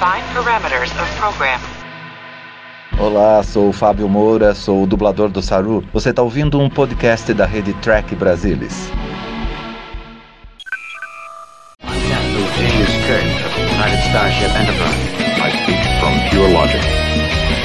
[0.00, 1.60] Define parameters of program.
[2.98, 5.84] Olá, sou o Fábio Moura, sou o dublador do Saru.
[5.92, 8.90] Você está ouvindo um podcast da rede Track Brasilis.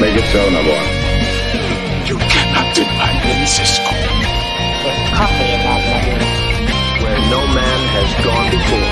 [0.01, 0.39] Make it so.
[2.05, 3.93] You cannot deny me, Cisco.
[7.01, 8.84] Where no man has gone before.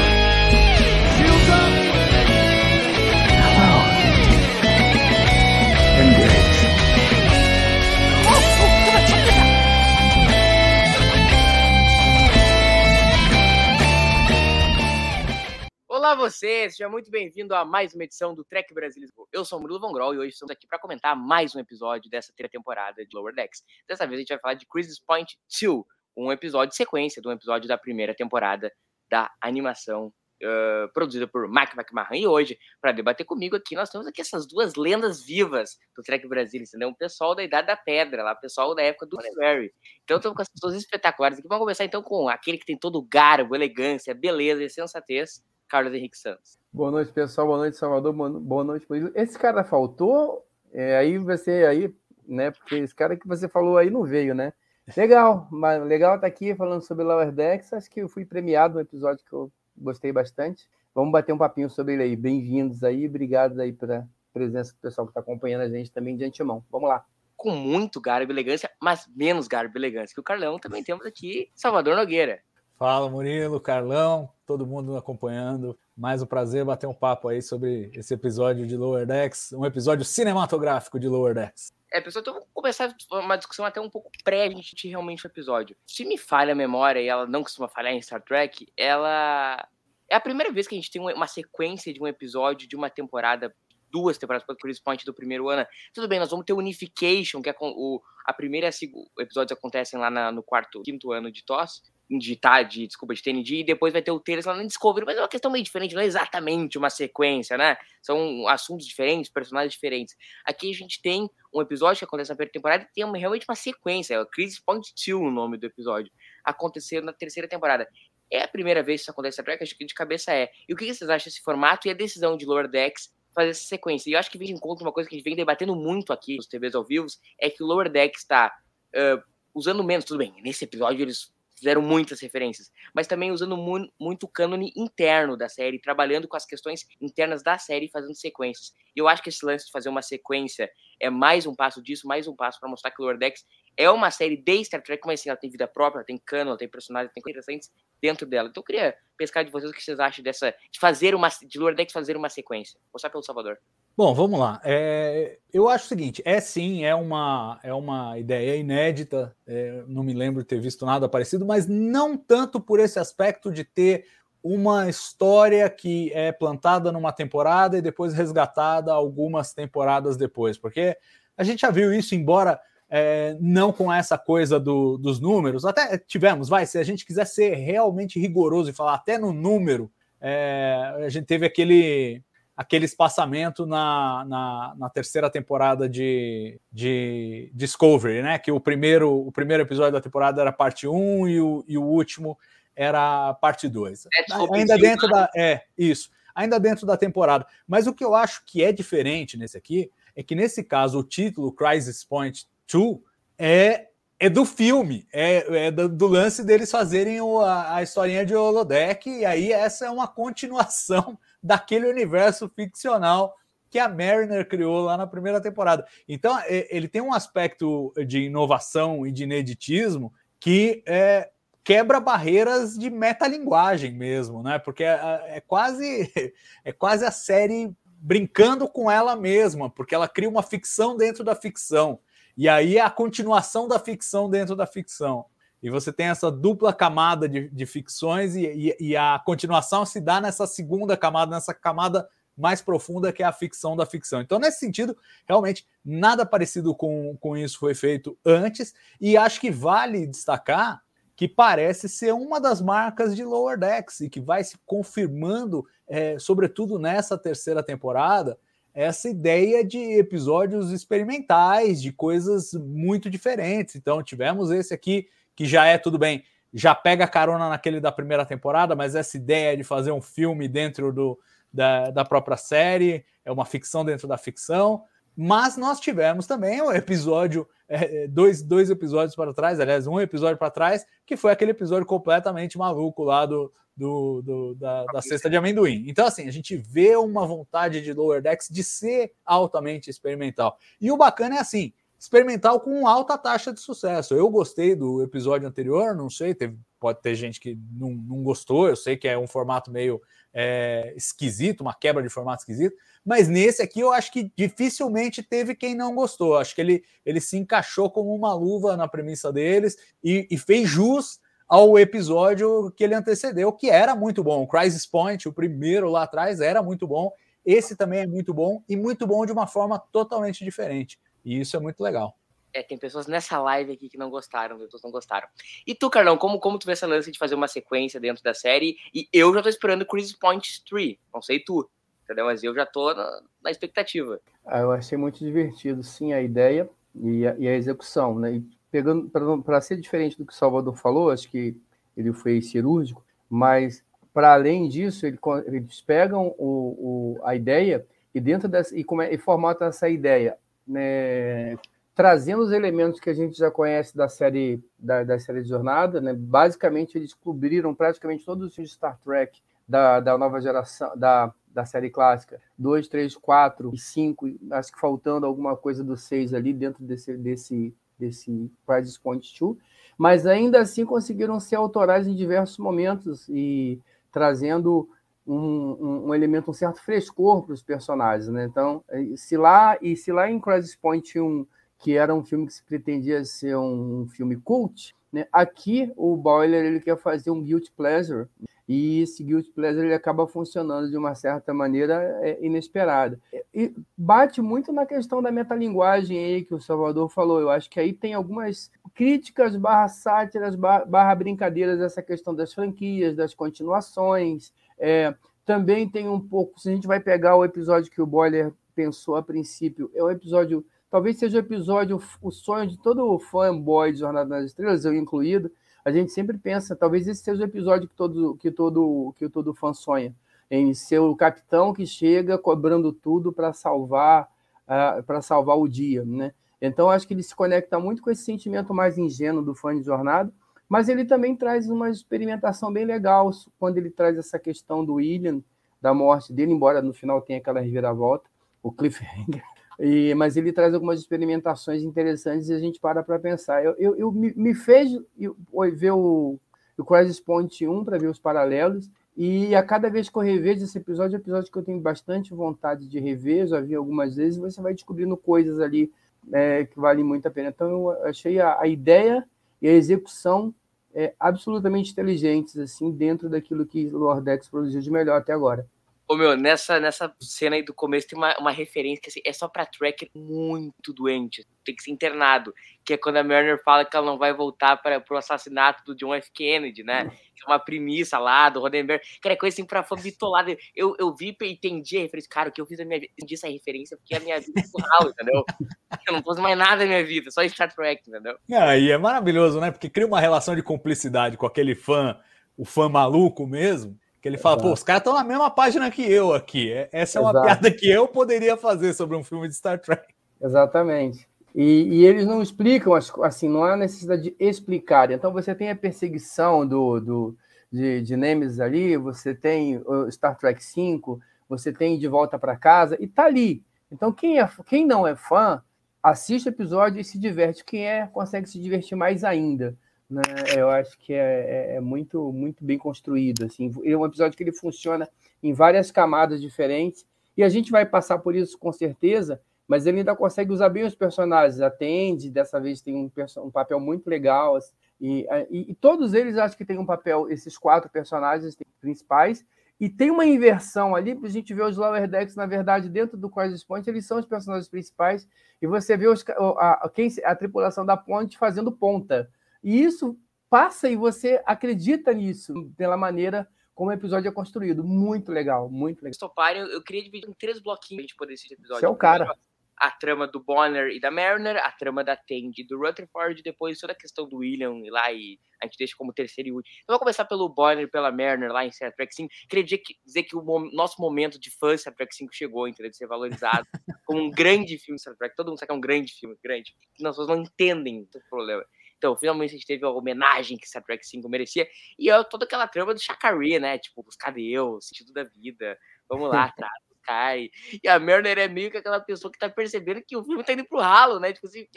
[16.14, 19.28] Olá você, seja muito bem-vindo a mais uma edição do Trek Brasil Lisboa.
[19.34, 22.08] Eu sou o Murilo Von Groll e hoje estamos aqui para comentar mais um episódio
[22.08, 23.64] dessa terceira temporada de Lower Decks.
[23.88, 25.84] Dessa vez a gente vai falar de Crisis Point 2,
[26.16, 28.72] um episódio sequência de um episódio da primeira temporada
[29.10, 32.14] da animação uh, produzida por Mike McMahon.
[32.14, 36.28] E hoje, para debater comigo aqui, nós temos aqui essas duas lendas vivas do Trek
[36.28, 36.90] Brasil, entendeu?
[36.90, 39.74] Um pessoal da Idade da Pedra, lá, pessoal da época do Larry.
[40.04, 41.48] Então estamos com essas pessoas espetaculares aqui.
[41.48, 45.94] Vamos começar então com aquele que tem todo o garbo, elegância, beleza e sensatez Carlos
[45.94, 46.60] Henrique Santos.
[46.72, 47.48] Boa noite, pessoal.
[47.48, 48.14] Boa noite, Salvador.
[48.14, 49.12] Boa noite, Murilo.
[49.16, 51.94] Esse cara faltou, é, aí você aí,
[52.28, 52.52] né?
[52.52, 54.54] Porque esse cara que você falou aí não veio, né?
[54.98, 57.72] Legal, mas legal estar tá aqui falando sobre Lower Decks.
[57.74, 60.68] Acho que eu fui premiado no episódio que eu gostei bastante.
[60.94, 62.16] Vamos bater um papinho sobre ele aí.
[62.16, 66.24] Bem-vindos aí, obrigado aí pela presença do pessoal que está acompanhando a gente também de
[66.24, 66.64] antemão.
[66.72, 67.06] Vamos lá.
[67.36, 71.06] Com muito garbo e elegância, mas menos garbo e elegância que o Carlão, também temos
[71.06, 72.40] aqui Salvador Nogueira.
[72.78, 75.78] Fala Murilo, Carlão, todo mundo acompanhando.
[75.96, 80.04] Mais um prazer bater um papo aí sobre esse episódio de Lower Decks, um episódio
[80.04, 81.72] cinematográfico de Lower Decks.
[81.94, 85.28] É, pessoal, então vamos começar uma discussão até um pouco pré a gente realmente o
[85.28, 85.78] episódio.
[85.86, 89.64] Se me falha a memória, e ela não costuma falhar em Star Trek, ela.
[90.10, 92.90] É a primeira vez que a gente tem uma sequência de um episódio de uma
[92.90, 93.56] temporada
[93.92, 95.68] duas temporadas Chris Point do primeiro ano.
[95.94, 99.56] Tudo bem, nós vamos ter Unification, que é o, a primeira e a segunda episódios
[99.56, 101.84] acontecem lá na, no quarto, quinto ano de TOS
[102.18, 105.18] de TAD, desculpa, de TND, e depois vai ter o Taylor lá no Discovery, mas
[105.18, 107.78] é uma questão meio diferente, não é exatamente uma sequência, né?
[108.02, 110.16] São assuntos diferentes, personagens diferentes.
[110.46, 113.46] Aqui a gente tem um episódio que acontece na primeira temporada e tem uma, realmente
[113.48, 116.12] uma sequência, é o Crisis Point 2 o nome do episódio,
[116.44, 117.88] acontecendo na terceira temporada.
[118.32, 120.50] É a primeira vez que isso acontece na Trek, acho que de cabeça é.
[120.68, 123.64] E o que vocês acham desse formato e a decisão de Lower Decks fazer essa
[123.64, 124.10] sequência?
[124.10, 126.12] E eu acho que vem de encontro uma coisa que a gente vem debatendo muito
[126.12, 127.06] aqui nos TVs ao vivo,
[127.40, 128.52] é que o Lower Decks está
[128.96, 129.22] uh,
[129.54, 131.32] usando menos, tudo bem, nesse episódio eles
[131.64, 136.46] fizeram muitas referências, mas também usando mu muito cânone interno da série, trabalhando com as
[136.46, 138.74] questões internas da série, fazendo sequências.
[138.94, 140.70] E eu acho que esse lance de fazer uma sequência
[141.00, 143.90] é mais um passo disso, mais um passo para mostrar que o Lower Decks é
[143.90, 146.58] uma série de Star Trek, mas assim, ela tem vida própria, ela tem cano, ela
[146.58, 148.50] tem personagens, tem coisas interessantes dentro dela.
[148.50, 151.58] Então eu queria pescar de vocês o que vocês acham dessa de fazer uma de
[151.58, 152.80] Lower Decks fazer uma sequência.
[152.92, 153.58] Começar pelo Salvador.
[153.96, 154.60] Bom, vamos lá.
[154.64, 159.36] É, eu acho o seguinte: é sim, é uma, é uma ideia inédita.
[159.48, 163.52] É, não me lembro de ter visto nada parecido, mas não tanto por esse aspecto
[163.52, 164.06] de ter
[164.42, 170.98] uma história que é plantada numa temporada e depois resgatada algumas temporadas depois, porque
[171.38, 172.60] a gente já viu isso, embora
[172.96, 177.26] é, não com essa coisa do, dos números, até tivemos, vai, se a gente quiser
[177.26, 182.22] ser realmente rigoroso e falar até no número, é, a gente teve aquele
[182.56, 188.38] aquele espaçamento na, na, na, terceira temporada de, de Discovery, né?
[188.38, 191.84] Que o primeiro, o primeiro episódio da temporada era parte 1 e o, e o
[191.84, 192.38] último
[192.76, 194.06] era parte 2.
[194.06, 194.10] É,
[194.56, 195.28] ainda dentro da.
[195.36, 196.12] É, isso.
[196.36, 197.48] Ainda dentro da temporada.
[197.68, 201.04] Mas o que eu acho que é diferente nesse aqui é que, nesse caso, o
[201.04, 203.00] título Crisis Point 2
[203.38, 203.88] é
[204.20, 208.34] é do filme, é, é do, do, lance deles fazerem o, a, a historinha de
[208.34, 213.36] holodeck, e aí essa é uma continuação daquele universo ficcional
[213.70, 215.86] que a Mariner criou lá na primeira temporada.
[216.08, 221.30] Então, ele tem um aspecto de inovação e de ineditismo que é,
[221.64, 224.60] quebra barreiras de metalinguagem mesmo, né?
[224.60, 226.12] Porque é, é, quase
[226.64, 231.36] é quase a série brincando com ela mesma, porque ela cria uma ficção dentro da
[231.36, 232.00] ficção.
[232.36, 235.26] E aí é a continuação da ficção dentro da ficção.
[235.62, 240.02] E você tem essa dupla camada de, de ficções e, e, e, a continuação se
[240.02, 244.20] dá nessa segunda camada, nessa camada mais profunda que é a ficção da ficção.
[244.20, 249.52] Então, nesse sentido, realmente nada parecido com, com isso foi feito antes, e acho que
[249.52, 250.82] vale destacar
[251.16, 256.18] que parece ser uma das marcas de Lower Decks e que vai se confirmando, é,
[256.18, 258.38] sobretudo nessa terceira temporada,
[258.74, 263.76] essa ideia de episódios experimentais, de coisas muito diferentes.
[263.76, 266.24] Então, tivemos esse aqui que já é tudo bem,
[266.54, 270.92] já pega carona naquele da primeira temporada, mas essa ideia de fazer um filme dentro
[270.92, 271.20] do,
[271.52, 274.84] da, da própria série, é uma ficção dentro da ficção.
[275.16, 280.38] Mas nós tivemos também um episódio, é, dois, dois episódios para trás, aliás, um episódio
[280.38, 285.30] para trás, que foi aquele episódio completamente maluco lá do, do, do da, da, cesta
[285.30, 285.86] de amendoim.
[285.88, 290.58] Então, assim, a gente vê uma vontade de Lower Decks de ser altamente experimental.
[290.80, 294.14] E o bacana é assim, experimental com alta taxa de sucesso.
[294.14, 298.68] Eu gostei do episódio anterior, não sei, teve, pode ter gente que não, não gostou,
[298.68, 300.02] eu sei que é um formato meio
[300.34, 302.76] é, esquisito, uma quebra de formato esquisito,
[303.06, 306.38] mas nesse aqui eu acho que dificilmente teve quem não gostou.
[306.38, 310.70] Acho que ele, ele se encaixou como uma luva na premissa deles e, e fez
[310.70, 314.42] jus ao episódio que ele antecedeu, que era muito bom.
[314.42, 317.12] O Crisis Point, o primeiro lá atrás, era muito bom.
[317.46, 321.00] Esse também é muito bom e muito bom de uma forma totalmente diferente.
[321.24, 322.18] E isso é muito legal.
[322.54, 325.28] É, tem pessoas nessa live aqui que não gostaram, pessoas não gostaram.
[325.66, 328.34] E tu, Carlão, como, como tu vê essa lance de fazer uma sequência dentro da
[328.34, 328.78] série?
[328.94, 331.68] E eu já tô esperando Crisis Point 3, não sei tu,
[332.04, 332.26] entendeu?
[332.26, 334.20] Mas eu já tô na, na expectativa.
[334.46, 338.34] Ah, eu achei muito divertido, sim, a ideia e a, e a execução, né?
[338.34, 339.10] E pegando
[339.44, 341.56] para ser diferente do que o Salvador falou, acho que
[341.96, 343.84] ele foi cirúrgico, mas
[344.14, 349.08] para além disso, ele, eles pegam o, o, a ideia e dentro dessa e, come,
[349.10, 351.56] e formatam essa ideia, né,
[351.96, 356.02] trazendo os elementos que a gente já conhece da série da, da série de jornada,
[356.02, 356.14] né?
[356.14, 361.34] Basicamente eles cobriram praticamente todos os filmes de Star Trek da, da nova geração, da,
[361.48, 366.34] da série clássica, 2, 3, 4 e 5, acho que faltando alguma coisa do 6
[366.34, 369.58] ali dentro desse, desse desse Crisis Point 2,
[369.98, 373.80] mas ainda assim conseguiram ser autorais em diversos momentos e
[374.12, 374.90] trazendo
[375.26, 378.46] um, um, um elemento, um certo frescor para os personagens, né?
[378.46, 378.84] Então,
[379.16, 381.46] se lá e se lá em Crisis Point 1,
[381.84, 385.28] que era um filme que se pretendia ser um, filme cult, né?
[385.34, 388.28] Aqui o Boiler ele quer fazer um guilt pleasure
[388.66, 393.20] e esse guilt pleasure ele acaba funcionando de uma certa maneira é, inesperada.
[393.54, 397.42] E bate muito na questão da metalinguagem aí que o Salvador falou.
[397.42, 403.14] Eu acho que aí tem algumas críticas barra sátiras barra brincadeiras essa questão das franquias,
[403.14, 404.54] das continuações.
[404.80, 405.14] É,
[405.46, 409.18] também tem um pouco, se a gente vai pegar o episódio que o Boiler pensou
[409.18, 413.98] a princípio, é um episódio, talvez seja o episódio, o sonho de todo fanboy de
[413.98, 415.52] Jornada nas Estrelas, eu incluído,
[415.84, 419.56] a gente sempre pensa, talvez esse seja o episódio que todo, que todo, que todo
[419.56, 420.14] fã sonha,
[420.52, 424.30] em ser o capitão que chega cobrando tudo para salvar,
[424.68, 426.32] uh, para salvar o dia, né?
[426.62, 429.82] Então acho que ele se conecta muito com esse sentimento mais ingênuo do fã de
[429.82, 430.32] jornada,
[430.70, 435.42] mas ele também traz uma experimentação bem legal quando ele traz essa questão do William,
[435.82, 438.30] da morte dele, embora no final tenha aquela reviravolta,
[438.62, 439.53] o cliffhanger.
[439.80, 443.64] E, mas ele traz algumas experimentações interessantes e a gente para para pensar.
[443.64, 445.36] Eu, eu, eu me, me, fez eu,
[445.74, 446.40] ver o,
[446.78, 450.64] o Crisis Point 1 para ver os paralelos, e a cada vez que eu revejo
[450.64, 454.16] esse episódio, é um episódio que eu tenho bastante vontade de rever, já vi algumas
[454.16, 455.92] vezes, você vai descobrindo coisas ali
[456.32, 457.50] é, que valem muito a pena.
[457.50, 459.24] Então, eu achei a, a ideia
[459.62, 460.54] e a execução
[460.96, 465.68] é, absolutamente inteligentes, assim, dentro daquilo que Lordex produziu de melhor até agora.
[466.14, 469.34] Ô, meu, nessa, nessa cena aí do começo tem uma, uma referência que assim, é
[469.34, 472.54] só pra tracker muito doente, tem que ser internado,
[472.86, 475.96] que é quando a Mariner fala que ela não vai voltar para pro assassinato do
[475.96, 476.30] John F.
[476.32, 477.12] Kennedy, né?
[477.42, 479.04] É uma premissa lá do Rodenberg.
[479.24, 480.56] Cara, é coisa assim pra fã bitolada.
[480.76, 482.30] Eu, eu vi e entendi a referência.
[482.30, 484.60] Cara, o que eu fiz na minha vida, entendi essa referência porque a minha vida
[484.60, 485.44] é surreal, entendeu?
[486.08, 488.38] Eu não faço mais nada na minha vida, só Star Trek, entendeu?
[488.48, 489.72] E é maravilhoso, né?
[489.72, 492.20] Porque cria uma relação de cumplicidade com aquele fã,
[492.56, 494.70] o fã maluco mesmo que ele fala, Exato.
[494.70, 496.72] pô, os caras estão na mesma página que eu aqui.
[496.72, 497.46] É, essa é uma Exato.
[497.46, 500.02] piada que eu poderia fazer sobre um filme de Star Trek.
[500.42, 501.28] Exatamente.
[501.54, 505.12] E, e, eles não explicam, assim, não há necessidade de explicar.
[505.12, 507.38] Então você tem a perseguição do, do,
[507.70, 512.96] de, de Nemesis ali, você tem Star Trek V, você tem De Volta para Casa,
[513.02, 513.62] e tá ali.
[513.92, 515.62] Então quem, é, quem não é fã,
[516.02, 517.66] assiste o episódio e se diverte.
[517.66, 519.78] Quem é, consegue se divertir mais ainda
[520.10, 520.22] né?
[520.56, 523.46] Eu acho que é, é, é, muito, muito bem construído.
[523.46, 523.72] Assim.
[523.84, 525.10] É um episódio que ele funciona
[525.42, 527.06] em várias camadas diferentes
[527.36, 530.84] e a gente vai passar por isso com certeza, mas ele ainda consegue usar bem
[530.84, 531.62] os personagens.
[531.62, 534.56] Atende, dessa vez tem um, um papel muito legal.
[534.56, 539.46] Assim, e, e, e, todos eles acho que tem um papel, esses quatro personagens principais,
[539.80, 543.18] e tem uma inversão ali, para a gente ver os Lower Decks, na verdade, dentro
[543.18, 545.28] do Crisis Point, eles são os personagens principais,
[545.62, 546.92] e você vê os, a, a,
[547.26, 549.30] a tripulação da ponte fazendo ponta.
[549.64, 550.18] E isso
[550.50, 554.84] passa e você acredita nisso, pela maneira como o episódio é construído.
[554.84, 556.14] Muito legal, muito legal.
[556.14, 558.82] Stopar, eu, eu queria dividir em três bloquinhos pra gente poder assistir episódio.
[558.82, 559.36] Você é o cara.
[559.78, 563.44] a trama do Bonner e da Mariner, a trama da Tandy e do Rutherford, e
[563.44, 566.52] depois toda a questão do William e lá e a gente deixa como terceiro e
[566.52, 566.76] último.
[566.84, 569.34] Então, vou começar pelo Bonner e pela Mariner lá em Star Trek 5.
[569.50, 572.34] Queria dizer que, dizer que o mom nosso momento de fã de Star Trek 5
[572.34, 572.92] chegou, entendeu?
[572.92, 573.66] De ser valorizado
[574.06, 575.36] como um grande filme Star Trek.
[575.36, 576.76] Todo mundo sabe que é um grande filme, grande.
[577.00, 578.64] As pessoas não entendem o problema.
[579.04, 581.68] Então, finalmente a gente teve a homenagem que Star Trek 5 merecia.
[582.00, 583.78] E é toda aquela trama do Chakari, né?
[583.78, 584.80] Tipo, os cadê eu?
[584.80, 585.78] Sentido da vida.
[586.08, 586.72] Vamos lá, atrás
[587.06, 587.50] cai.
[587.84, 590.54] E a Merner é meio que aquela pessoa que tá percebendo que o filme tá
[590.54, 591.34] indo pro ralo, né?
[591.34, 591.68] Tipo assim,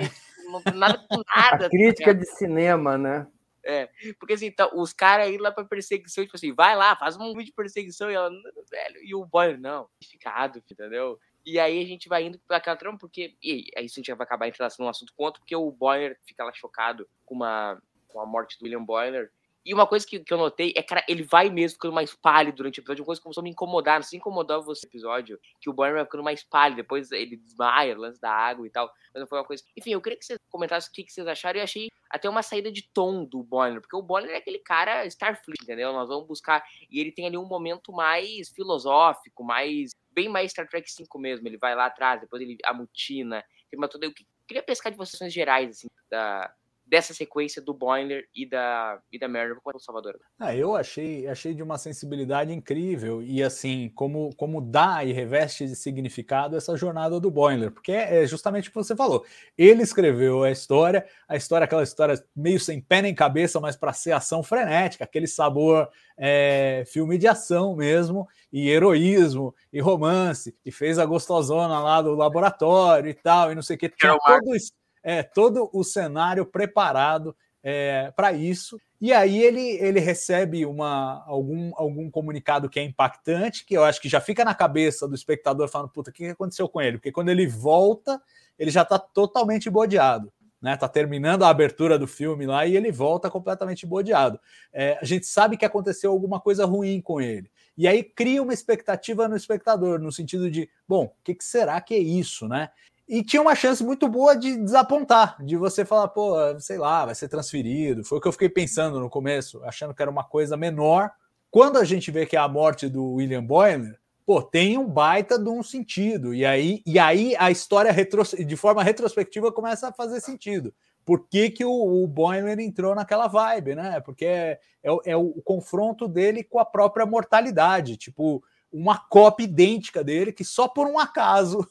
[0.45, 1.67] não tem nada com nada.
[1.67, 3.27] A crítica tá de cinema, né?
[3.65, 3.91] É,
[4.21, 7.33] porque assim, tá, os caras aí lá pra perseguição, tipo assim, vai lá, faz um
[7.33, 8.31] vídeo de perseguição, e ela,
[8.71, 11.19] velho, e o boy, não, ficado, entendeu?
[11.47, 13.37] E aí a gente vai indo pra aquela trama, porque.
[13.41, 16.45] E aí isso a gente vai acabar entrando num assunto contra, porque o Boiler fica
[16.45, 19.31] lá chocado com, uma, com a morte do William Boiler.
[19.67, 22.59] E uma coisa que, que eu notei é que ele vai mesmo ficando mais pálido
[22.59, 23.03] durante o episódio.
[23.03, 23.99] Uma coisa que começou a me incomodar.
[23.99, 26.77] Não se incomodava você episódio, que o Bonner vai ficando mais pálido.
[26.77, 28.87] Depois ele desmaia, lance da água e tal.
[29.13, 29.65] Mas não foi uma coisa.
[29.77, 31.59] Enfim, eu queria que vocês comentassem o que, que vocês acharam.
[31.59, 33.81] E achei até uma saída de tom do Bonner.
[33.81, 35.93] Porque o Bonner é aquele cara Starfleet, entendeu?
[35.93, 36.65] Nós vamos buscar.
[36.89, 39.91] E ele tem ali um momento mais filosófico, mais.
[40.13, 41.49] Bem mais Star Trek 5 mesmo.
[41.49, 43.45] Ele vai lá atrás, depois ele amutina.
[43.69, 44.07] Tem uma toda.
[44.07, 44.15] Eu
[44.47, 46.55] queria pescar de vocês gerais, assim, da
[46.87, 50.19] dessa sequência do Boiler e da, e da Mariner com o Salvador.
[50.39, 55.67] Ah, eu achei, achei de uma sensibilidade incrível e assim, como, como dá e reveste
[55.67, 59.25] de significado essa jornada do Boiler, porque é, é justamente o que você falou.
[59.59, 63.93] Ele escreveu a história, a história, aquela história meio sem pé nem cabeça, mas para
[63.93, 70.71] ser ação frenética, aquele sabor é, filme de ação mesmo, e heroísmo, e romance, e
[70.71, 73.89] fez a gostosona lá do laboratório e tal, e não sei o que.
[73.89, 74.73] Tinha todo isso
[75.07, 78.77] é, todo o cenário preparado é, para isso.
[79.01, 84.01] E aí ele, ele recebe uma, algum, algum comunicado que é impactante, que eu acho
[84.01, 86.99] que já fica na cabeça do espectador falando, puta, o que aconteceu com ele?
[86.99, 88.21] Porque quando ele volta,
[88.59, 90.33] ele já está totalmente bodeado.
[90.61, 94.41] Né, tá terminando a abertura do filme lá e ele volta completamente bodeado.
[94.73, 97.49] É, a gente sabe que aconteceu alguma coisa ruim com ele.
[97.77, 101.79] E aí cria uma expectativa no espectador, no sentido de, bom, o que, que será
[101.81, 102.71] que é isso, né?
[103.09, 107.15] E tinha uma chance muito boa de desapontar, de você falar, pô, sei lá, vai
[107.15, 108.05] ser transferido.
[108.05, 111.11] Foi o que eu fiquei pensando no começo, achando que era uma coisa menor.
[111.51, 113.97] Quando a gente vê que é a morte do William Boyner,
[114.27, 116.35] pô, tem um baita de um sentido.
[116.35, 120.75] E aí, e aí a história retro, de forma retrospectiva começa a fazer sentido.
[121.05, 124.01] Por que, que o, o entrou naquela vibe, né?
[124.01, 130.03] Porque é, é, é o confronto dele com a própria mortalidade, tipo, uma cópia idêntica
[130.03, 131.65] dele que só por um acaso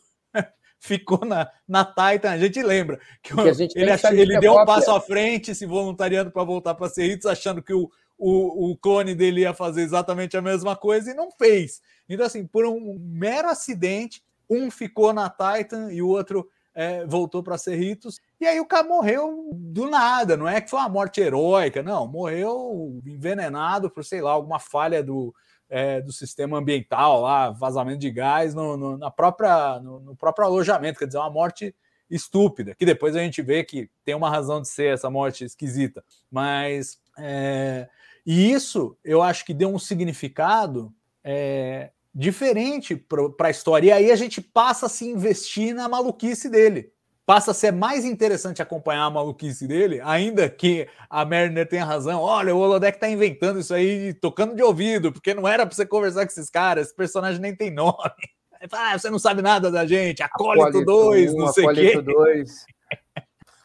[0.85, 2.31] ficou na, na Titan.
[2.31, 6.31] A gente lembra que, que gente ele, ele deu um passo à frente, se voluntariando
[6.31, 10.41] para voltar para Cerritos, achando que o, o, o clone dele ia fazer exatamente a
[10.41, 11.81] mesma coisa e não fez.
[12.07, 17.41] Então, assim, por um mero acidente, um ficou na Titan e o outro é, voltou
[17.41, 18.19] para Cerritos.
[18.39, 22.07] E aí o cara morreu do nada, não é que foi uma morte heróica, não,
[22.07, 25.33] morreu envenenado por, sei lá, alguma falha do,
[25.69, 30.45] é, do sistema ambiental lá, vazamento de gás no, no na própria, no, no, próprio
[30.45, 31.75] alojamento, quer dizer, uma morte
[32.09, 36.03] estúpida, que depois a gente vê que tem uma razão de ser essa morte esquisita.
[36.31, 37.89] Mas é,
[38.25, 40.93] e isso eu acho que deu um significado
[41.23, 43.87] é, diferente para a história.
[43.87, 46.94] E aí a gente passa a se investir na maluquice dele
[47.25, 52.21] passa a ser mais interessante acompanhar a maluquice dele, ainda que a Mariner tenha razão.
[52.21, 55.85] Olha, o Holodeck tá inventando isso aí, tocando de ouvido, porque não era para você
[55.85, 57.95] conversar com esses caras, esse personagem nem tem nome.
[58.71, 62.01] Ah, você não sabe nada da gente, Acólito 2, não sei o quê.
[62.01, 62.65] 2.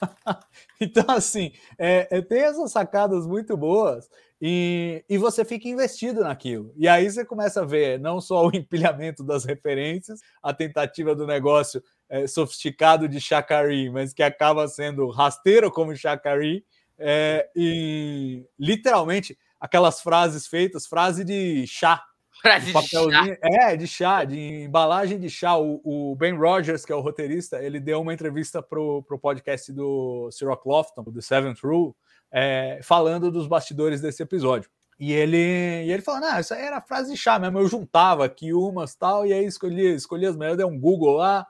[0.79, 4.11] então, assim, é, é, tem essas sacadas muito boas
[4.43, 6.75] e, e você fica investido naquilo.
[6.77, 11.27] E aí você começa a ver não só o empilhamento das referências, a tentativa do
[11.27, 16.65] negócio é, sofisticado de Chakari, mas que acaba sendo rasteiro como Chakari,
[16.99, 22.03] é, e literalmente aquelas frases feitas, frase de chá.
[22.43, 23.39] Frase de chá.
[23.43, 25.57] É, de chá, de embalagem de chá.
[25.57, 29.73] O, o, Ben Rogers, que é o roteirista, ele deu uma entrevista para o podcast
[29.73, 31.95] do Cyril Clofton, do Seventh Rule,
[32.33, 34.71] é, falando dos bastidores desse episódio.
[35.01, 37.59] E ele, e ele falou: Não, isso aí era frase de chá mesmo.
[37.59, 41.47] Eu juntava aqui umas tal, e aí escolhi, escolhi as melhores, dei um Google lá,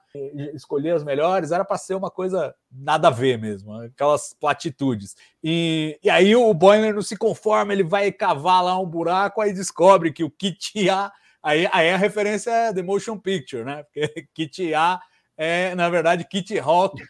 [0.54, 1.50] escolhi as melhores.
[1.50, 5.16] Era para ser uma coisa nada a ver mesmo, aquelas platitudes.
[5.42, 9.52] E, e aí o Boiler não se conforma, ele vai cavar lá um buraco, aí
[9.52, 11.10] descobre que o kit A.
[11.42, 13.82] Aí, aí a referência é The Motion Picture, né?
[13.82, 15.00] Porque kit A
[15.42, 17.02] é, na verdade, Kit Rock.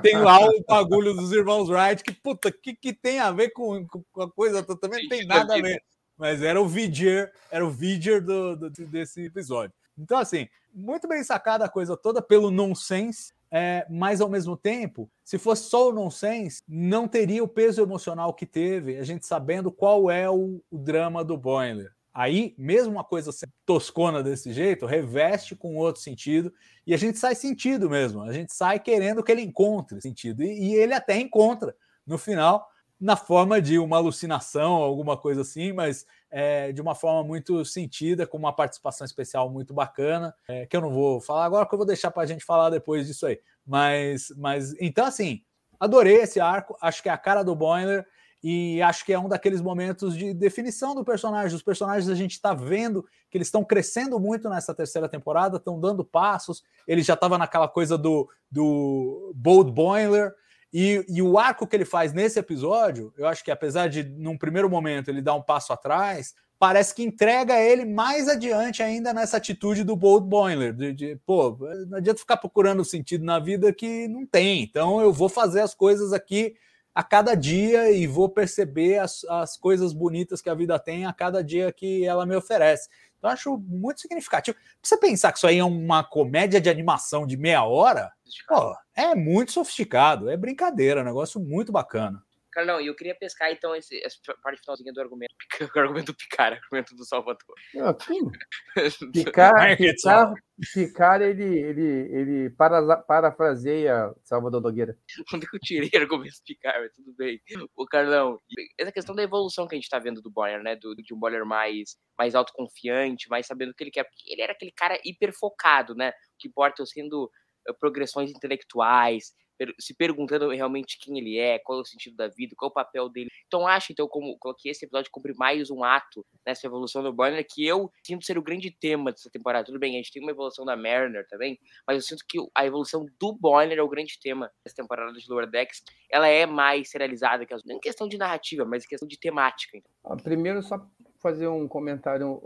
[0.00, 3.86] Tem lá o bagulho dos irmãos Wright, que puta, que, que tem a ver com,
[3.86, 4.62] com a coisa?
[4.62, 5.82] Também não tem nada a ver.
[6.16, 9.74] Mas era o Vidier, era o Vidier do, do, desse episódio.
[9.98, 13.34] Então, assim, muito bem sacada a coisa toda pelo nonsense.
[13.50, 18.32] é, mas ao mesmo tempo, se fosse só o nonsense, não teria o peso emocional
[18.32, 21.93] que teve, a gente sabendo qual é o, o drama do Boiler.
[22.14, 23.32] Aí, mesmo uma coisa
[23.66, 26.52] toscona desse jeito, reveste com outro sentido
[26.86, 28.22] e a gente sai sentido mesmo.
[28.22, 30.44] A gente sai querendo que ele encontre sentido.
[30.44, 31.74] E, e ele até encontra
[32.06, 32.68] no final,
[33.00, 38.26] na forma de uma alucinação, alguma coisa assim, mas é, de uma forma muito sentida,
[38.26, 41.78] com uma participação especial muito bacana, é, que eu não vou falar agora, que eu
[41.78, 43.40] vou deixar para a gente falar depois disso aí.
[43.66, 45.42] Mas, mas então, assim,
[45.80, 48.06] adorei esse arco, acho que é a cara do Boiler.
[48.46, 51.56] E acho que é um daqueles momentos de definição do personagem.
[51.56, 55.80] Os personagens a gente está vendo que eles estão crescendo muito nessa terceira temporada, estão
[55.80, 56.62] dando passos.
[56.86, 60.34] Ele já estava naquela coisa do, do Bold Boiler.
[60.70, 64.36] E, e, o arco que ele faz nesse episódio, eu acho que apesar de, num
[64.36, 69.38] primeiro momento, ele dar um passo atrás, parece que entrega ele mais adiante ainda nessa
[69.38, 71.56] atitude do Bold Boiler, de, de, pô,
[71.88, 75.74] não adianta ficar procurando sentido na vida que não tem, então eu vou fazer as
[75.74, 76.54] coisas aqui
[76.94, 81.12] a cada dia e vou perceber as, as coisas bonitas que a vida tem a
[81.12, 82.88] cada dia que ela me oferece.
[83.18, 84.56] Então, acho muito significativo.
[84.56, 88.12] Pra você pensar que isso aí é uma comédia de animação de meia hora,
[88.46, 92.22] pô, é muito sofisticado, é brincadeira, é um negócio muito bacana.
[92.54, 95.34] Carlão, e eu queria pescar então esse, essa parte finalzinha do argumento,
[95.76, 97.54] o argumento do Picar, argumento do Salvador.
[97.74, 97.92] Não,
[99.12, 100.32] Picar, Picar,
[100.72, 101.82] Picar, ele, ele,
[102.12, 104.96] ele para, parafraseia Salvador Nogueira.
[105.34, 107.40] Onde que eu tirei argumento do Picar, mas tudo bem.
[107.76, 108.38] O Carlão,
[108.78, 111.18] essa questão da evolução que a gente tá vendo do Boyer, né, do, de um
[111.18, 114.96] Boyer mais, mais autoconfiante, mais sabendo o que ele quer, porque ele era aquele cara
[115.04, 117.28] hiper focado, né, o que importa eu sendo
[117.68, 119.32] eh, progressões intelectuais,
[119.78, 122.74] se perguntando realmente quem ele é, qual é o sentido da vida, qual é o
[122.74, 123.30] papel dele.
[123.46, 127.46] Então acho, então, como coloquei esse episódio cumpre mais um ato nessa evolução do Bonner,
[127.48, 129.66] que eu sinto ser o grande tema dessa temporada.
[129.66, 132.66] Tudo bem, a gente tem uma evolução da Mariner também, mas eu sinto que a
[132.66, 135.82] evolução do Bonner é o grande tema dessa temporada de Lower Decks.
[136.10, 137.64] Ela é mais serializada, que as...
[137.64, 139.76] não em questão de narrativa, mas em questão de temática.
[139.76, 139.90] Então.
[140.04, 140.84] Ah, primeiro, só
[141.20, 142.42] fazer um comentário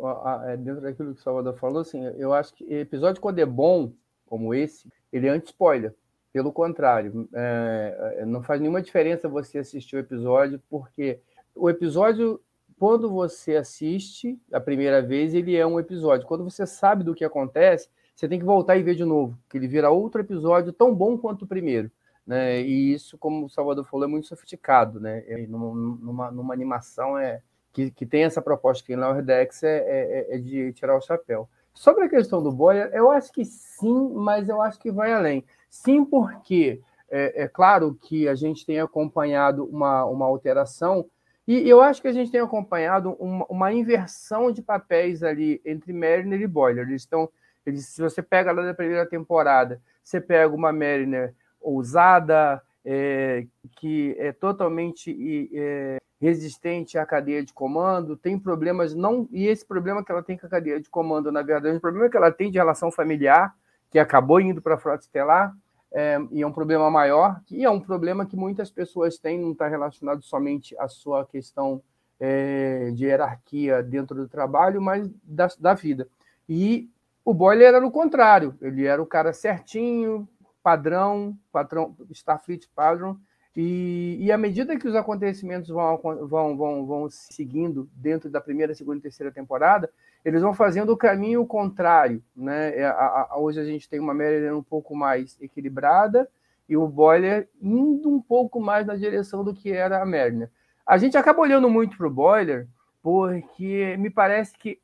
[0.47, 3.93] é, dentro daquilo que o Salvador falou, assim, eu acho que episódio quando é bom,
[4.25, 5.95] como esse, ele é anti-spoiler.
[6.39, 11.19] Pelo contrário, é, é, não faz nenhuma diferença você assistir o episódio, porque
[11.53, 12.41] o episódio,
[12.79, 16.29] quando você assiste a primeira vez, ele é um episódio.
[16.29, 19.59] Quando você sabe do que acontece, você tem que voltar e ver de novo, que
[19.59, 21.91] ele vira outro episódio tão bom quanto o primeiro.
[22.25, 22.63] Né?
[22.63, 25.01] E isso, como o Salvador falou, é muito sofisticado.
[25.01, 25.25] Né?
[25.27, 29.79] É, numa, numa animação é, que, que tem essa proposta que em Lower Decks é,
[29.79, 31.49] é, é de tirar o chapéu.
[31.75, 35.45] Sobre a questão do Boyer, eu acho que sim, mas eu acho que vai além.
[35.71, 41.07] Sim, porque é, é claro que a gente tem acompanhado uma, uma alteração,
[41.47, 45.95] e eu acho que a gente tem acompanhado uma, uma inversão de papéis ali entre
[45.95, 46.87] Mariner e Boiler.
[46.87, 47.27] Eles estão,
[47.65, 54.15] eles, se você pega lá da primeira temporada, você pega uma Mariner ousada, é, que
[54.19, 60.13] é totalmente é, resistente à cadeia de comando, tem problemas não e esse problema que
[60.13, 62.59] ela tem com a cadeia de comando, na verdade, o problema que ela tem de
[62.59, 63.55] relação familiar,
[63.91, 65.55] que acabou indo para a frota estelar,
[65.91, 69.53] é, e é um problema maior, e é um problema que muitas pessoas têm, não
[69.53, 71.83] está relacionado somente à sua questão
[72.21, 76.09] é, de hierarquia dentro do trabalho, mas da, da vida.
[76.49, 76.91] E
[77.25, 80.29] o Boiler era o contrário, ele era o cara certinho,
[80.63, 83.19] padrão, patrão, Starfleet padrão,
[83.57, 85.99] e, e à medida que os acontecimentos vão,
[86.29, 89.91] vão, vão, vão seguindo dentro da primeira, segunda e terceira temporada,
[90.29, 92.23] eles vão fazendo o caminho contrário.
[92.37, 92.79] Né?
[92.79, 96.29] É, a, a, hoje a gente tem uma Maryland um pouco mais equilibrada
[96.69, 100.51] e o Boiler indo um pouco mais na direção do que era a Mariner.
[100.87, 102.69] A gente acaba olhando muito para o Boiler
[103.03, 104.79] porque me parece que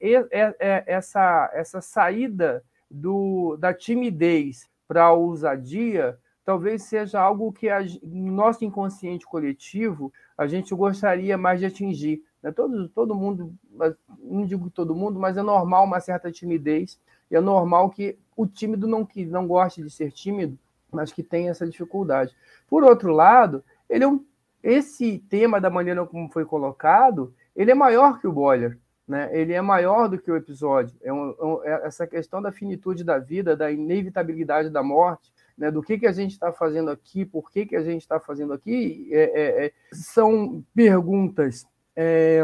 [0.86, 8.32] essa, essa saída do, da timidez para a ousadia talvez seja algo que a, no
[8.32, 12.22] nosso inconsciente coletivo a gente gostaria mais de atingir.
[12.44, 12.52] Né?
[12.52, 13.54] Todo, todo mundo,
[14.22, 18.46] não digo todo mundo, mas é normal uma certa timidez, e é normal que o
[18.46, 20.58] tímido não, que não goste de ser tímido,
[20.92, 22.36] mas que tenha essa dificuldade.
[22.68, 24.22] Por outro lado, ele é um,
[24.62, 28.78] esse tema, da maneira como foi colocado, ele é maior que o Boiler.
[29.08, 29.30] Né?
[29.32, 30.96] Ele é maior do que o episódio.
[31.02, 35.82] É, um, é essa questão da finitude da vida, da inevitabilidade da morte, né, do
[35.82, 39.08] que, que a gente está fazendo aqui, por que, que a gente está fazendo aqui,
[39.12, 42.42] é, é, é, são perguntas é,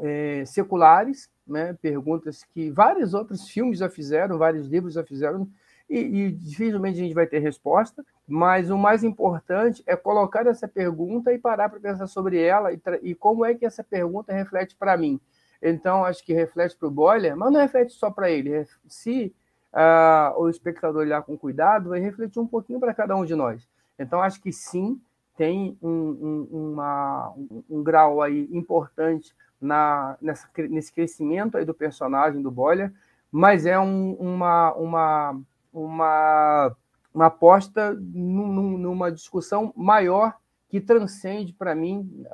[0.00, 5.48] é, seculares, né, perguntas que vários outros filmes já fizeram, vários livros já fizeram,
[5.88, 10.66] e, e dificilmente a gente vai ter resposta, mas o mais importante é colocar essa
[10.66, 14.74] pergunta e parar para pensar sobre ela e, e como é que essa pergunta reflete
[14.76, 15.20] para mim.
[15.62, 18.66] Então, acho que reflete para o Boiler, mas não reflete só para ele.
[18.88, 19.34] Se
[19.72, 23.66] ah, o espectador olhar com cuidado, vai refletir um pouquinho para cada um de nós.
[23.98, 25.00] Então, acho que sim,
[25.36, 31.74] tem um, um, uma, um, um grau aí importante na, nessa, nesse crescimento aí do
[31.74, 32.92] personagem do Boller,
[33.30, 35.40] mas é um, uma, uma,
[35.72, 36.76] uma,
[37.12, 40.34] uma aposta num, numa discussão maior
[40.68, 42.24] que transcende para mim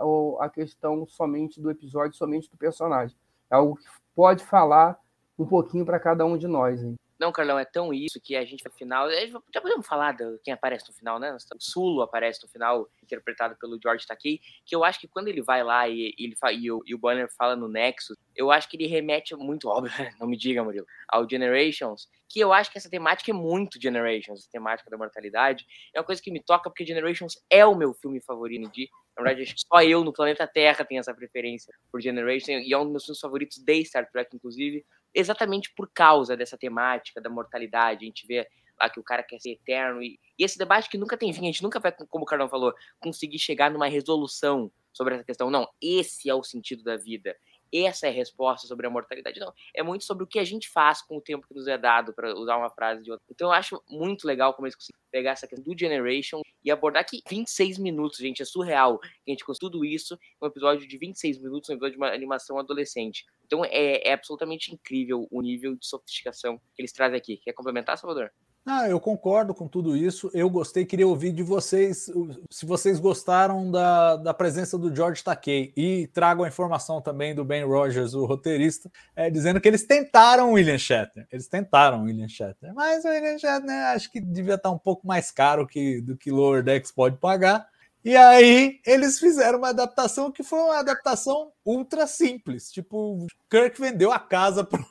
[0.40, 3.16] a questão somente do episódio, somente do personagem.
[3.50, 3.84] É algo que
[4.14, 4.98] pode falar
[5.38, 6.82] um pouquinho para cada um de nós.
[6.82, 6.96] Hein?
[7.22, 9.08] Não, Carlão, é tão isso que a gente no final.
[9.54, 11.36] Já podemos falar de quem aparece no final, né?
[11.60, 15.62] Sulo aparece no final, interpretado pelo George Takei, que eu acho que quando ele vai
[15.62, 18.88] lá e, ele e, o, e o Banner fala no Nexus, eu acho que ele
[18.88, 23.30] remete muito, óbvio, não me diga, Murilo, ao Generations, que eu acho que essa temática
[23.30, 25.64] é muito Generations, a temática da mortalidade.
[25.94, 28.90] É uma coisa que me toca porque Generations é o meu filme favorito de.
[29.16, 32.72] Na verdade, acho que só eu no planeta Terra tenho essa preferência por Generations, e
[32.72, 37.20] é um dos meus filmes favoritos de Star Trek, inclusive exatamente por causa dessa temática
[37.20, 38.04] da mortalidade.
[38.04, 38.46] A gente vê
[38.80, 40.02] lá que o cara quer ser eterno.
[40.02, 42.48] E, e esse debate que nunca tem fim, a gente nunca vai, como o Carlão
[42.48, 45.50] falou, conseguir chegar numa resolução sobre essa questão.
[45.50, 47.36] Não, esse é o sentido da vida
[47.72, 49.40] essa é a resposta sobre a mortalidade.
[49.40, 51.78] Não, é muito sobre o que a gente faz com o tempo que nos é
[51.78, 53.24] dado, para usar uma frase de outra.
[53.30, 57.04] Então eu acho muito legal como eles conseguem pegar essa questão do Generation e abordar
[57.04, 59.00] que 26 minutos, gente, é surreal.
[59.02, 62.58] A gente com tudo isso, um episódio de 26 minutos, um episódio de uma animação
[62.58, 63.24] adolescente.
[63.44, 67.38] Então é, é absolutamente incrível o nível de sofisticação que eles trazem aqui.
[67.38, 68.32] Quer complementar, Salvador?
[68.64, 70.30] Ah, eu concordo com tudo isso.
[70.32, 72.08] Eu gostei, queria ouvir de vocês
[72.48, 75.72] se vocês gostaram da, da presença do George Takei.
[75.76, 80.50] E trago a informação também do Ben Rogers, o roteirista, é, dizendo que eles tentaram
[80.50, 81.26] o William Shatner.
[81.32, 85.04] Eles tentaram o William Shatner, mas o William Shatner acho que devia estar um pouco
[85.04, 87.66] mais caro que, do que Lower Decks pode pagar.
[88.04, 92.70] E aí eles fizeram uma adaptação que foi uma adaptação ultra simples.
[92.70, 94.84] Tipo, Kirk vendeu a casa pro,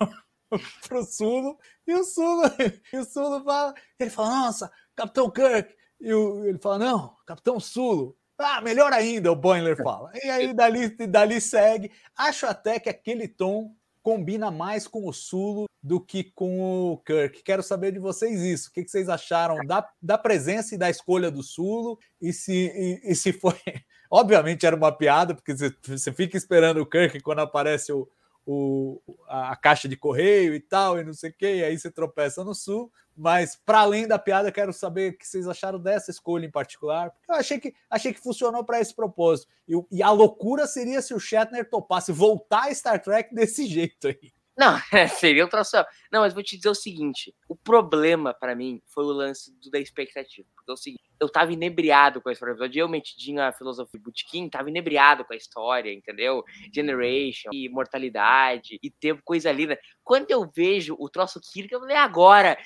[0.87, 2.43] pro Sulo, e o Sulo,
[2.93, 7.59] e o Sulo fala, ele fala, nossa, Capitão Kirk, e o, ele fala, não, Capitão
[7.59, 10.11] Sulo, ah, melhor ainda, o Boiler fala.
[10.15, 11.91] E aí dali, dali segue.
[12.17, 17.43] Acho até que aquele tom combina mais com o Sulo do que com o Kirk.
[17.43, 18.69] Quero saber de vocês isso.
[18.69, 21.99] O que vocês acharam da, da presença e da escolha do Sulo?
[22.19, 23.55] E se, e, e se foi.
[24.09, 28.09] Obviamente era uma piada, porque você, você fica esperando o Kirk quando aparece o,
[28.45, 31.91] o, a, caixa de correio e tal, e não sei o que, e aí você
[31.91, 32.91] tropeça no sul.
[33.15, 37.11] Mas, para além da piada, quero saber o que vocês acharam dessa escolha em particular,
[37.11, 39.51] porque eu achei que, achei que funcionou para esse propósito.
[39.67, 44.07] E, e, a loucura seria se o Shatner topasse voltar a Star Trek desse jeito
[44.07, 44.31] aí.
[44.57, 44.77] Não,
[45.17, 45.77] seria um troço.
[46.11, 49.71] Não, mas vou te dizer o seguinte: o problema para mim foi o lance do,
[49.71, 50.47] da expectativa.
[50.55, 52.67] Porque é o seguinte, eu tava inebriado com a história.
[52.75, 56.43] Eu metidinho a filosofia Bootkin, tava inebriado com a história, entendeu?
[56.73, 59.79] Generation, e mortalidade, e tempo, coisa linda.
[60.03, 62.57] Quando eu vejo o troço Kirk, eu falei, agora!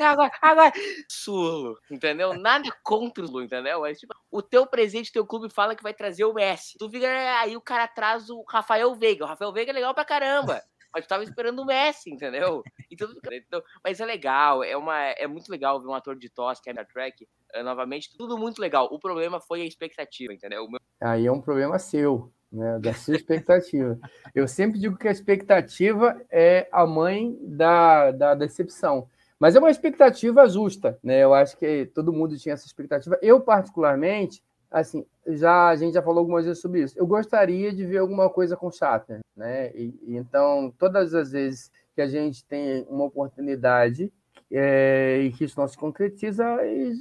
[0.00, 0.72] Agora, agora!
[1.08, 2.34] Sulo, entendeu?
[2.34, 3.80] Nada contra o Sulo, entendeu?
[3.80, 6.76] Mas, tipo, o teu presente, teu clube fala que vai trazer o Messi.
[6.78, 7.06] Tu fica,
[7.40, 9.24] aí o cara traz o Rafael Veiga.
[9.24, 10.62] O Rafael Veiga é legal pra caramba
[10.94, 12.62] mas tava esperando o Messi, entendeu?
[12.90, 16.62] Então, então, mas é legal, é, uma, é muito legal ver um ator de tosse
[16.62, 17.26] que é na track,
[17.56, 18.88] uh, novamente, tudo muito legal.
[18.92, 20.68] O problema foi a expectativa, entendeu?
[20.68, 20.78] Meu...
[21.00, 22.78] Aí é um problema seu, né?
[22.78, 23.98] Da sua expectativa.
[24.34, 29.08] Eu sempre digo que a expectativa é a mãe da, da decepção.
[29.38, 31.22] Mas é uma expectativa justa, né?
[31.22, 33.18] Eu acho que todo mundo tinha essa expectativa.
[33.20, 34.42] Eu, particularmente,
[34.74, 36.98] assim, já a gente já falou algumas vezes sobre isso.
[36.98, 39.70] Eu gostaria de ver alguma coisa com Shatner, né?
[39.72, 44.12] E, então, todas as vezes que a gente tem uma oportunidade
[44.50, 46.44] é, e que isso não se concretiza,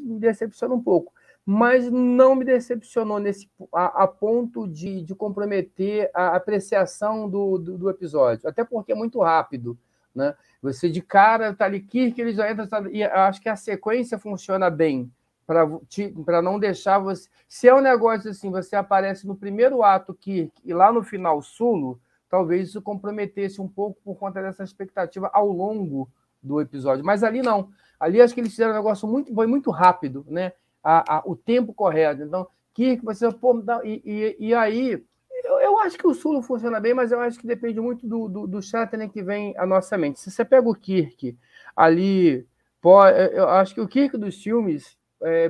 [0.03, 1.11] me decepciona um pouco.
[1.43, 7.77] Mas não me decepcionou nesse a, a ponto de, de, comprometer a apreciação do, do,
[7.77, 9.77] do, episódio, até porque é muito rápido,
[10.15, 10.35] né?
[10.61, 14.17] Você de cara tá ali Kirk, ele já entra, tá, e acho que a sequência
[14.17, 15.11] funciona bem
[15.45, 17.29] para não deixar você.
[17.47, 21.41] Se é um negócio assim, você aparece no primeiro ato Kirk e lá no final
[21.41, 26.09] Sulo, talvez isso comprometesse um pouco por conta dessa expectativa ao longo
[26.41, 27.05] do episódio.
[27.05, 27.69] Mas ali não.
[27.99, 30.51] Ali acho que eles fizeram um negócio muito, foi muito rápido, né?
[30.83, 32.23] A, a, o tempo correto.
[32.23, 33.31] Então, Kirk, você.
[33.31, 35.03] Pô, e, e, e aí.
[35.43, 38.29] Eu, eu, acho que o Sulo funciona bem, mas eu acho que depende muito do,
[38.29, 40.19] do, do Shatner que vem à nossa mente.
[40.19, 41.37] Se você pega o Kirk
[41.75, 42.45] ali.
[42.81, 45.49] Pô, eu acho que o Kirk dos filmes é,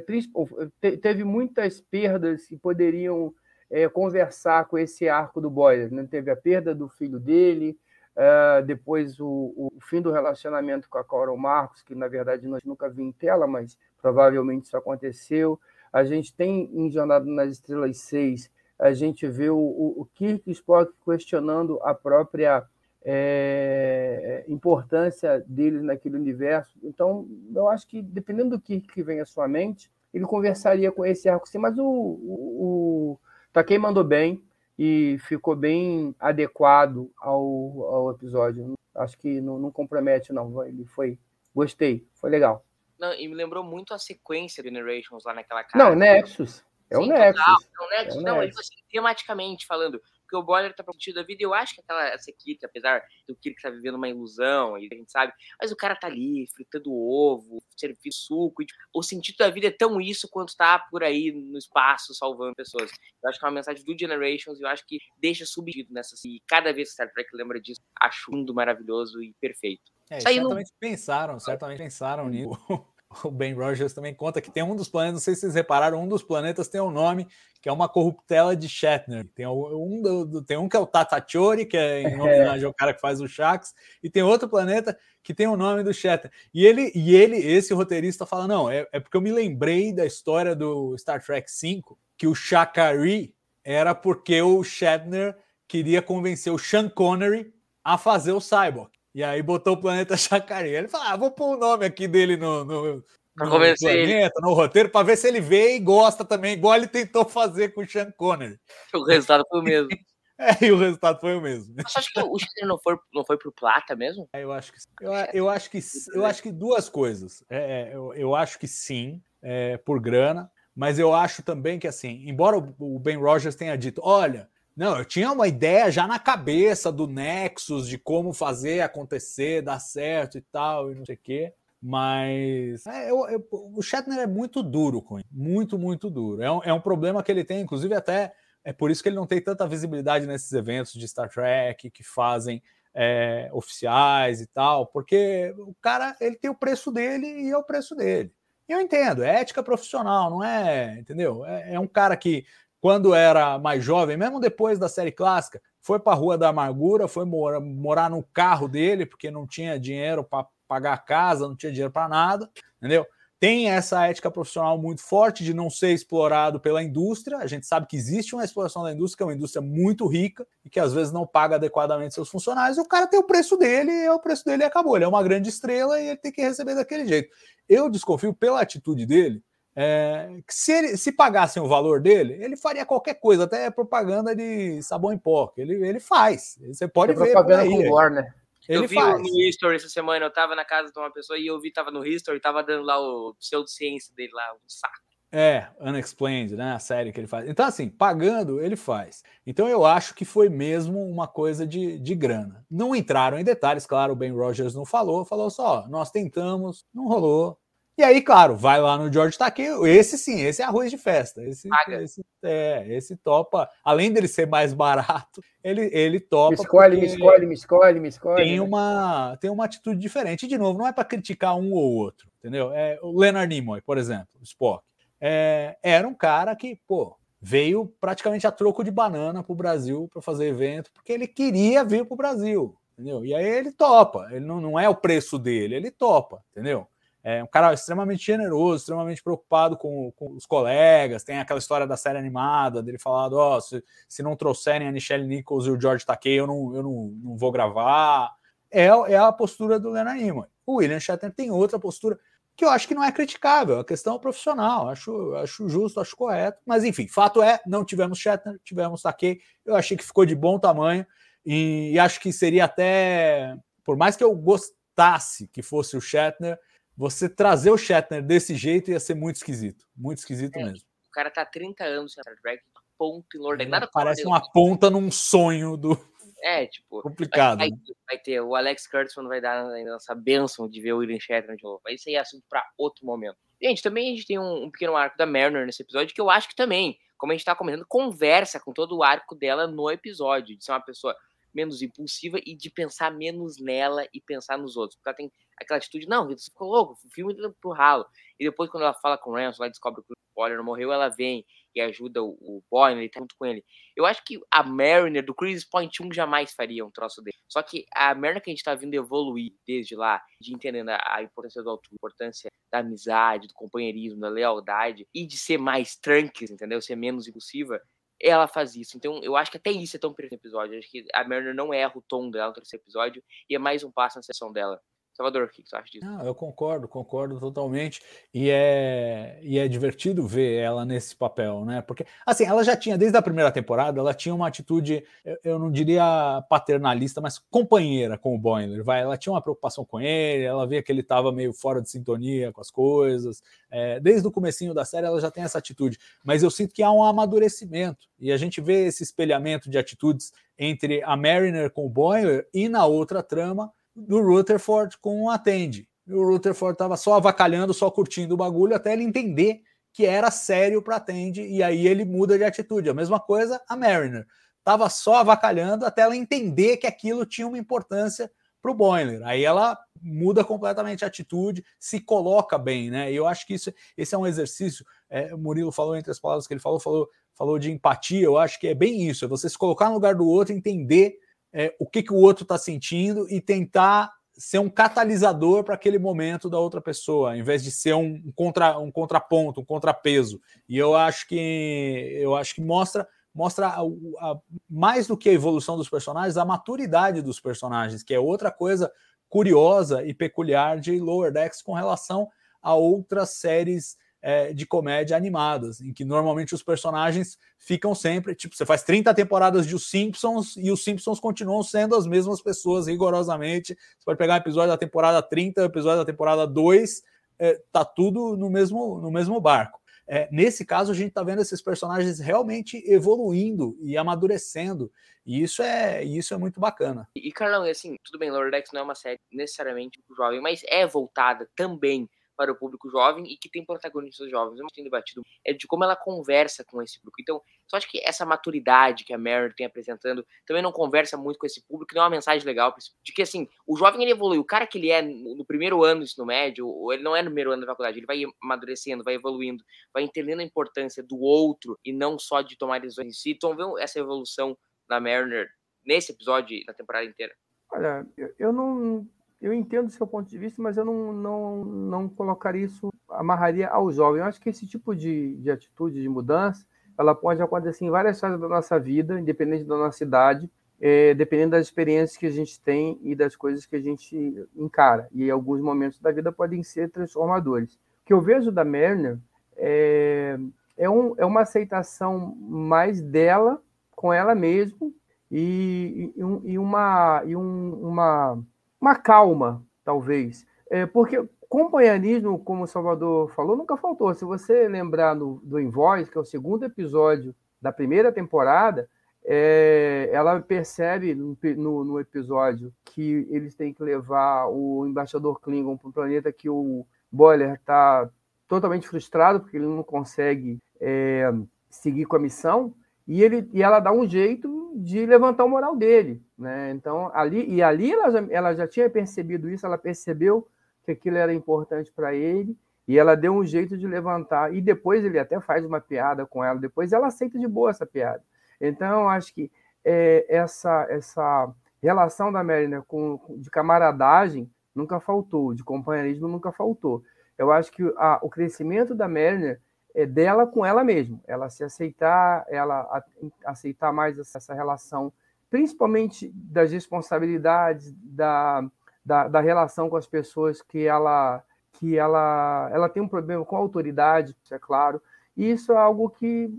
[0.97, 3.33] teve muitas perdas que poderiam
[3.69, 5.91] é, conversar com esse arco do Boyer.
[5.91, 6.07] Né?
[6.09, 7.77] Teve a perda do filho dele,
[8.15, 12.63] uh, depois o, o, fim do relacionamento com a Coral Marcos, que na verdade nós
[12.63, 15.59] nunca vimos em tela, mas provavelmente isso aconteceu.
[15.91, 20.49] A gente tem em Jornada nas Estrelas 6, a gente vê o, o, o Kirk
[20.51, 22.63] Spock questionando a própria
[23.05, 26.77] é, importância deles naquele universo.
[26.83, 31.05] Então, eu acho que, dependendo do que, que vem à sua mente, ele conversaria com
[31.05, 33.19] esse arco sim, mas o, o, o
[33.51, 34.43] Takei mandou bem
[34.77, 38.73] e ficou bem adequado ao, ao episódio.
[38.95, 40.63] Acho que não, não compromete, não.
[40.63, 41.17] Ele foi.
[41.53, 42.65] Gostei, foi legal.
[42.99, 45.83] Não, e me lembrou muito a sequência do Generations lá naquela casa.
[45.83, 46.63] Não, Nexus.
[46.89, 47.43] É o Nexus.
[47.45, 48.15] É o Nexus.
[48.15, 48.59] É o não, Nexus.
[48.59, 50.01] Assim, tematicamente falando,
[50.33, 53.03] porque o Boiler tá sentido da vida, e eu acho que aquela essa equipe, apesar
[53.27, 56.47] do Kirk tá vivendo uma ilusão, e a gente sabe, mas o cara tá ali,
[56.53, 60.79] fritando ovo, servindo suco, e, tipo, o sentido da vida é tão isso quanto tá
[60.79, 62.91] por aí no espaço salvando pessoas.
[63.23, 66.15] Eu acho que é uma mensagem do Generations, e eu acho que deixa subido nessa,
[66.25, 69.83] e cada vez que Star Trek lembra disso, acho lindo, maravilhoso e perfeito.
[70.09, 70.79] É, certamente no...
[70.79, 72.49] pensaram, certamente pensaram nisso.
[73.23, 76.01] o Ben Rogers também conta que tem um dos planetas, não sei se vocês repararam,
[76.01, 77.27] um dos planetas tem um nome
[77.61, 79.25] que é uma corruptela de Shatner.
[79.33, 82.99] Tem um, tem um que é o Tatachori, que é em homenagem ao cara que
[82.99, 83.73] faz o Shax,
[84.03, 86.31] e tem outro planeta que tem o nome do Shatner.
[86.53, 90.05] E ele, e ele esse roteirista, fala: não, é, é porque eu me lembrei da
[90.05, 91.81] história do Star Trek V,
[92.17, 98.41] que o Shakari era porque o Shatner queria convencer o Sean Connery a fazer o
[98.41, 98.91] Cyborg.
[99.13, 100.69] E aí botou o planeta Chacari.
[100.69, 103.49] Ele falou: ah, vou pôr o nome aqui dele no, no, no
[103.79, 107.73] planeta, no roteiro, para ver se ele vê e gosta também, igual ele tentou fazer
[107.73, 108.59] com o Sean Connery.
[108.93, 109.89] O resultado foi o mesmo.
[110.35, 111.75] É, e o resultado foi o mesmo.
[111.75, 114.27] Você acha que o Chile não foi, não foi pro Plata mesmo?
[114.33, 115.79] É, eu acho que eu, eu acho que
[116.11, 117.45] eu acho que duas coisas.
[117.47, 121.87] É, é, eu, eu acho que sim, é, por grana, mas eu acho também que
[121.87, 126.17] assim, embora o Ben Rogers tenha dito, olha, não, eu tinha uma ideia já na
[126.17, 131.19] cabeça do Nexus, de como fazer acontecer, dar certo e tal, e não sei o
[131.21, 131.53] quê.
[131.81, 136.41] Mas é, eu, eu, o Shatner é muito duro com ele, muito, muito duro.
[136.41, 138.33] É um, é um problema que ele tem, inclusive, até
[138.63, 142.03] é por isso que ele não tem tanta visibilidade nesses eventos de Star Trek que
[142.03, 142.63] fazem
[142.95, 147.63] é, oficiais e tal, porque o cara ele tem o preço dele e é o
[147.63, 148.33] preço dele.
[148.69, 151.45] E eu entendo, é ética profissional, não é, entendeu?
[151.45, 152.45] É, é um cara que
[152.83, 157.07] quando era mais jovem, mesmo depois da série clássica, foi para a Rua da Amargura,
[157.07, 161.55] foi morar, morar no carro dele, porque não tinha dinheiro para pagar a casa, não
[161.55, 163.05] tinha dinheiro para nada, entendeu?
[163.39, 167.37] Tem essa ética profissional muito forte de não ser explorado pela indústria.
[167.37, 170.45] A gente sabe que existe uma exploração da indústria, que é uma indústria muito rica
[170.65, 172.77] e que às vezes não paga adequadamente seus funcionários.
[172.77, 174.97] E o cara tem o preço dele, e o preço dele acabou.
[174.97, 177.29] Ele é uma grande estrela e ele tem que receber daquele jeito.
[177.69, 179.41] Eu desconfio pela atitude dele
[179.75, 184.81] é, se, ele, se pagassem o valor dele, ele faria qualquer coisa, até propaganda de
[184.83, 185.51] sabão em pó.
[185.57, 186.57] Ele, ele faz.
[186.67, 187.31] Você pode ver.
[187.31, 188.33] Propaganda com Warner.
[188.69, 189.21] Ele eu vi faz.
[189.21, 191.91] no History essa semana, eu tava na casa de uma pessoa e eu vi, tava
[191.91, 195.03] no History, tava dando lá o pseudociência dele lá, um saco.
[195.35, 196.73] É, Unexplained, né?
[196.73, 197.49] A série que ele faz.
[197.49, 199.23] Então, assim, pagando, ele faz.
[199.47, 202.63] Então, eu acho que foi mesmo uma coisa de, de grana.
[202.69, 207.07] Não entraram em detalhes, claro, o Ben Rogers não falou, falou só, nós tentamos, não
[207.07, 207.57] rolou,
[207.95, 211.43] e aí, claro, vai lá no George Takei, esse sim, esse é arroz de festa.
[211.43, 211.69] Esse,
[212.01, 216.55] esse, é, esse topa, além dele ser mais barato, ele, ele topa.
[216.55, 218.43] Me escolhe, me escolhe, me escolhe, me escolhe.
[218.43, 218.61] Tem, né?
[218.61, 220.45] uma, tem uma atitude diferente.
[220.45, 222.71] E, de novo, não é para criticar um ou outro, entendeu?
[222.73, 224.83] É, o Leonard Nimoy, por exemplo, o Spock,
[225.21, 230.09] é, era um cara que, pô, veio praticamente a troco de banana para o Brasil
[230.11, 233.23] para fazer evento, porque ele queria vir para o Brasil, entendeu?
[233.23, 236.87] E aí ele topa, ele não, não é o preço dele, ele topa, entendeu?
[237.23, 241.23] É um cara extremamente generoso, extremamente preocupado com, com, os colegas.
[241.23, 244.91] Tem aquela história da série animada dele falando: ó, oh, se, se não trouxerem a
[244.91, 248.29] Michelle Nichols e o George Takei, eu não, eu não, não vou gravar.
[248.69, 250.47] É, é a postura do Leonard Nimoy.
[250.65, 252.19] O William Shatner tem outra postura
[252.55, 256.15] que eu acho que não é criticável, a questão é profissional, acho, acho justo, acho
[256.15, 256.61] correto.
[256.65, 259.39] Mas enfim, fato é, não tivemos Shatner, tivemos Takei.
[259.65, 261.05] Eu achei que ficou de bom tamanho
[261.45, 266.59] e, e acho que seria até, por mais que eu gostasse que fosse o Shatner
[266.95, 269.85] você trazer o Shatner desse jeito ia ser muito esquisito.
[269.95, 270.85] Muito esquisito é, mesmo.
[271.07, 272.63] O cara tá há 30 anos em Star Trek,
[272.97, 275.97] ponto em Lord Nada Parece uma ponta num sonho do.
[276.45, 276.99] É, tipo.
[277.01, 277.59] Complicado.
[277.59, 277.69] Vai,
[278.05, 278.41] vai, ter.
[278.41, 281.79] O Alex Kurtzman vai dar essa benção de ver o William Shatner de novo.
[281.85, 283.37] Mas isso aí é assunto pra outro momento.
[283.61, 286.29] Gente, também a gente tem um, um pequeno arco da Mariner nesse episódio que eu
[286.29, 289.89] acho que também, como a gente tá comentando, conversa com todo o arco dela no
[289.89, 290.57] episódio.
[290.57, 291.15] De ser uma pessoa
[291.53, 294.97] menos impulsiva e de pensar menos nela e pensar nos outros.
[294.97, 298.05] Porque ela tem aquela atitude, não, você ficou louco, o filme tá pro ralo.
[298.39, 301.09] E depois, quando ela fala com o Ransom, ela descobre que o não morreu, ela
[301.09, 303.63] vem e ajuda o, o Boyne, ele tá junto com ele.
[303.95, 307.35] Eu acho que a Mariner do Chris Point 1 jamais faria um troço dele.
[307.47, 311.21] Só que a Mariner que a gente tá vindo evoluir desde lá, de entender a,
[311.21, 315.95] importância do alto, a importância da amizade, do companheirismo, da lealdade e de ser mais
[315.95, 316.81] tranquis, entendeu?
[316.81, 317.81] Ser menos impulsiva,
[318.29, 318.95] ela faz isso.
[318.97, 320.75] Então, eu acho que até isso é tão perfeito no episódio.
[320.75, 323.59] Eu acho que a Mariner não erra o tom dela no terceiro episódio e é
[323.59, 324.81] mais um passo na sessão dela.
[325.13, 326.05] Salvador, o que você acha disso?
[326.05, 328.01] Não, eu concordo, concordo totalmente.
[328.33, 331.83] E é, e é divertido ver ela nesse papel, né?
[331.83, 335.05] Porque, assim, ela já tinha, desde a primeira temporada, ela tinha uma atitude,
[335.43, 338.83] eu, não diria paternalista, mas companheira com o Boiler.
[338.83, 341.91] Vai, ela tinha uma preocupação com ele, ela via que ele estava meio fora de
[341.91, 343.43] sintonia com as coisas.
[343.69, 345.99] É, desde o comecinho da série, ela já tem essa atitude.
[346.23, 348.07] Mas eu sinto que há um amadurecimento.
[348.19, 352.67] E a gente vê esse espelhamento de atitudes entre a Mariner com o Boiler e
[352.67, 355.87] na outra trama do Rutherford com o Atende.
[356.07, 359.61] O Rutherford estava só avacalhando, só curtindo o bagulho, até ele entender
[359.93, 362.89] que era sério para Atende, e aí ele muda de atitude.
[362.89, 364.25] A mesma coisa a Mariner.
[364.57, 369.21] Estava só avacalhando até ela entender que aquilo tinha uma importância para o Boiler.
[369.25, 373.11] Aí ela muda completamente a atitude, se coloca bem, né?
[373.11, 374.85] E eu acho que isso, esse é um exercício.
[375.09, 378.23] É, o Murilo falou entre as palavras que ele falou, falou, falou de empatia.
[378.23, 381.17] Eu acho que é bem isso: é você se colocar no lugar do outro, entender
[381.53, 385.99] é, o que, que o outro está sentindo e tentar ser um catalisador para aquele
[385.99, 390.41] momento da outra pessoa, ao invés de ser um, contra, um contraponto, um contrapeso.
[390.67, 394.39] E eu acho que eu acho que mostra mostra a, a,
[394.69, 398.91] mais do que a evolução dos personagens, a maturidade dos personagens, que é outra coisa
[399.27, 402.29] curiosa e peculiar de Lower Decks com relação
[402.61, 408.55] a outras séries é, de comédia animadas, em que normalmente os personagens ficam sempre, tipo,
[408.55, 412.87] você faz 30 temporadas de Os Simpsons e os Simpsons continuam sendo as mesmas pessoas
[412.87, 413.75] rigorosamente.
[413.75, 417.03] Você pode pegar um episódio da temporada 30, episódio da temporada 2,
[417.37, 419.81] é, tá tudo no mesmo, no mesmo barco.
[420.07, 424.91] É, nesse caso, a gente está vendo esses personagens realmente evoluindo e amadurecendo,
[425.25, 427.09] e isso é isso é muito bacana.
[427.15, 430.85] E, Carlão, assim, tudo bem, Lower Decks não é uma série necessariamente jovem, mas é
[430.85, 434.59] voltada também para o público jovem e que tem protagonistas jovens.
[434.59, 437.21] Eu tenho debatido é de como ela conversa com esse público.
[437.21, 441.37] Então, só acho que essa maturidade que a Mary tem apresentando também não conversa muito
[441.37, 444.37] com esse público, não é uma mensagem legal de que assim, o jovem ele evolui,
[444.37, 447.21] o cara que ele é no primeiro ano do ensino médio, ou ele não é
[447.21, 451.19] no primeiro ano da faculdade, ele vai amadurecendo, vai evoluindo, vai entendendo a importância do
[451.19, 453.31] outro e não só de tomar decisões em si.
[453.31, 455.49] Então, vê essa evolução da Mariner
[455.85, 457.33] nesse episódio na temporada inteira.
[457.71, 458.05] Olha,
[458.37, 459.07] eu não
[459.43, 463.67] eu entendo o seu ponto de vista, mas eu não, não, não colocaria isso, amarraria
[463.67, 464.21] ao jovem.
[464.21, 466.65] Eu acho que esse tipo de, de atitude, de mudança,
[466.97, 471.51] ela pode acontecer em várias fases da nossa vida, independente da nossa idade, é, dependendo
[471.51, 475.09] das experiências que a gente tem e das coisas que a gente encara.
[475.11, 477.73] E alguns momentos da vida podem ser transformadores.
[477.73, 479.19] O que eu vejo da Merner
[479.57, 480.39] é,
[480.77, 483.61] é, um, é uma aceitação mais dela
[483.93, 484.89] com ela mesma
[485.29, 488.41] e, e, e uma, e um, uma
[488.83, 490.45] uma calma, talvez.
[490.69, 494.13] É, porque companheirismo, como o Salvador falou, nunca faltou.
[494.13, 498.89] Se você lembrar no, do Invoice, que é o segundo episódio da primeira temporada,
[499.23, 505.77] é, ela percebe no, no, no, episódio que eles têm que levar o embaixador Klingon
[505.77, 508.09] para um planeta que o Boiler está
[508.49, 511.31] totalmente frustrado porque ele não consegue é,
[511.69, 512.73] seguir com a missão
[513.07, 516.71] e, ele, e ela dá um jeito de levantar o moral dele, né?
[516.71, 520.47] Então ali e ali ela já, ela já tinha percebido isso, ela percebeu
[520.83, 525.03] que aquilo era importante para ele e ela deu um jeito de levantar e depois
[525.03, 528.23] ele até faz uma piada com ela, depois ela aceita de boa essa piada.
[528.59, 529.51] Então acho que
[529.83, 537.03] é, essa essa relação da Mariner com de camaradagem nunca faltou, de companheirismo nunca faltou.
[537.37, 539.59] Eu acho que a, o crescimento da Mariner
[540.07, 543.03] dela com ela mesma, ela se aceitar, ela
[543.45, 545.13] aceitar mais essa relação,
[545.49, 548.67] principalmente das responsabilidades, da,
[549.05, 553.55] da, da, relação com as pessoas que ela que ela ela tem um problema com
[553.55, 555.01] a autoridade, é claro.
[555.37, 556.51] E isso é algo que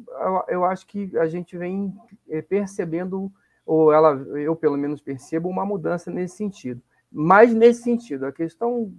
[0.49, 1.97] eu, acho que a gente vem
[2.29, 3.33] eh, percebendo,
[3.65, 6.83] ou ela, eu pelo menos percebo uma mudança nesse sentido.
[7.11, 8.93] Mas nesse sentido, a questão,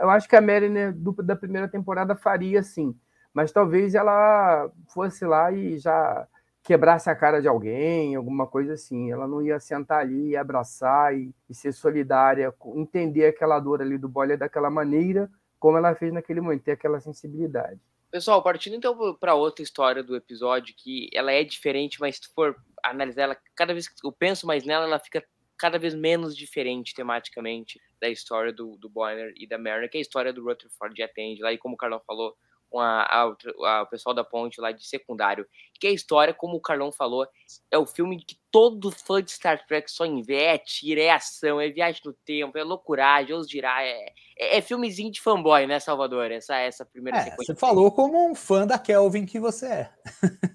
[0.00, 2.92] eu acho que a Mary né, do, da primeira temporada faria sim
[3.32, 6.26] mas talvez ela fosse lá e já
[6.62, 9.10] quebrasse a cara de alguém, alguma coisa assim.
[9.10, 13.96] Ela não ia sentar ali e abraçar e, e ser solidária, entender aquela dor ali
[13.96, 17.78] do Boller daquela maneira como ela fez naquele momento, ter aquela sensibilidade.
[18.10, 22.56] Pessoal, partindo então para outra história do episódio, que ela é diferente, mas se for
[22.82, 25.22] analisar ela, cada vez que eu penso mais nela, ela fica
[25.56, 28.90] cada vez menos diferente tematicamente da história do, do
[29.36, 32.00] e da Mary, que é a história do Rutherford atende lá, e como o Carlão
[32.04, 32.34] falou,
[32.70, 33.22] com a, a,
[33.66, 35.46] a, o pessoal da ponte lá de secundário.
[35.78, 37.26] Que é a história, como o Carlão falou,
[37.70, 40.42] é o filme que todo fã de Star Trek em ver.
[40.42, 40.58] É
[41.00, 43.82] é ação, é viagem no tempo, é loucuragem, os dirá.
[43.82, 46.30] É, é, é filmezinho de fanboy, né, Salvador?
[46.30, 47.54] Essa, essa primeira É, sequência.
[47.54, 49.90] você falou como um fã da Kelvin que você é.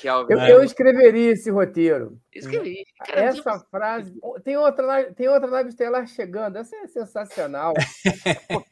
[0.00, 0.52] Que é o- Eu, É.
[0.52, 2.18] eu escreveria esse roteiro.
[2.34, 2.84] Escrevi.
[3.06, 4.14] Cara, Essa frase.
[4.44, 6.56] Tem outra, nave- tem outra nave estelar chegando.
[6.56, 7.74] Essa é sensacional.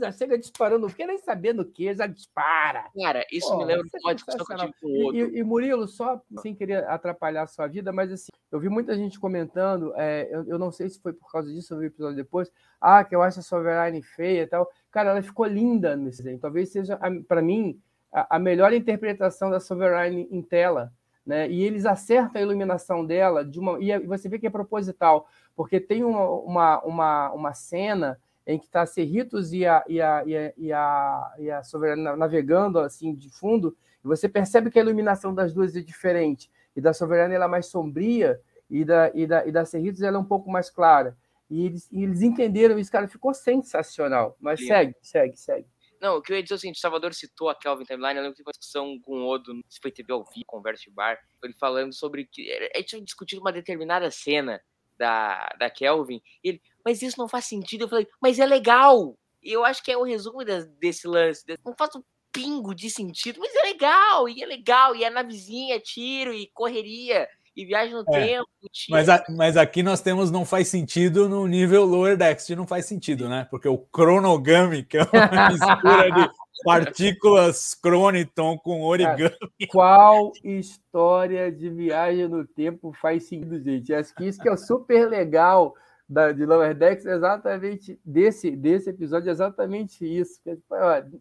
[0.00, 0.86] Já chega disparando.
[0.86, 2.84] Não quer nem saber no que, já dispara.
[3.00, 5.02] Cara, isso Pô, me lembra é de uma discussão que eu tive com o E,
[5.22, 5.36] outro.
[5.36, 8.96] e- e, Murilo, só sem querer atrapalhar a sua vida, mas assim, eu vi muita
[8.96, 11.88] gente comentando, é, eu, eu não sei se foi por causa disso, eu vi o
[11.88, 14.68] episódio depois, ah, que eu acho a Sovereign feia e tal.
[14.90, 16.38] Cara, ela ficou linda nesse desenho.
[16.40, 17.80] Talvez seja, para mim,
[18.12, 20.92] a, a melhor interpretação da Sovereign em tela.
[21.24, 21.50] Né?
[21.50, 23.78] E eles acertam a iluminação dela de uma.
[23.80, 28.58] E é- você vê que é proposital, porque tem uma, uma, uma, uma cena em
[28.58, 32.16] que está a Cerritos e a, e a, e a, e a, e a Sovereign
[32.16, 36.50] navegando assim de fundo, e você percebe que a iluminação das duas é diferente.
[36.74, 38.40] E da Soberana ela é mais sombria,
[38.70, 41.16] e da, e da, e da Cerritos ela é um pouco mais clara.
[41.50, 44.36] E eles, e eles entenderam isso, cara, ficou sensacional.
[44.40, 44.68] Mas Lindo.
[44.68, 45.66] segue, segue, segue.
[46.00, 48.16] Não, o que eu ia dizer é o seguinte, o Salvador citou a Kelvin Timeline,
[48.16, 50.84] eu lembro que teve uma discussão com o Odo, se foi TV ao vivo, conversa
[50.84, 54.60] de bar, ele falando sobre que a gente tinha discutido uma determinada cena
[54.96, 59.64] da, da Kelvin, ele, mas isso não faz sentido, eu falei, mas é legal, eu
[59.64, 63.40] acho que é o resumo des- desse lance, desse- não faz um pingo de sentido,
[63.40, 67.28] mas é legal, e é legal, e é navezinha, tiro, e correria,
[67.58, 68.46] e viagem no É, tempo.
[68.88, 72.86] Mas, a- mas aqui nós temos não faz sentido no nível Lower Decks, não faz
[72.86, 73.46] sentido, né?
[73.50, 75.08] Porque o Chronogami, que é uma
[75.50, 76.30] mistura de
[76.64, 79.34] partículas Croniton com origami.
[79.68, 83.92] Qual história de viagem no tempo faz sentido, gente?
[83.92, 85.74] Acho que isso que é o super legal
[86.08, 90.40] da, de Lower Decks, é exatamente desse, desse episódio, é exatamente isso.
[90.42, 90.74] Que, tipo,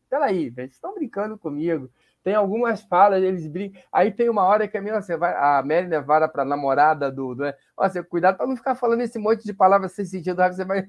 [0.10, 1.90] Peraí, vocês estão brincando comigo.
[2.28, 3.82] Tem algumas falas, eles brincam.
[3.90, 7.34] Aí tem uma hora que a minha, você vai, a Mary levara para namorada do.
[7.34, 7.46] do
[7.78, 10.86] ó, você, cuidado para não ficar falando esse monte de palavras sem sentido, você vai.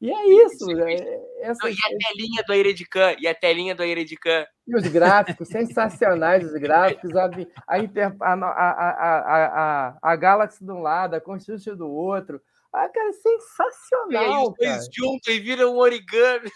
[0.00, 0.64] E é isso.
[0.68, 0.96] Né?
[0.96, 1.04] sim.
[1.42, 4.46] Essa, e a telinha do Aeredican, e a telinha do Aeredican.
[4.66, 9.46] e os gráficos, sensacionais os gráficos, a, a, a, a, a,
[9.90, 12.40] a, a, Galaxy de um lado, a Constitution do outro.
[12.74, 16.50] Ah, cara, E aí sensacional, os dois juntam e viram um origami.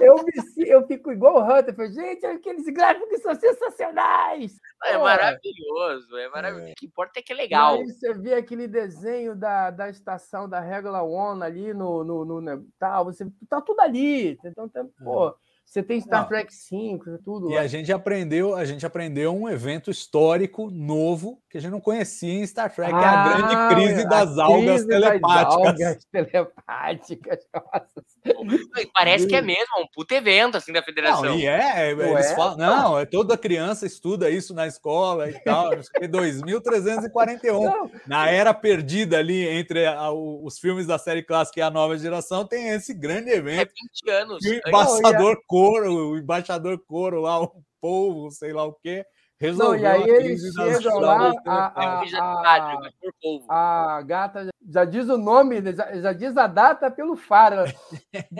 [0.00, 0.32] Eu, me,
[0.68, 4.58] eu fico igual o Hunter, falei, gente, aqueles gráficos são sensacionais.
[4.84, 6.72] É Pô, maravilhoso, é maravilhoso.
[6.72, 7.74] O que importa é que é legal.
[7.74, 12.40] Aí você vê aquele desenho da, da estação da Regula One ali no, no, no,
[12.40, 14.38] né, tal, você tá tudo ali.
[14.44, 15.36] Então, tá, pô,
[15.72, 16.28] você tem Star Não.
[16.28, 17.50] Trek 5, tudo.
[17.50, 21.80] E a gente aprendeu, a gente aprendeu um evento histórico novo que a gente não
[21.80, 25.00] conhecia em Star Trek, que é a grande Ah, crise a das algas crise das
[25.00, 25.54] telepáticas.
[25.54, 27.38] algas telepáticas.
[27.54, 28.88] Nossa.
[28.94, 31.22] Parece que é mesmo, é um puto evento assim da federação.
[31.24, 32.10] Não, e é, é, Ué?
[32.12, 36.00] eles falam, não, é toda criança estuda isso na escola e tal, não sei o
[36.00, 37.64] quê, 2341.
[37.64, 41.96] Não, Na era perdida ali entre a- os filmes da série clássica e a nova
[41.98, 43.70] geração, tem esse grande É evento.
[44.04, 44.44] 20 anos.
[44.44, 44.68] E o antes.
[44.68, 49.04] embaixador Coro, o embaixador Coro lá, o povo, sei lá o quê,
[49.40, 51.46] não, resolveu e aí a eles chegam lá, telepáticas.
[51.46, 52.90] a, É a, a,
[53.22, 53.46] povo.
[53.48, 57.56] a gata já- já diz o nome, né, já, já diz a data pelo faro.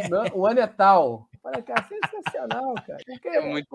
[0.09, 1.29] Não, o ano é tal.
[1.45, 2.99] Olha, cara, sensacional, cara.
[3.05, 3.67] Porque, É muito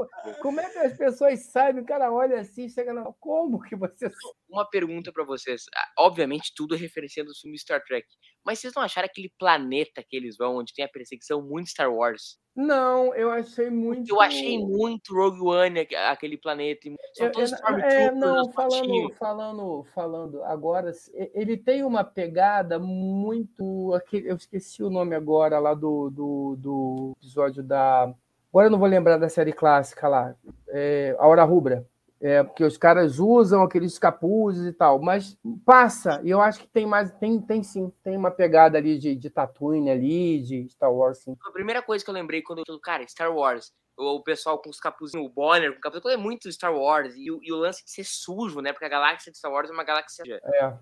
[0.41, 1.82] como é que as pessoas sabem?
[1.84, 3.03] O cara olha assim, chega na.
[3.20, 4.09] Como que você
[4.49, 5.63] Uma pergunta pra vocês.
[5.76, 8.07] Ah, Obviamente, tudo é referenciando o filme Star Trek.
[8.45, 11.93] Mas vocês não acharam aquele planeta que eles vão, onde tem a perseguição muito Star
[11.93, 12.38] Wars?
[12.55, 14.09] Não, eu achei muito.
[14.09, 16.89] Eu achei muito Rogue One aque- aquele planeta.
[17.13, 20.91] São todos eu- é, não, falando, falando, falando agora,
[21.36, 23.93] ele tem uma pegada muito.
[24.11, 28.13] Eu esqueci o nome agora lá do, do, do episódio da.
[28.49, 30.35] Agora eu não vou lembrar da série clássica lá.
[30.69, 31.85] É, a Hora Rubra.
[32.19, 36.67] É, porque os caras usam aqueles capuzes e tal, mas passa, e eu acho que
[36.67, 40.91] tem mais, tem, tem sim, tem uma pegada ali de, de Tatooine ali, de Star
[40.91, 41.37] Wars, sim.
[41.45, 44.67] A primeira coisa que eu lembrei quando eu cara, Star Wars, o, o pessoal com
[44.67, 47.85] os capuzinhos, o Bonner com capuz, é muito Star Wars, e, o- e o lance
[47.85, 48.73] de ser sujo, né?
[48.73, 50.23] Porque a galáxia de Star Wars é uma galáxia.
[50.27, 50.73] É.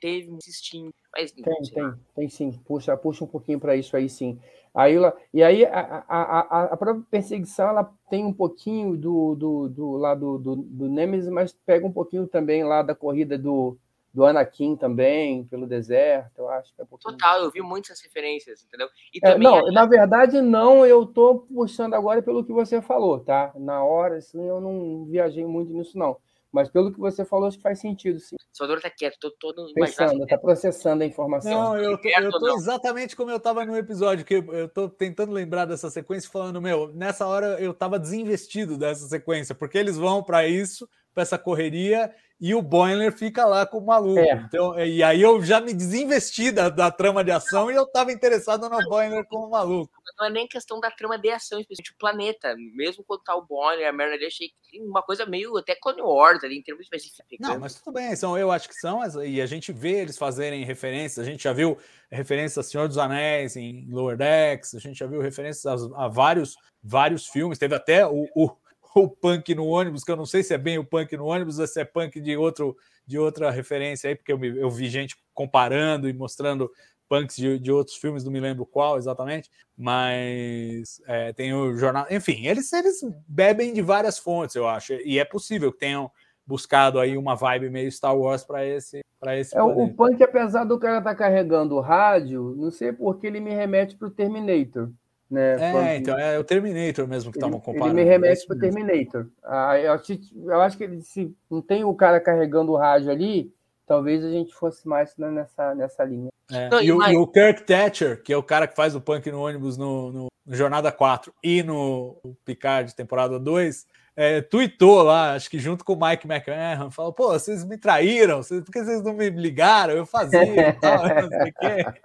[0.00, 2.52] Teve um instinto, mas Tem, tem, tem sim.
[2.64, 4.40] Puxa, puxa um pouquinho para isso aí, sim.
[4.74, 4.94] Aí,
[5.34, 9.92] e aí a, a, a, a própria perseguição ela tem um pouquinho do, do, do
[9.96, 13.76] lá do, do, Nemesis, mas pega um pouquinho também lá da corrida do,
[14.14, 17.12] do Anakin também, pelo deserto, eu acho que é um pouquinho.
[17.12, 18.88] Total, eu vi muitas referências, entendeu?
[19.12, 23.20] E É, não, a- na verdade, não, eu tô puxando agora pelo que você falou,
[23.20, 23.52] tá?
[23.56, 26.16] Na hora, assim, eu não viajei muito nisso, não.
[26.52, 28.36] Mas pelo que você falou, acho que faz sentido, sim.
[28.36, 29.72] o Salvador tá quieto, tô todo.
[29.74, 31.50] Pensando, tá processando a informação.
[31.50, 32.56] Não, eu tô, Certo eu ou tô não?
[32.56, 36.92] exatamente como eu tava no episódio, que eu tô tentando lembrar dessa sequência, falando, meu,
[36.92, 42.14] nessa hora eu tava desinvestido dessa sequência, porque eles vão para isso, para essa correria,
[42.42, 44.18] e o Boiler fica lá com o maluco.
[44.18, 44.32] É.
[44.32, 48.10] Então, e aí eu já me desinvesti da, da trama de ação e eu estava
[48.10, 49.92] interessado no Boiler como maluco.
[50.18, 52.56] Não é nem questão da trama de ação, especialmente o planeta.
[52.74, 56.42] Mesmo quando tá o Bonner, a Merna ali, achei uma coisa meio até Clone Wars
[56.42, 59.46] ali, em termos de Não, mas tudo bem, são, eu acho que são, e a
[59.46, 61.78] gente vê eles fazerem referências, a gente já viu
[62.10, 66.08] referências a Senhor dos Anéis em Lower Decks, a gente já viu referências a, a
[66.08, 68.50] vários, vários filmes, teve até o, o,
[68.94, 71.58] o Punk no ônibus, que eu não sei se é bem o Punk no ônibus
[71.58, 72.76] ou se é Punk de, outro,
[73.06, 76.70] de outra referência aí, porque eu, me- eu vi gente comparando e mostrando
[77.08, 82.06] punks de, de outros filmes, não me lembro qual exatamente, mas é, tem o jornal,
[82.10, 86.10] enfim, eles, eles bebem de várias fontes, eu acho, e é possível que tenham
[86.46, 89.94] buscado aí uma vibe meio Star Wars para esse para esse É, o, o.
[89.94, 93.94] Punk, apesar do cara estar carregando o rádio, não sei por que ele me remete
[93.94, 94.90] pro Terminator.
[95.32, 95.56] Né?
[95.94, 97.98] É, então é o Terminator mesmo que estavam comparando.
[97.98, 98.76] ele me remete Isso pro mesmo.
[98.76, 99.26] Terminator.
[99.42, 100.12] Ah, eu, acho,
[100.44, 103.50] eu acho que ele, se não tem o cara carregando o rádio ali,
[103.86, 106.28] talvez a gente fosse mais né, nessa, nessa linha.
[106.50, 109.00] É, Não, e, o, e o Kirk Thatcher, que é o cara que faz o
[109.00, 115.02] punk no ônibus no, no- no Jornada 4 e no Picard temporada 2, é, tweetou
[115.02, 118.70] lá, acho que junto com o Mike McMahon, falou: pô, vocês me traíram, vocês, por
[118.72, 119.94] que vocês não me ligaram?
[119.94, 122.00] Eu fazia e tal, não sei o quê.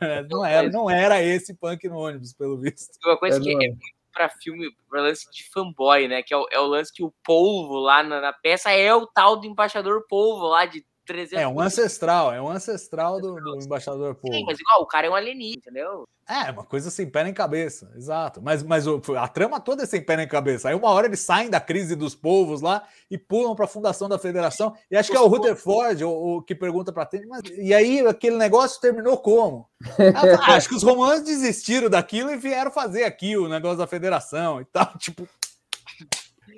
[0.00, 2.98] É, Não era, não era esse punk no ônibus, pelo visto.
[3.04, 6.22] Uma coisa É, que não é muito pra filme, pra lance de fanboy, né?
[6.22, 9.06] Que é o, é o lance que o polvo lá na, na peça é o
[9.06, 13.60] tal do embaixador polvo lá de 300 É um ancestral, é um ancestral do, do
[13.62, 14.44] embaixador Sim, Paul.
[14.46, 16.04] mas igual, o cara é um alienígena, entendeu?
[16.28, 18.42] É, uma coisa sem pé nem cabeça, exato.
[18.42, 20.68] Mas, mas o- a trama toda é sem pé nem cabeça.
[20.68, 24.08] Aí uma hora eles saem da crise dos povos lá e pulam para a fundação
[24.08, 24.74] da federação.
[24.90, 28.00] E acho que é o Rutherford o, o que pergunta para Tênis, mas e aí
[28.04, 29.68] aquele negócio terminou como?
[30.16, 34.60] "Ah, acho que os romanos desistiram daquilo e vieram fazer aqui o negócio da federação
[34.60, 34.92] e tal.
[34.98, 35.28] Tipo,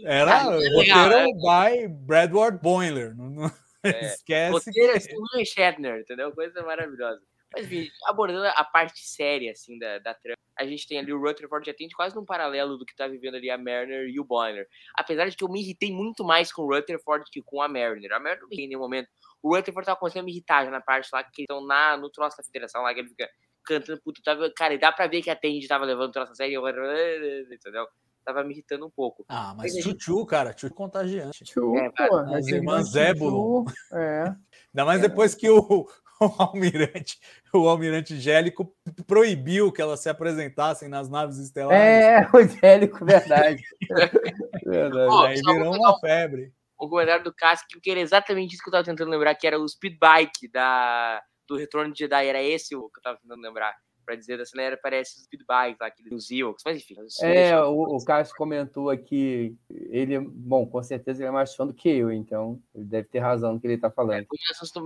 [0.05, 3.14] era Ah, o roteiro by Bradward Boiler.
[3.16, 3.53] Não, não-
[4.14, 4.51] esquece.
[4.53, 6.32] Roteiro assim, William Shatner, entendeu?
[6.32, 7.20] Coisa maravilhosa.
[7.55, 11.18] Mas, enfim, abordando a parte séria, assim, da, da trama, a gente tem ali o
[11.20, 14.24] Rutherford já tem quase num paralelo do que tá vivendo ali a Mariner e o
[14.24, 14.68] Bonner.
[14.95, 18.12] Apesar de que eu me irritei muito mais com o Rutherford que com a Mariner.
[18.12, 19.09] A Mariner não me irritei em nenhum momento.
[19.43, 22.36] O Rutherford tava conseguindo me irritar já na parte lá que estão na, no troço
[22.36, 23.30] da federação lá, que ele fica
[23.64, 24.20] cantando puto.
[24.22, 26.66] Tava, cara, e dá pra ver que a Tandy tava levando o troço a sério,
[26.66, 26.68] eu-
[27.55, 27.86] entendeu?
[28.29, 29.24] Tava me irritando um pouco.
[29.26, 31.45] Ah, mas a gente- cara, Chuchu contagiante.
[31.45, 33.64] Tchu, É, pô, as irmãs Zébulon.
[33.91, 34.24] É.
[34.24, 35.59] Ainda mais depois que o,
[36.20, 37.18] o almirante,
[37.55, 38.70] o almirante Gélico
[39.07, 41.81] proibiu que elas se apresentassem nas naves estelares.
[41.81, 43.62] É, o Gélico, verdade.
[44.66, 45.09] verdade.
[45.09, 46.53] Pô, Aí virou uma febre.
[46.79, 49.59] o comentário do Cássio, que era exatamente isso que eu tava tentando lembrar, que era
[49.59, 52.26] o speedbike da, do Retorno de Jedi.
[52.26, 53.74] Era esse o que eu tava tentando lembrar.
[54.09, 56.63] Pra dizer da cena, era, parece o speedbike lá, dos Ewoks.
[56.65, 56.95] Mas enfim.
[57.21, 61.75] É, o, o Cássio comentou aqui, ele, bom, com certeza ele é mais fã do
[61.75, 64.27] que eu, então ele deve ter razão no que ele está falando.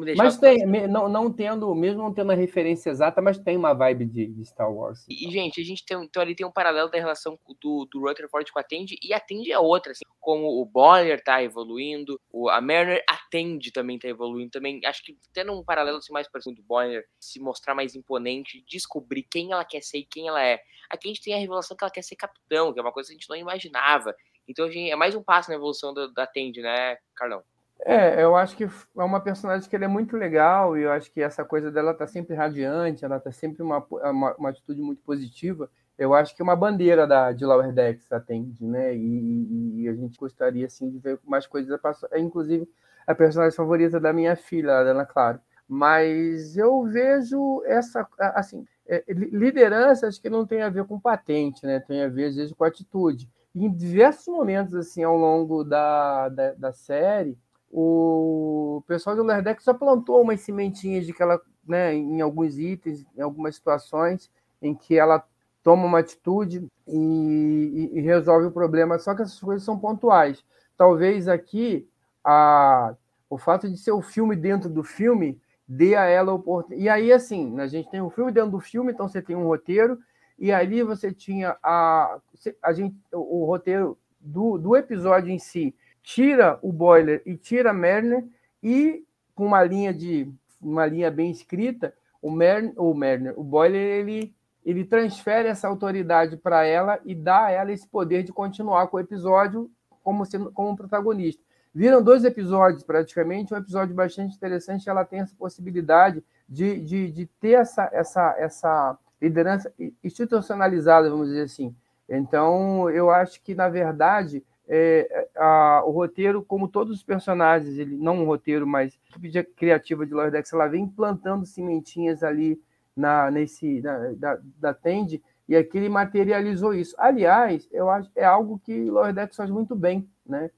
[0.05, 3.57] Deixar- Mas tem, me- não, não tendo, mesmo não tendo a referência exata, mas tem
[3.57, 5.05] uma vibe de, de Star Wars.
[5.09, 8.51] E, gente, a gente tem, então ali tem um paralelo da relação do, do Rutherford
[8.51, 12.49] com a Tandy, e a Tandy é outra, assim, como o Bonner tá evoluindo, o,
[12.49, 16.31] a Mariner, a Tandy também tá evoluindo também, acho que tendo um paralelo assim, mais
[16.31, 20.43] parecido do Bonner, se mostrar mais imponente, descobrir quem ela quer ser e quem ela
[20.43, 20.61] é.
[20.89, 23.09] Aqui a gente tem a revelação que ela quer ser capitão, que é uma coisa
[23.09, 24.15] que a gente não imaginava.
[24.47, 27.43] Então, gente, é mais um passo na evolução da, Tandy, né, Carlão?
[27.85, 31.11] É, eu acho que é uma personagem que ela é muito legal e eu acho
[31.11, 35.03] que essa coisa dela tá sempre radiante, ela tá sempre uma, uma, uma atitude muito
[35.03, 35.69] positiva.
[35.99, 38.95] Eu acho que é uma bandeira da, de Lower Decks atende, né?
[38.97, 41.79] E, e- a gente gostaria assim de ver mais coisas.
[42.11, 42.69] É inclusive
[43.07, 45.41] a personagem favorita da minha filha, a Ana Claro.
[45.69, 50.99] Mas eu vejo essa assim, é, li- liderança acho que não tem a ver com
[51.01, 51.81] patente, né?
[51.81, 53.29] Tem a ver às vezes com atitude.
[53.55, 57.37] Em diversos momentos assim ao longo da, da, da série
[57.71, 63.05] o pessoal do Lerdeck só plantou umas sementinhas de que ela, né, em alguns itens,
[63.17, 64.31] em algumas situações,
[64.61, 65.25] em que ela
[65.63, 70.45] toma uma atitude e, e- e resolve o problema, só que essas coisas são pontuais.
[70.77, 71.89] Talvez aqui
[72.25, 72.95] a,
[73.31, 76.85] o fato de ser o filme dentro do filme dê a ela oportunidade.
[76.85, 79.47] E aí, assim, a gente tem um filme dentro do filme, então você tem um
[79.47, 79.99] roteiro,
[80.39, 82.19] e ali você tinha a,
[82.63, 87.71] a gente, o, o roteiro do, do episódio em si tira o Boiler e tira
[87.71, 88.25] a Merner
[88.63, 89.05] e
[89.35, 90.29] com uma linha de
[90.61, 94.35] uma linha bem escrita, o Merner, o Merner, o Boiler ele
[94.65, 98.97] ele transfere essa autoridade para ela e dá a ela esse poder de continuar com
[98.97, 99.71] o episódio
[100.03, 101.43] como sendo como protagonista.
[101.75, 107.27] Viram dois episódios praticamente, um episódio bastante interessante, ela tem essa possibilidade de, de, de
[107.41, 109.73] ter essa, essa, essa liderança
[110.05, 111.75] institucionalizada, vamos dizer assim.
[112.09, 117.97] Então, eu acho que, na verdade, é, a, o roteiro, como todos os personagens, ele
[117.97, 122.61] não um roteiro, mas a equipe criativa de Lower Decks, ela vem plantando sementinhas ali
[122.97, 126.95] na, nesse, na, da, da Tende, e aqui ele materializou isso.
[126.99, 130.51] Aliás, eu acho é algo que Lower Decks faz muito bem, né?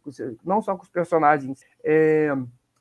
[0.45, 2.33] não só com os personagens é,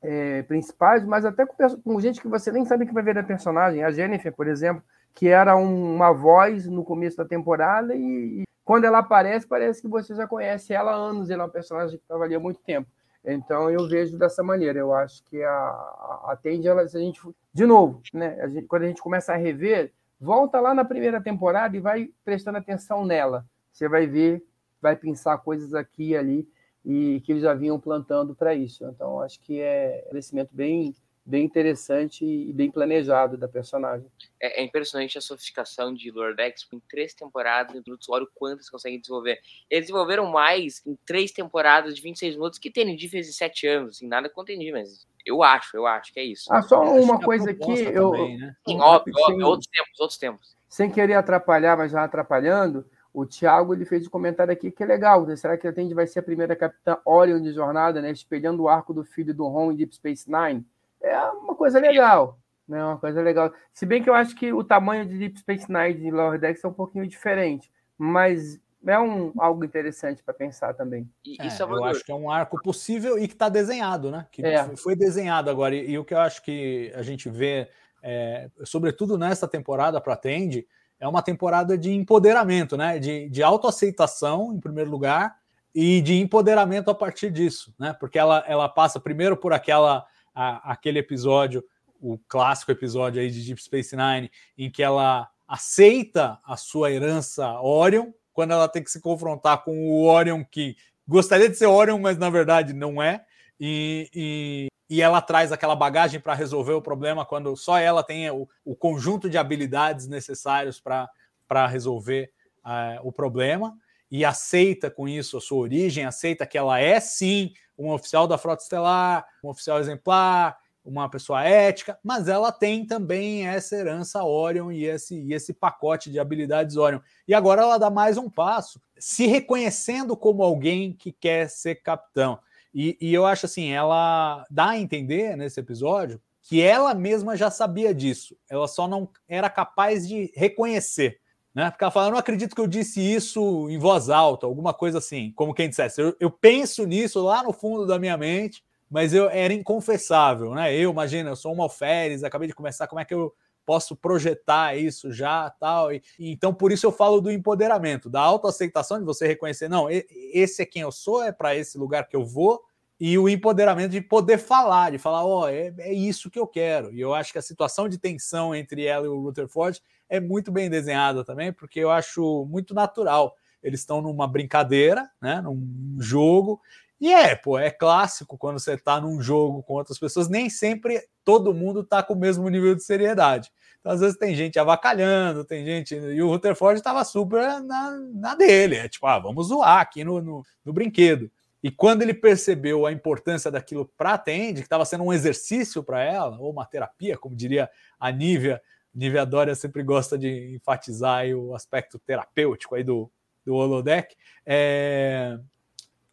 [0.02, 3.24] é, principais, mas até com, com, gente que você nem sabe que vai ver da
[3.24, 3.84] personagem.
[3.84, 4.84] A Jennifer, por exemplo,
[5.14, 9.82] que era um, uma voz no começo da temporada e, e, quando ela aparece, parece
[9.82, 12.40] que você já conhece ela há anos, ela é uma personagem que estava ali há
[12.40, 12.88] muito tempo.
[13.26, 14.80] Então eu vejo dessa maneira.
[14.80, 17.22] Eu acho que a, a Tende, ela, se a gente.
[17.54, 18.40] De novo, né?
[18.42, 22.10] A gente, quando a gente começa a rever, volta lá na primeira temporada e vai
[22.26, 23.46] prestando atenção nela.
[23.72, 24.44] Você vai ver,
[24.82, 26.48] vai pensar coisas aqui e ali
[26.86, 28.86] e que eles já vinham plantando para isso.
[28.86, 30.94] Então acho que é um crescimento bem
[31.26, 34.08] bem interessante e bem planejado da personagem.
[34.42, 38.10] É, é impressionante a sofisticação de Lordex em três temporadas minutos.
[38.10, 39.40] Olha o quanto eles conseguem desenvolver.
[39.70, 43.98] Eles desenvolveram mais em três temporadas de 26 minutos que TND fez em sete anos.
[43.98, 46.52] Assim, nada com TND, mas eu acho, eu acho que é isso.
[46.52, 47.84] Ah, só uma coisa aqui.
[47.84, 48.56] Eu, também, né?
[48.68, 50.58] Sim, óbvio, óbvio, sem, outros tempos, outros tempos.
[50.68, 54.86] Sem querer atrapalhar, mas já atrapalhando, o Thiago ele fez um comentário aqui que é
[54.86, 55.26] legal.
[55.26, 55.38] Né?
[55.38, 58.12] Será que a Tende vai ser a primeira capitã Orion de jornada, né?
[58.12, 60.66] Espelhando o arco do filho do Ron em Deep Space Nine?
[61.04, 62.40] É uma coisa legal.
[62.68, 62.84] Né?
[62.84, 63.54] Uma coisa legal.
[63.74, 66.64] Se bem que eu acho que o tamanho de Deep Space Nine e Lower Decks
[66.64, 71.10] é um pouquinho diferente, mas é um, algo interessante para pensar também.
[71.40, 74.28] É, eu acho que é um arco possível e que está desenhado, né?
[74.32, 74.76] Que é.
[74.76, 75.76] foi desenhado agora.
[75.76, 77.70] E, e, o que eu acho que a gente vê,
[78.02, 80.68] é, sobretudo nessa temporada para Tende,
[81.00, 83.00] é uma temporada de empoderamento, né?
[83.00, 85.38] De, de autoaceitação, em primeiro lugar,
[85.74, 87.96] e de empoderamento a partir disso, né?
[87.98, 91.64] Porque ela, ela passa primeiro por aquela a, aquele episódio,
[92.00, 97.60] o clássico episódio aí de Deep Space Nine, em que ela aceita a sua herança
[97.62, 100.76] Orion, quando ela tem que se confrontar com o Orion que
[101.08, 103.24] gostaria de ser Orion, mas na verdade não é,
[103.60, 108.30] e, e, e ela traz aquela bagagem para resolver o problema quando só ela tem
[108.30, 112.32] o, o conjunto de habilidades necessários para resolver
[112.66, 113.78] uh, o problema.
[114.12, 118.38] E aceita com isso a sua origem, aceita que ela é sim um oficial da
[118.38, 124.72] Frota Estelar, um oficial exemplar, uma pessoa ética, mas ela tem também essa herança Orion
[124.72, 127.00] e esse, e esse pacote de habilidades Orion.
[127.28, 132.38] E agora ela dá mais um passo, se reconhecendo como alguém que quer ser capitão.
[132.74, 137.50] E, e eu acho assim, ela dá a entender nesse episódio que ela mesma já
[137.50, 141.22] sabia disso, ela só não era capaz de reconhecer.
[141.54, 141.70] Né?
[141.70, 144.98] Porque ela fala, eu não acredito que eu disse isso em voz alta, alguma coisa
[144.98, 149.14] assim, como quem dissesse, eu, eu penso nisso lá no fundo da minha mente, mas
[149.14, 150.76] eu era inconfessável, né?
[150.76, 153.34] Eu, imagina, eu sou um alferes, acabei de começar, como é que eu
[153.66, 155.94] posso projetar isso já, tal?
[155.94, 159.88] E, e então por isso eu falo do empoderamento, da autoaceitação de você reconhecer, não,
[159.90, 162.64] esse é quem eu sou, é para esse lugar que eu vou,
[163.00, 166.48] e o empoderamento de poder falar, de falar, ó, oh, é, é, isso que eu
[166.48, 166.94] quero.
[166.94, 169.82] E eu acho que a situação de tensão entre ela e o Rutherford
[170.14, 173.36] é muito bem desenhada também, porque eu acho muito natural.
[173.64, 176.62] Eles estão numa brincadeira, né, num jogo,
[177.02, 181.02] e é, pô, é clássico quando você está num jogo com outras pessoas, nem sempre
[181.26, 183.52] todo mundo está com o mesmo nível de seriedade.
[183.80, 185.96] Então, às vezes tem gente avacalhando, tem gente.
[185.96, 188.76] E o Rutherford estava super na, na dele.
[188.78, 191.30] É tipo, ah, vamos zoar aqui no, no, no brinquedo.
[191.62, 195.84] E quando ele percebeu a importância daquilo para a Tandy, que estava sendo um exercício
[195.84, 198.62] para ela, ou uma terapia, como diria a Nívia,
[198.94, 203.12] Nívia Dória sempre gosta de enfatizar o aspecto terapêutico aí do,
[203.46, 204.16] do holodeck.
[204.46, 205.38] É...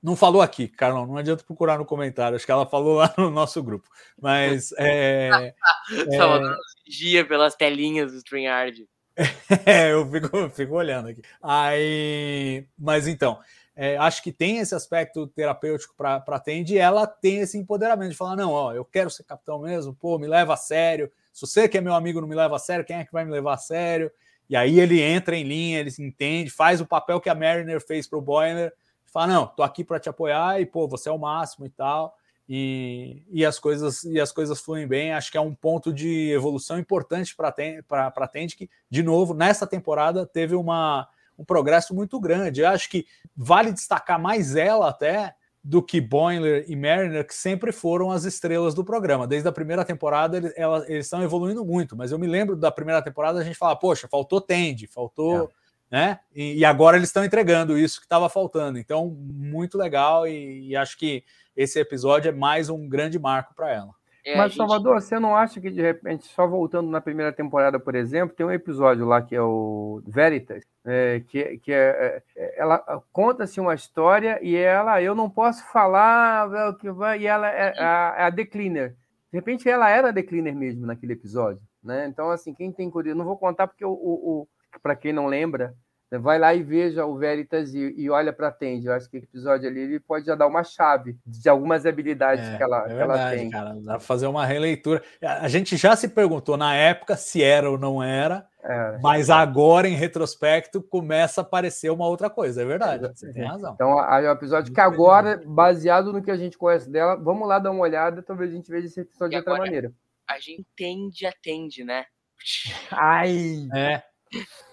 [0.03, 3.31] Não falou aqui, Carlão, não adianta procurar no comentário, acho que ela falou lá no
[3.31, 3.89] nosso grupo.
[4.21, 4.73] Mas.
[4.79, 5.55] É,
[6.17, 6.57] Salvador é...
[6.87, 8.89] vigia pelas telinhas do StreamYard.
[9.67, 11.21] É, eu fico, fico olhando aqui.
[11.43, 13.39] Aí, mas então,
[13.77, 18.11] é, acho que tem esse aspecto terapêutico para a Tende e ela tem esse empoderamento
[18.11, 21.11] de falar: não, ó, eu quero ser capitão mesmo, pô, me leva a sério.
[21.33, 23.25] Se você que é meu amigo não me leva a sério, quem é que vai
[23.25, 24.11] me levar a sério?
[24.49, 27.81] E aí ele entra em linha, ele se entende, faz o papel que a Mariner
[27.81, 28.73] fez para o Boiler,
[29.07, 32.17] fala: não, tô aqui para te apoiar e pô, você é o máximo e tal.
[32.53, 35.13] E, e, as coisas e as coisas fluem bem.
[35.13, 37.55] Acho que é um ponto de evolução importante para
[37.89, 41.09] a Tende, que, de novo, nessa temporada teve uma
[41.39, 42.61] um progresso muito grande.
[42.61, 47.71] Eu acho que vale destacar mais ela até do que Boiler e Mariner, que sempre
[47.71, 49.27] foram as estrelas do programa.
[49.27, 50.53] Desde a primeira temporada, eles,
[50.89, 54.09] eles estão evoluindo muito, mas eu me lembro da primeira temporada a gente fala, poxa,
[54.09, 55.51] faltou Tende, faltou.
[55.57, 55.61] É.
[55.91, 56.21] Né?
[56.33, 58.79] E, e, agora eles estão entregando isso que estava faltando.
[58.79, 61.25] Então, muito legal, e, e, acho que
[61.57, 63.93] esse episódio é mais um grande marco para ela.
[64.25, 67.81] É, Mas, gente- Salvador, você não acha que, de repente, só voltando na primeira temporada,
[67.81, 72.61] por exemplo, tem um episódio lá que é o Veritas, é, que, que é, é,
[72.61, 72.79] ela
[73.13, 77.49] conta-se uma história e ela, eu não posso falar é, o que vai, e ela
[77.49, 78.91] é a, é a Decliner.
[79.33, 82.07] De repente, ela era a Decliner mesmo naquele episódio, né?
[82.07, 84.49] Então, assim, quem tem curiosidade, não vou contar porque o, o,
[84.83, 85.75] para quem não lembra,
[86.19, 88.87] vai lá e veja o Veritas e, e olha para a Tende.
[88.87, 92.49] Eu acho que o episódio ali ele pode já dar uma chave de algumas habilidades
[92.49, 93.51] É, que ela, é que ela verdade, tem.
[93.51, 93.75] cara.
[93.81, 95.03] Dá pra fazer uma releitura.
[95.23, 98.99] A gente já se perguntou na época se era ou não era, É.
[99.03, 102.63] mas agora, em retrospecto, começa a aparecer uma outra coisa.
[102.63, 103.73] É verdade, você tem razão.
[103.75, 107.47] Então, a- é um episódio que agora, baseado no que a gente conhece dela, vamos
[107.49, 109.65] lá dar uma olhada, talvez a gente veja esse episódio E de outra agora?
[109.67, 109.93] maneira.
[110.29, 112.05] A gente tende, atende, né?
[112.91, 114.03] Ai, É,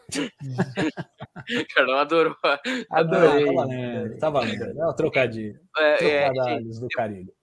[1.76, 2.36] Carlão adorou.
[2.91, 3.45] adorei.
[3.45, 4.82] Tá valendo, tá valendo.
[4.82, 5.60] É o trocadilho.
[5.78, 7.34] É, é, Trocadilhos do Caribe.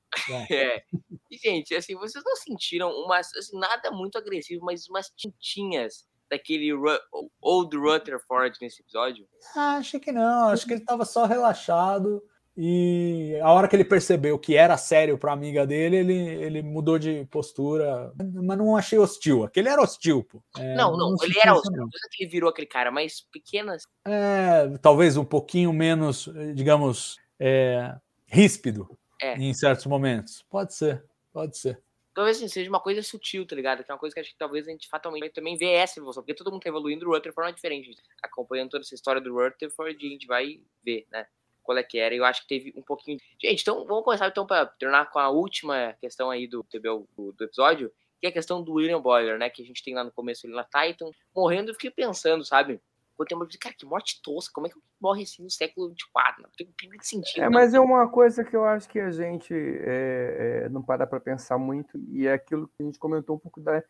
[0.51, 0.83] É.
[1.31, 6.73] E, gente, assim, vocês não sentiram umas, assim, nada muito agressivo, mas umas tintinhas daquele
[6.73, 6.99] Ru
[7.43, 9.27] Old Rutherford nesse episódio?
[9.57, 12.23] Ah, Acho que não, acho que ele tava só relaxado
[12.57, 16.99] e a hora que ele percebeu que era sério pra amiga dele, ele, ele mudou
[16.99, 19.43] de postura, mas não achei hostil.
[19.43, 20.43] Aquele era hostil, pô.
[20.57, 21.79] É, não, não, senti ele era hostil, não.
[21.79, 23.83] não é ele virou aquele cara, mas pequenas.
[24.07, 27.97] É, talvez um pouquinho menos, digamos, é,
[28.27, 29.35] ríspido É.
[29.35, 30.45] em certos momentos.
[30.49, 31.83] Pode ser, pode ser.
[32.15, 33.83] Talvez assim, seja uma coisa sutil, tá ligado?
[33.83, 36.23] Que é uma coisa que acho que talvez a gente fatalmente também ver essa evolução,
[36.23, 37.91] porque todo mundo tá evoluindo, o Rutherford não é diferente.
[38.23, 41.27] Acompanhando toda essa história do Rutherford, a gente vai ver, né?
[41.65, 43.19] Qual é que era, e eu acho que teve um pouquinho.
[43.43, 47.45] Gente, então vamos começar então para terminar com a última questão aí do, do, do
[47.45, 47.91] episódio,
[48.21, 49.51] que é a questão do William Boyler, né?
[49.51, 52.81] Que a gente tem lá no começo ele na Titan, morrendo, eu fiquei pensando, sabe?
[53.17, 56.43] Quando tem uma cara, que morte tosca, como é que morre assim no século XXIV?
[56.43, 57.43] Não tem um pingo de sentido.
[57.43, 57.53] É, não.
[57.53, 61.21] mas é uma coisa que eu acho que a gente é, é, não para para
[61.21, 63.83] pensar muito, e é aquilo que a gente comentou um pouco da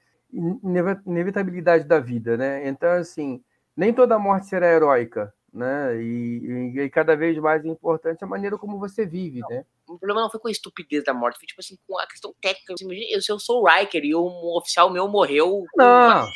[1.06, 2.68] inevitabilidade da vida, né?
[2.68, 3.42] Então, assim,
[3.76, 5.96] nem toda morte será heróica, né?
[6.02, 9.64] E, e- e cada vez mais é importante a maneira como você vive, né?
[9.88, 12.34] O problema não foi com a estupidez da morte, foi tipo assim, com a questão
[12.42, 12.74] técnica.
[12.76, 15.64] Você imagina, eu, se eu sou o Riker e um oficial meu morreu.
[15.76, 16.26] Não,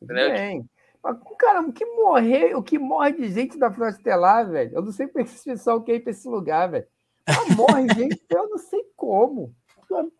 [0.00, 0.30] Entendeu?
[0.30, 0.70] bem.
[1.02, 4.74] Mas, cara, o que morrer, o que morre de gente da Frota Estelar, velho?
[4.76, 6.86] Eu não sei como esse pessoal quer ir pra esse lugar, velho.
[7.26, 9.54] Mas morre gente, eu não sei como.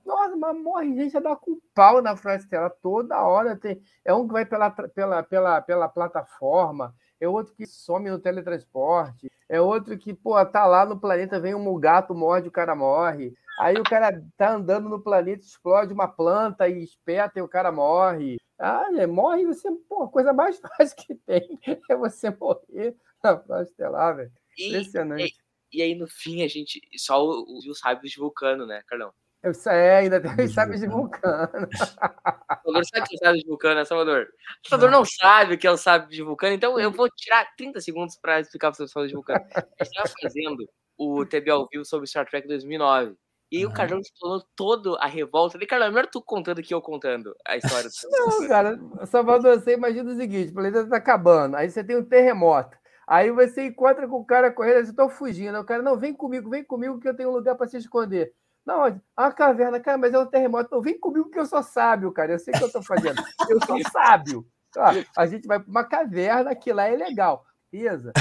[0.04, 3.54] Nossa, mas morre gente a dar com pau na Frota Estelar toda hora.
[3.56, 8.18] Tem, é um que vai pela, pela, pela, pela plataforma, é outro que some no
[8.18, 12.74] teletransporte, é outro que, pô, tá lá no planeta, vem um gato, morde, o cara
[12.74, 13.34] morre.
[13.58, 17.70] Aí o cara tá andando no planeta, explode uma planta e espeta e o cara
[17.70, 18.38] morre.
[18.58, 21.58] Ah, é, morre você, pô, a coisa mais fácil que tem
[21.90, 24.32] é você morrer na Frota Estelar, velho.
[24.56, 25.36] E, Impressionante.
[25.72, 29.12] e aí, no fim, a gente só os os sábios de Vulcano, né, Carlão?
[29.42, 31.68] Eu sei, ainda tem os sábios de vulcano.
[32.62, 34.28] Salvador sabe o que é o sábio de Vulcano, né, Salvador?
[34.64, 37.46] O Salvador não sabe o que é o sábio de Vulcano, então eu vou tirar
[37.56, 39.44] 30 segundos para explicar para os sábios de Vulcano.
[39.54, 40.68] A gente estava fazendo
[40.98, 43.16] o TB ao vivo sobre Star Trek 2009.
[43.50, 43.72] E o.
[43.72, 45.54] Carlão explanou toda a revolta.
[45.54, 49.58] Falei, Carlão, é melhor tu contando que eu contando a história do Não, cara, Salvador,
[49.58, 52.78] você imagina o seguinte: o planeta tá acabando, aí você tem um terremoto.
[53.08, 55.58] Aí você encontra com o cara correndo, eu tô fugindo.
[55.58, 58.32] O cara, não, vem comigo, vem comigo que eu tenho um lugar para se esconder.
[58.66, 59.00] Não, onde?
[59.18, 60.68] Uma caverna, cara, mas é um terremoto.
[60.72, 62.32] Não, vem comigo que eu sou sábio, cara.
[62.32, 63.22] Eu sei o que eu tô fazendo.
[63.48, 64.46] Eu sou sábio.
[64.76, 67.44] Ó, a gente vai para uma caverna, que lá é legal.
[67.72, 68.12] Beleza?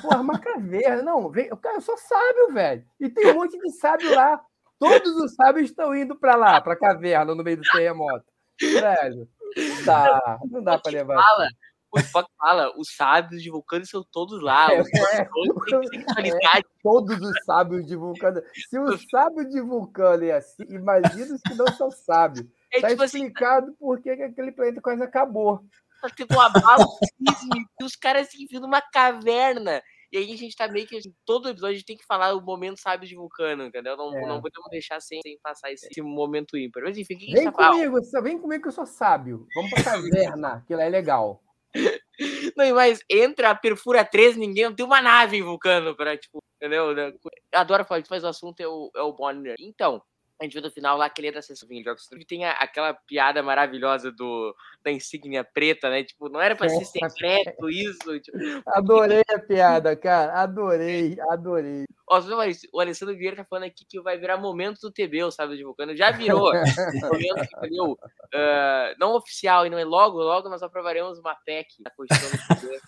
[0.00, 1.02] Porra, uma caverna.
[1.02, 1.48] Não, vem.
[1.48, 2.84] Cara, eu sou sábio, velho.
[3.00, 4.40] E tem um monte de sábio lá.
[4.78, 8.24] Todos os sábios estão indo para lá, para a caverna, no meio do terremoto.
[8.60, 10.38] Velho, não dá.
[10.50, 11.22] Não dá para levar.
[11.22, 11.48] fala,
[11.92, 14.68] o Spock fala, os sábios de Vulcano são todos lá.
[14.80, 16.64] Os É, todos têm sexualidade.
[16.82, 18.42] todos os sábios de Vulcano.
[18.68, 22.46] Se o sábio de Vulcano é assim, imagina os que não são sábios.
[22.72, 25.60] É Está tipo assim, explicado por que que aquele planeta quase acabou.
[26.00, 26.84] tá tendo uma bala
[27.28, 29.82] sísmica e os caras se enfiam numa caverna.
[30.10, 30.96] E aí a gente tá meio que.
[30.96, 33.96] assim, todo episódio a gente tem que falar o momento sábio de Vulcano, entendeu?
[33.96, 34.26] Não, É.
[34.26, 36.82] não podemos deixar sem, sem passar esse, esse momento ímpar.
[36.82, 39.46] Mas enfim, o que Vem tá comigo, vem comigo que eu sou sábio.
[39.54, 41.42] Vamos pra caverna, que lá é legal.
[42.56, 46.96] Não, mais, entra, perfura 3, ninguém tem uma nave em Vulcano pra, tipo, entendeu?
[46.96, 47.12] Eu
[47.54, 49.56] Adoro falar mas o assunto é o, é o Bonner.
[49.60, 50.02] Então,
[50.40, 52.08] a gente vê no final lá que ele é da sessão de jogos.
[52.18, 56.02] E tem a- aquela piada maravilhosa do, da insígnia preta, né?
[56.02, 58.20] Tipo, não era pra ser secreto isso.
[58.20, 60.32] Tipo, Adorei a piada, cara.
[60.42, 61.84] Adorei, adorei.
[62.08, 65.56] Ó, vai- o Alessandro Vieira tá falando aqui que vai virar momento do TB, sabe,
[65.56, 65.96] de Vulcano.
[65.96, 66.50] Já virou.
[67.12, 67.96] momento, entendeu?
[68.34, 72.60] Ah, não oficial, e não é logo, logo nós aprovaremos uma PEC da Constituição do
[72.60, 72.80] TB.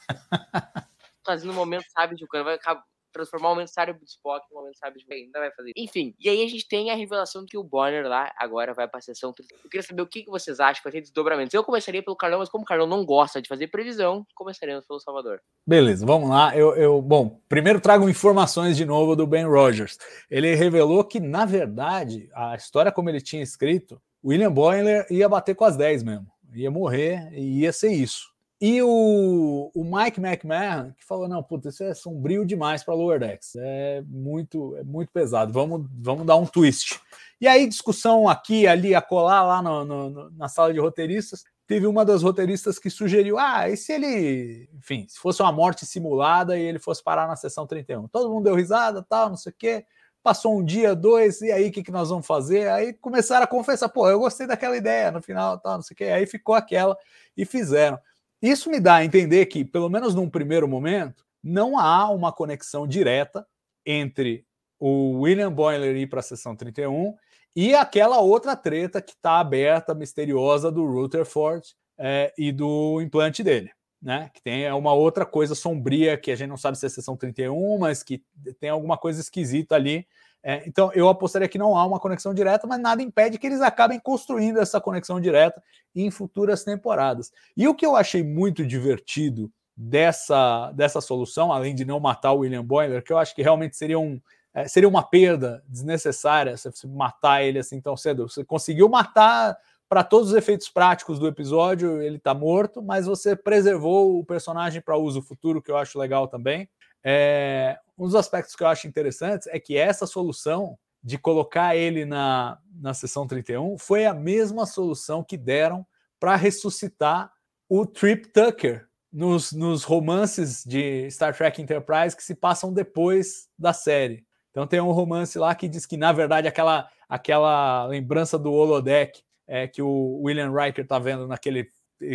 [1.25, 2.45] Fazendo um momento, sabe, de Vulcano.
[2.45, 2.83] Vai acabar.
[3.15, 5.73] Transformar o momento sábio de Spock no momento sábio de ainda vai fazer.
[5.77, 8.89] Enfim, e aí a gente tem a revelação de que o Bonner lá agora vai
[8.89, 9.55] pra sessão 30.
[9.62, 11.55] Eu queria saber o que, vocês acham vai ter desdobramentos.
[11.55, 15.01] Eu começaria pelo Carlão, mas como o Carlão não gosta de fazer previsão, começaremos pelo
[15.01, 15.41] Salvador.
[15.67, 16.57] Beleza, vamos lá.
[16.57, 19.99] Eu, eu, bom, primeiro trago informações de novo do Ben Rogers.
[20.31, 25.55] Ele revelou que, na verdade, a história como ele tinha escrito, William Boiler ia bater
[25.55, 26.27] com as 10 mesmo.
[26.53, 28.34] Ia morrer e ia ser isso.
[28.67, 33.21] E o, o Mike McMahon que falou: não, puta, isso é sombrio demais para Lower
[33.21, 33.57] Decks.
[33.57, 35.53] É muito, é muito pesado.
[35.53, 36.99] Vamos, vamos dar um twist.
[37.39, 41.45] E aí, discussão aqui, ali, a colar lá no, no, na sala de roteiristas.
[41.67, 45.85] Teve uma das roteiristas que sugeriu: ah, e se ele, enfim, se fosse uma morte
[45.85, 48.09] simulada e ele fosse parar na sessão 31?
[48.09, 49.85] Todo mundo deu risada, tal, não sei o quê.
[50.23, 52.71] Passou um dia, dois, e aí o que, que nós vamos fazer?
[52.71, 55.99] Aí começaram a confessar: pô, eu gostei daquela ideia no final, tal, não sei o
[55.99, 56.05] quê.
[56.05, 56.97] Aí ficou aquela
[57.37, 57.99] e fizeram.
[58.41, 62.87] Isso me dá a entender que, pelo menos num primeiro momento, não há uma conexão
[62.87, 63.47] direta
[63.85, 64.47] entre
[64.78, 67.14] o William Boiler ir para a sessão 31
[67.57, 73.70] e aquela outra treta que está aberta, misteriosa, do Rutherford é, e do implante dele.
[74.03, 74.30] Né?
[74.35, 77.78] Que tem uma outra coisa sombria que a gente não sabe se é sessão 31,
[77.78, 78.22] mas que
[78.61, 80.07] tem alguma coisa esquisita ali
[80.47, 83.63] é, então, eu apostaria que não há uma conexão direta, mas nada impede que eles
[83.63, 85.63] acabem construindo essa conexão direta
[85.97, 87.33] em futuras temporadas.
[87.57, 92.41] E o que eu achei muito divertido dessa, dessa solução, além de não matar o
[92.41, 94.21] William Boiler, que eu acho que realmente seria, um,
[94.53, 98.29] é, seria uma perda desnecessária se você matar ele assim tão cedo.
[98.29, 99.57] Você conseguiu matar
[99.89, 104.83] para todos os efeitos práticos do episódio, ele está morto, mas você preservou o personagem
[104.83, 106.69] para uso futuro, que eu acho legal também.
[107.05, 112.07] É, um dos aspectos que eu acho interessantes é que essa solução de colocar ele
[112.07, 115.87] na, na sessão 31 foi a mesma solução que deram
[116.19, 117.31] para ressuscitar
[117.69, 123.73] o Trip Tucker nos, nos romances de Star Trek Enterprise que se passam depois da
[123.73, 124.25] série.
[124.51, 129.23] Então tem um romance lá que diz que, na verdade, aquela, aquela lembrança do holodeck
[129.47, 131.69] é, que o William Riker está vendo naquele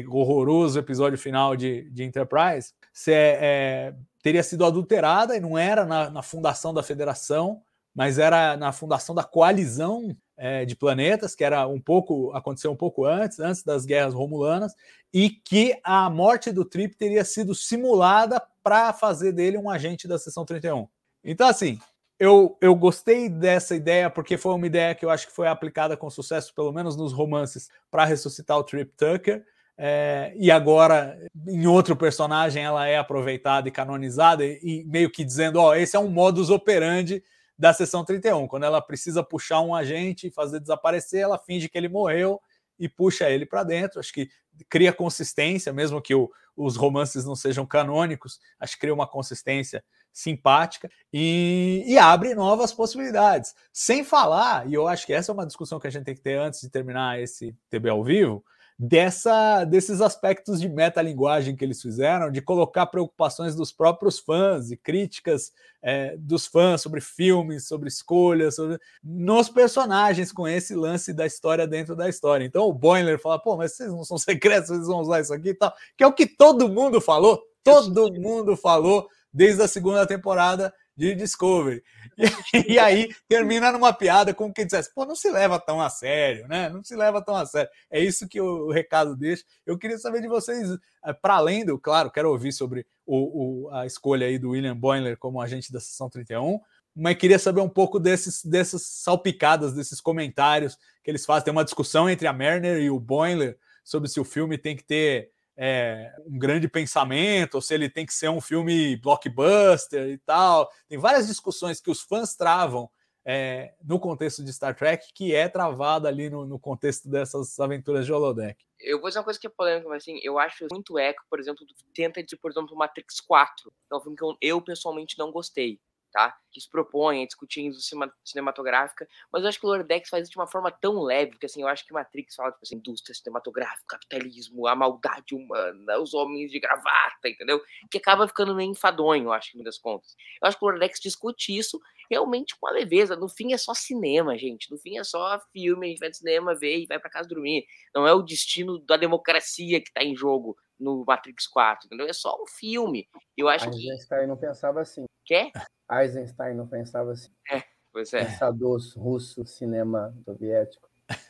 [0.08, 5.86] horroroso episódio final de, de Enterprise, se é, é, teria sido adulterada e não era
[5.86, 7.62] na, na, fundação da federação,
[7.94, 12.76] mas era na fundação da coalizão é, de planetas, que era um pouco aconteceu um
[12.76, 14.74] pouco antes, antes das guerras romulanas,
[15.14, 20.20] e que a morte do Trip teria sido simulada para fazer dele um agente da
[20.20, 20.88] seção 31.
[21.24, 21.80] Então, assim,
[22.20, 25.96] eu, eu gostei dessa ideia porque foi uma ideia que eu acho que foi aplicada
[25.96, 29.46] com sucesso, pelo menos nos romances, para ressuscitar o Trip Tucker.
[29.82, 31.18] É, e agora,
[31.48, 35.96] em outro personagem, ela é aproveitada e canonizada, e, e meio que dizendo: ó, esse
[35.96, 37.24] é um modus operandi
[37.58, 38.46] da sessão 31.
[38.46, 42.42] Quando ela precisa puxar um agente e fazer desaparecer, ela finge que ele morreu
[42.78, 44.02] e puxa ele para dentro.
[44.02, 44.30] Acho que
[44.68, 49.82] cria consistência, mesmo que o, os romances não sejam canônicos, acho que cria uma consistência
[50.12, 53.56] simpática e, e, abre novas possibilidades.
[53.72, 56.22] Sem falar, e eu acho que essa é uma discussão que a gente tem que
[56.22, 58.44] ter antes de terminar esse TB ao vivo
[58.82, 64.78] dessa, desses aspectos de metalinguagem que eles fizeram, de colocar preocupações dos próprios fãs e
[64.78, 65.52] críticas
[65.82, 68.80] é, dos fãs sobre filmes, sobre escolhas, sobre...
[69.04, 72.46] nos personagens, com esse lance da história dentro da história.
[72.46, 75.50] Então o Boiler fala, pô, mas vocês não são secretos, vocês vão usar isso aqui
[75.50, 80.08] e tal, que é o que todo mundo falou, todo mundo falou desde a segunda
[80.08, 81.82] temporada de Discovery.
[82.18, 82.26] E,
[82.74, 86.46] e, aí termina numa piada como quem dissesse, pô, não se leva tão a sério,
[86.50, 86.68] né?
[86.70, 87.70] Não se leva tão a sério.
[87.90, 89.44] É isso que o, o recado deixa.
[89.66, 93.70] Eu queria saber de vocês, eh, para além do, claro, quero ouvir sobre o, o,
[93.74, 96.60] a escolha aí do William Boiler como agente da sessão 31,
[96.94, 101.46] mas queria saber um pouco desses, dessas salpicadas, desses comentários que eles fazem.
[101.46, 104.84] Tem uma discussão entre a Merner e o Boiler sobre se o filme tem que
[104.84, 105.32] ter
[105.62, 110.72] é, um grande pensamento, ou se ele tem que ser um filme blockbuster e tal.
[110.88, 112.90] Tem várias discussões que os fãs travam
[113.26, 118.06] é, no contexto de Star Trek, que é travada ali no, no, contexto dessas aventuras
[118.06, 118.58] de holodeck.
[118.80, 121.38] Eu vou dizer uma coisa que é polêmica, mas assim, eu acho muito eco, por
[121.38, 123.70] exemplo, tenta de, por exemplo, Matrix 4.
[123.92, 125.78] É um filme que eu, eu pessoalmente não gostei
[126.12, 126.36] tá?
[126.52, 130.32] Que se propõe a discutir indústria cinematográfica, mas eu acho que o Lordex faz isso
[130.32, 133.16] de uma forma tão leve, que assim, eu acho que Matrix fala, tipo assim, indústria
[133.16, 137.62] cinematográfica, capitalismo, a maldade humana, os homens de gravata, entendeu?
[137.92, 140.16] Que acaba ficando meio enfadonho, eu acho, no das contas.
[140.42, 141.80] Eu acho que o Lordex discute isso
[142.10, 143.16] realmente com a leveza.
[143.16, 144.72] No fim é só cinema, gente.
[144.72, 147.30] No fim é só filme, a gente vai no cinema, ver e vai para casa
[147.30, 147.66] dormir.
[147.94, 152.08] Não é o destino da democracia que tá em jogo no Matrix 4, entendeu?
[152.08, 153.08] É só um filme.
[153.36, 153.92] Eu acho a que.
[153.92, 155.06] Einstein não pensava assim.
[155.26, 155.52] Quer?
[155.92, 157.32] Eisenstein não pensava assim.
[157.52, 158.26] É, pois é.
[158.26, 160.88] Pensador russo, cinema soviético.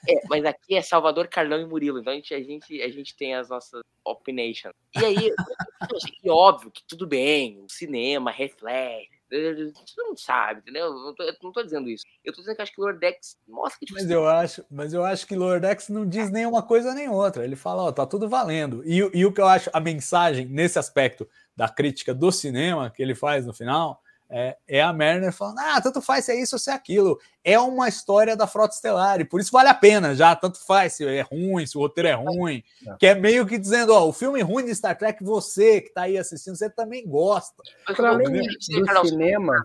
[0.08, 3.16] É, mas aqui é Salvador, Carlão e Murilo, então a gente, a gente, a gente
[3.16, 4.74] tem as nossas opinations.
[5.00, 5.34] E aí,
[5.82, 10.86] assim, óbvio que tudo bem, o cinema reflete Você não sabe, entendeu?
[10.86, 12.04] Eu não, tô, eu não tô dizendo isso.
[12.24, 13.86] Eu tô dizendo que acho que o Lordex mostra que.
[13.86, 17.10] Tipo, mas, eu acho, mas eu acho que o Lordex não diz nenhuma coisa nem
[17.10, 17.44] outra.
[17.44, 18.84] Ele fala, ó, tá tudo valendo.
[18.86, 23.04] E, e o que eu acho, a mensagem nesse aspecto da crítica do cinema que
[23.04, 24.02] ele faz no final
[24.32, 27.20] é, é, a Mariner falando: ah, tanto faz se é isso ou se é aquilo.
[27.44, 30.36] É uma história da Frota Estelar, e por isso vale a pena já.
[30.36, 32.64] Tanto faz se é ruim, se o roteiro é ruim.
[32.86, 32.96] É.
[32.98, 36.04] Que é meio que dizendo: ó, o filme ruim de Star Trek, você que está
[36.04, 37.64] aí assistindo, você também gosta.
[37.86, 39.64] Para além do cinema.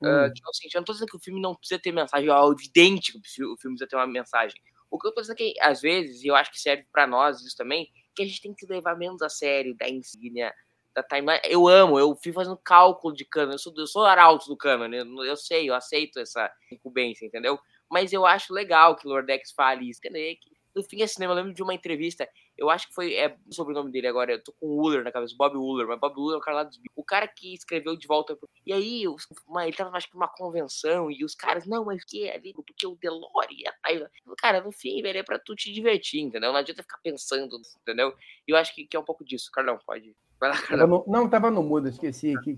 [0.00, 2.52] Uh, tipo assim, eu não tô dizendo que o filme não precisa ter mensagem, ó,
[2.52, 4.60] evidente que o filme precisa ter uma mensagem.
[4.88, 7.04] O que eu tô dizendo é que, às vezes, e eu acho que serve para
[7.04, 10.54] nós isso também, que a gente tem que levar menos a sério da insígnia,
[11.00, 11.40] da timeline.
[11.44, 14.88] Eu amo, eu fui fazendo cálculo de câmera, eu sou, eu sou arauto do câmera,
[14.88, 15.10] né?
[15.26, 17.58] eu sei, eu aceito essa incumbência, entendeu?
[17.90, 20.36] Mas eu acho legal que o Lordex fale isso, entendeu?
[20.78, 23.64] no fim é cinema, eu lembro de uma entrevista, eu acho que foi, é o
[23.72, 26.36] nome dele agora, eu tô com o Uller na cabeça, Bob Uller, mas Bob Uller
[26.36, 28.38] é o cara lá dos O cara que escreveu De Volta.
[28.64, 29.04] E aí,
[29.46, 32.86] uma, ele tava, acho que numa convenção, e os caras, não, mas que ali, porque
[32.86, 34.06] o Delore tá aí.
[34.38, 36.52] Cara, no fim, velho, é pra tu te divertir, entendeu?
[36.52, 38.14] Não adianta ficar pensando, entendeu?
[38.46, 39.50] E eu acho que, que é um pouco disso.
[39.52, 40.14] Carlão, pode...
[40.40, 42.56] Vai lá, não, tava no mudo, esqueci aqui.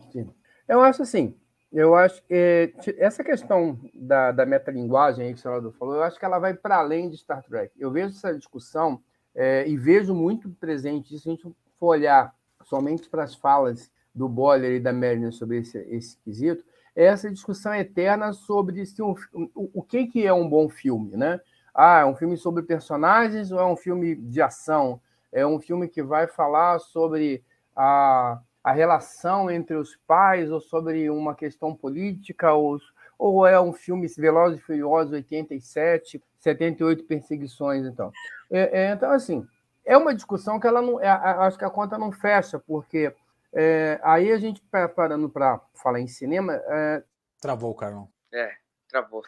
[0.69, 1.35] Eu acho assim,
[1.73, 6.19] eu acho que essa questão da, da metalinguagem aí que o senador falou, eu acho
[6.19, 7.73] que ela vai para além de Star Trek.
[7.79, 9.01] Eu vejo essa discussão
[9.35, 13.91] é, e vejo muito presente isso se a gente for olhar somente para as falas
[14.15, 16.65] do Boller e da Mariner sobre esse, esse quesito,
[16.95, 19.15] é essa discussão eterna sobre se um,
[19.55, 21.41] o, o que, que é um bom filme, né?
[21.73, 25.01] Ah, é um filme sobre personagens ou é um filme de ação?
[25.33, 27.45] É um filme que vai falar sobre
[27.81, 32.79] a a relação entre os pais ou sobre uma questão política ou,
[33.19, 38.13] ou é um filme Velozes e Furiosos 87, 78 perseguições então.
[38.51, 39.47] É, é, então assim,
[39.85, 43.15] é uma discussão que ela não, é, acho que a conta não fecha porque
[43.53, 44.63] é, aí a gente
[44.95, 47.03] parando para falar em cinema, é,
[47.41, 48.09] travou, Carlão.
[48.33, 48.53] É,
[48.89, 49.23] travou.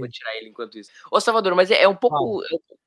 [0.00, 0.90] Vou tirar ele enquanto isso.
[1.12, 2.42] Ô Salvador, mas é, é um pouco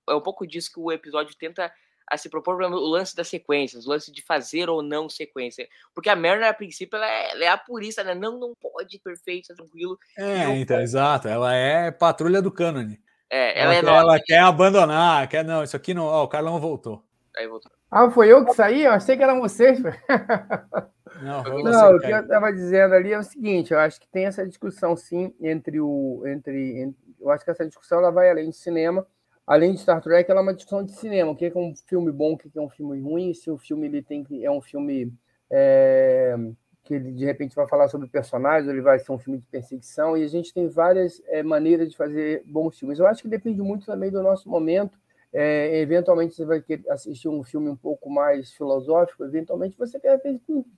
[0.10, 1.72] é um pouco disso que o episódio tenta
[2.10, 5.68] a se propor o lance das sequências, o lance de fazer ou não sequência.
[5.94, 8.16] Porque a Mariner, a princípio, ela é, ela é a purista, né?
[8.16, 9.98] Não, não pode, perfeito, tranquilo.
[10.18, 10.84] É, então, pode.
[10.84, 11.28] exato.
[11.28, 13.00] Ela é patrulha do cânone.
[13.30, 16.06] É, ela, ela, é quer, ela quer abandonar, quer, não, isso aqui não.
[16.06, 17.04] Ó, o Carlão voltou.
[17.38, 17.72] Aí voltou.
[17.92, 18.84] Ah, foi eu que saí?
[18.84, 19.80] Eu achei que eram vocês.
[21.24, 24.26] Não, não o que eu estava dizendo ali é o seguinte: eu acho que tem
[24.26, 26.24] essa discussão, sim, entre o.
[26.28, 29.06] Entre, entre, eu acho que essa discussão ela vai além do cinema
[29.50, 31.32] além de Star Trek, ela é uma discussão de cinema.
[31.32, 33.88] O que é um filme bom, o que é um filme ruim, se o filme
[33.88, 35.12] ele tem que é um filme
[35.50, 36.36] é,
[36.84, 40.16] que ele de repente vai falar sobre personagens, ele vai ser um filme de perseguição,
[40.16, 43.00] e a gente tem várias é, maneiras de fazer bons filmes.
[43.00, 45.00] Eu acho que depende muito também do nosso momento.
[45.34, 50.22] É, eventualmente você vai assistir um filme um pouco mais filosófico, eventualmente você quer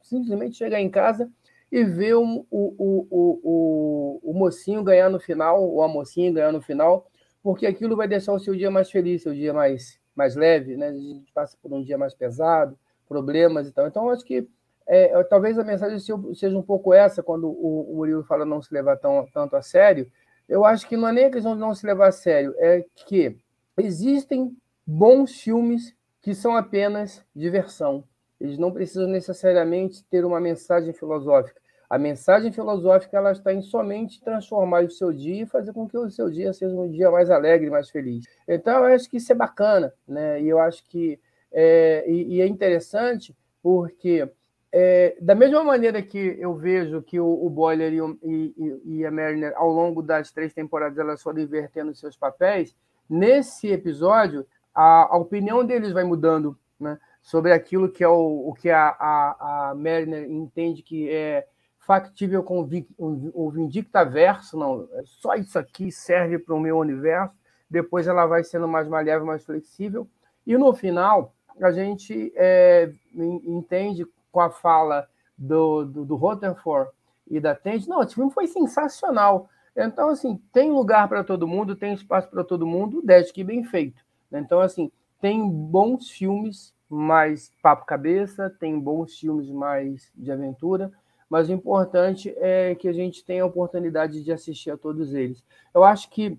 [0.01, 1.29] simplesmente chegar em casa
[1.69, 6.53] e ver o, o, o, o, o mocinho ganhar no final, ou a mocinha ganhar
[6.53, 7.10] no final,
[7.43, 10.89] porque aquilo vai deixar o seu dia mais feliz, seu dia mais, mais leve, né?
[10.89, 12.77] A gente passa por um dia mais pesado,
[13.07, 13.87] problemas e tal.
[13.87, 14.47] Então, acho que
[14.87, 18.73] é, talvez a mensagem seja um pouco essa, quando o, o Murilo fala não se
[18.73, 20.11] levar tão, tanto a sério.
[20.47, 22.85] Eu acho que não é nem a questão de não se levar a sério, é
[23.07, 23.37] que
[23.77, 28.03] existem bons filmes que são apenas diversão.
[28.39, 31.60] Eles não precisam necessariamente ter uma mensagem filosófica.
[31.91, 35.97] A mensagem filosófica ela está em somente transformar o seu dia e fazer com que
[35.97, 38.23] o seu dia seja um dia mais alegre, mais feliz.
[38.47, 40.41] Então, eu acho que isso é bacana, né?
[40.41, 41.19] E eu acho que
[41.51, 44.25] é, e, e é interessante porque
[44.71, 49.11] é, da mesma maneira que eu vejo que o, o Boiler e, e, e, a
[49.11, 52.73] Mariner, ao longo das três temporadas, elas foram invertendo seus papéis,
[53.09, 58.53] nesse episódio, a, a opinião deles vai mudando né, sobre aquilo que é o, o
[58.53, 61.45] que a, a, a Mariner entende que é
[61.91, 62.61] factível com
[62.97, 67.35] o Vindicta Verso, não, é só isso aqui serve para o meu universo,
[67.69, 70.07] depois ela vai sendo mais maleável, mais flexível,
[70.47, 75.05] e no final a gente é, entende com a fala
[75.37, 76.89] do, do, do Rutherford
[77.29, 81.75] e da Tente, não, esse filme foi sensacional, então, assim, tem lugar para todo mundo,
[81.75, 84.01] tem espaço para todo mundo, desde que bem feito.
[84.31, 84.89] Então, assim,
[85.19, 90.89] tem bons filmes mais papo cabeça, tem bons filmes mais de aventura,
[91.31, 95.41] mas o importante é que a gente tenha a oportunidade de assistir a todos eles.
[95.73, 96.37] Eu acho que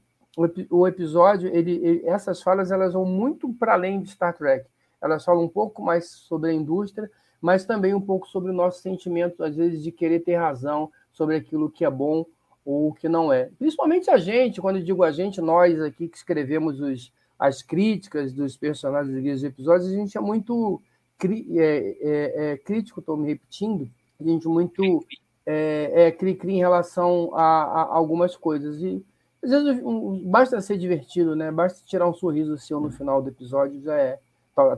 [0.69, 4.67] o episódio, ele, ele essas falas, elas vão muito para além de Star Trek.
[5.01, 8.83] Elas falam um pouco mais sobre a indústria, mas também um pouco sobre o nosso
[8.83, 12.27] sentimento, às vezes, de querer ter razão sobre aquilo que é bom
[12.63, 13.49] ou que não é.
[13.59, 18.31] Principalmente a gente, quando eu digo a gente, nós aqui que escrevemos os, as críticas
[18.31, 20.83] dos personagens dos episódios, a gente é muito
[21.25, 23.89] é, é, é, crítico, estou me repetindo,
[24.31, 25.05] gente muito
[25.47, 28.81] é, é cri-cri em relação a, a, algumas coisas.
[28.83, 29.05] E
[29.43, 29.83] às vezes
[30.25, 31.51] basta ser divertido, né?
[31.51, 34.19] Basta tirar um sorriso seu no final do episódio, já é.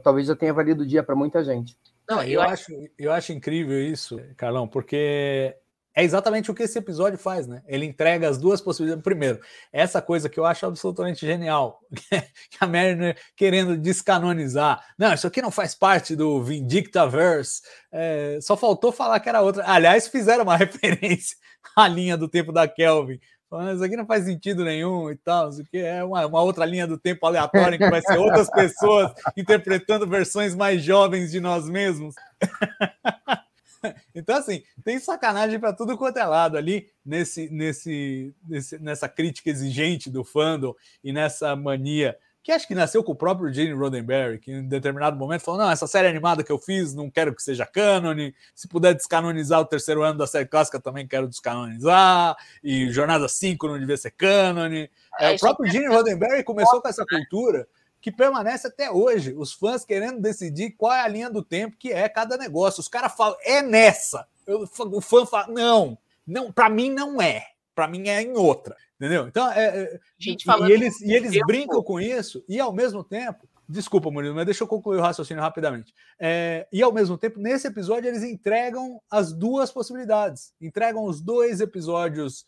[0.03, 1.77] Talvez já tenha valido o dia para muita gente.
[2.09, 5.57] Não, eu, acho, eu acho incrível isso, Carlão, porque
[5.95, 7.63] é exatamente o que esse episódio faz, né?
[7.67, 9.05] Ele entrega as duas possibilidades.
[9.05, 9.39] Primeiro,
[9.73, 11.81] essa coisa que eu acho absolutamente genial,
[12.51, 14.85] que a Mariner querendo descanonizar.
[14.99, 17.63] Não, isso aqui não faz parte do Vindictaverse.
[17.93, 19.65] É, só faltou falar que era outra.
[19.67, 21.37] Aliás, fizeram uma referência
[21.77, 23.21] à linha do tempo da Kelvin.
[23.49, 25.51] Falando, isso aqui não faz sentido nenhum e tal.
[25.51, 28.51] Isso aqui é uma, uma outra linha do tempo aleatória em que vai ser outras
[28.51, 32.17] pessoas interpretando versões mais jovens de nós mesmos.
[34.15, 39.51] Então, assim, tem sacanagem para tudo quanto é lado ali nesse, nesse, nesse, nessa crítica
[39.51, 44.39] exigente do fandom e nessa mania que acho que nasceu com o próprio Gene Roddenberry,
[44.39, 47.43] que em determinado momento falou: não, essa série animada que eu fiz, não quero que
[47.43, 48.35] seja cânone.
[48.55, 52.37] Se puder descanonizar o terceiro ano da série clássica, também quero descanonizar.
[52.63, 54.91] E Jornada 5 não devia ser cânone.
[55.19, 57.67] É, o próprio Gene Roddenberry começou com essa cultura
[58.05, 59.33] que permanece até hoje.
[59.35, 62.83] Os fãs querendo decidir qual é a linha do tempo que é cada negócio.
[62.83, 64.29] Os caras falam, é nessa.
[64.47, 65.97] Eu, o fã fala, não,
[66.27, 67.47] não, para mim não é.
[67.75, 68.77] Para mim é em outra.
[69.01, 69.27] Entendeu?
[69.27, 73.49] Então, é, é Gente, e, eles, e eles brincam com isso, e ao mesmo tempo,
[73.67, 75.95] desculpa, Murilo, mas deixa eu concluir o raciocínio rapidamente.
[76.21, 81.63] É, e ao mesmo tempo, nesse episódio, eles entregam as duas possibilidades, entregam os dois
[81.63, 82.45] episódios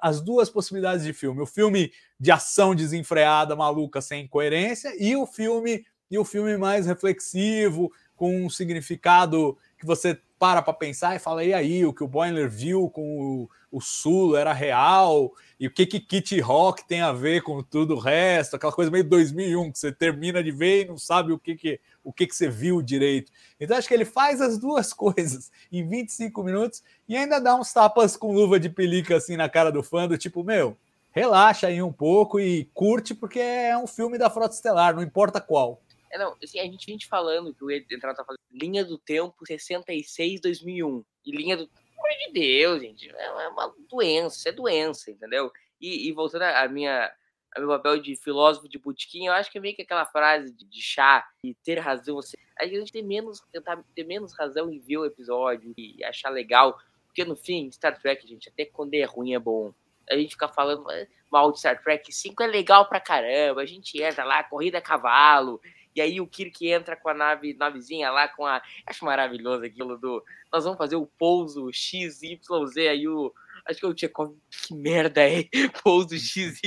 [0.00, 5.26] as duas possibilidades de filme: o filme de ação desenfreada, maluca, sem coerência, e o
[5.26, 11.18] filme e o filme mais reflexivo, com um significado que você para para pensar e
[11.18, 15.66] fala, e aí, o que o Boiler viu com o, o Sulo era real, e
[15.66, 19.02] o que que Kitty Rock tem a ver com tudo o resto, aquela coisa meio
[19.04, 22.36] 2001, que você termina de ver e não sabe o que que, o que, que
[22.36, 23.32] você viu direito.
[23.58, 27.72] Então acho que ele faz as duas coisas em 25 minutos e ainda dá uns
[27.72, 30.76] tapas com luva de pelica assim na cara do fã, do tipo, meu,
[31.10, 35.40] relaxa aí um pouco e curte, porque é um filme da Frota Estelar, não importa
[35.40, 35.82] qual.
[36.10, 38.96] É, não, assim, a gente, a gente falando que o Entrado tá falando linha do
[38.96, 41.68] tempo 66-2001 e linha do.
[41.98, 45.50] Amor de Deus, gente, é uma doença, é doença, entendeu?
[45.80, 47.12] E, e voltando à minha,
[47.54, 50.52] a meu papel de filósofo de botequim, eu acho que é meio que aquela frase
[50.52, 52.16] de, de chá e ter razão.
[52.16, 56.30] Você, a gente tem menos, tentar ter menos razão em ver o episódio e achar
[56.30, 59.72] legal, porque no fim, Star Trek, gente, até quando é ruim é bom.
[60.10, 60.86] A gente fica falando
[61.30, 64.82] mal de Star Trek 5 é legal pra caramba, a gente entra lá, corrida a
[64.82, 65.60] cavalo,
[65.98, 68.62] e aí o Kirk entra com a nave, navezinha lá com a.
[68.86, 70.22] Acho maravilhoso aquilo do.
[70.52, 73.34] Nós vamos fazer o pouso XYZ, aí o.
[73.66, 74.08] Acho que eu tinha.
[74.08, 75.44] Que merda é?
[75.82, 76.60] Pouso XYZ.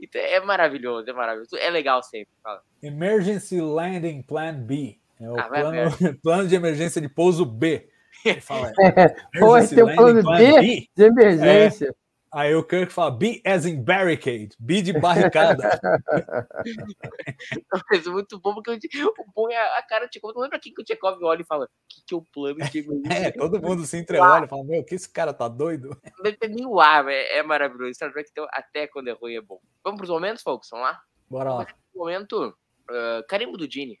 [0.00, 1.56] Então é maravilhoso, é maravilhoso.
[1.56, 2.32] É legal sempre.
[2.40, 2.62] Fala.
[2.80, 4.96] Emergency Landing Plan B.
[5.20, 7.88] É o ah, plano, plano de emergência de pouso B.
[8.24, 9.08] Ele fala, é,
[9.40, 11.88] Pô, tem o plano B, B de emergência.
[11.88, 11.94] É,
[12.32, 15.80] Aí o Kirk fala, be as in barricade, be de barricada.
[17.90, 20.34] Mas muito bom, porque o bom é a cara de Tchekov.
[20.34, 22.58] Não lembra quem que o Tchekov olha e fala, o que, que é o plano
[22.70, 25.88] de É, todo mundo se entreolha e fala, meu, que esse cara tá doido?
[25.88, 27.94] Não deve ter nem o ar, é, é maravilhoso.
[27.94, 29.58] Star Trek, então, até quando é ruim, é bom.
[29.82, 30.68] Vamos pros momentos, folks?
[30.70, 31.00] Vamos lá?
[31.28, 31.66] Bora lá.
[31.92, 32.56] Momento,
[32.90, 33.98] uh, carimbo do Gene.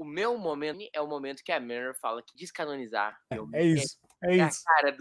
[0.00, 3.14] O meu momento é o momento que a Mirror fala que descanonizar.
[3.52, 3.98] É, isso.
[4.24, 4.62] É, é isso.
[4.66, 4.98] a cara do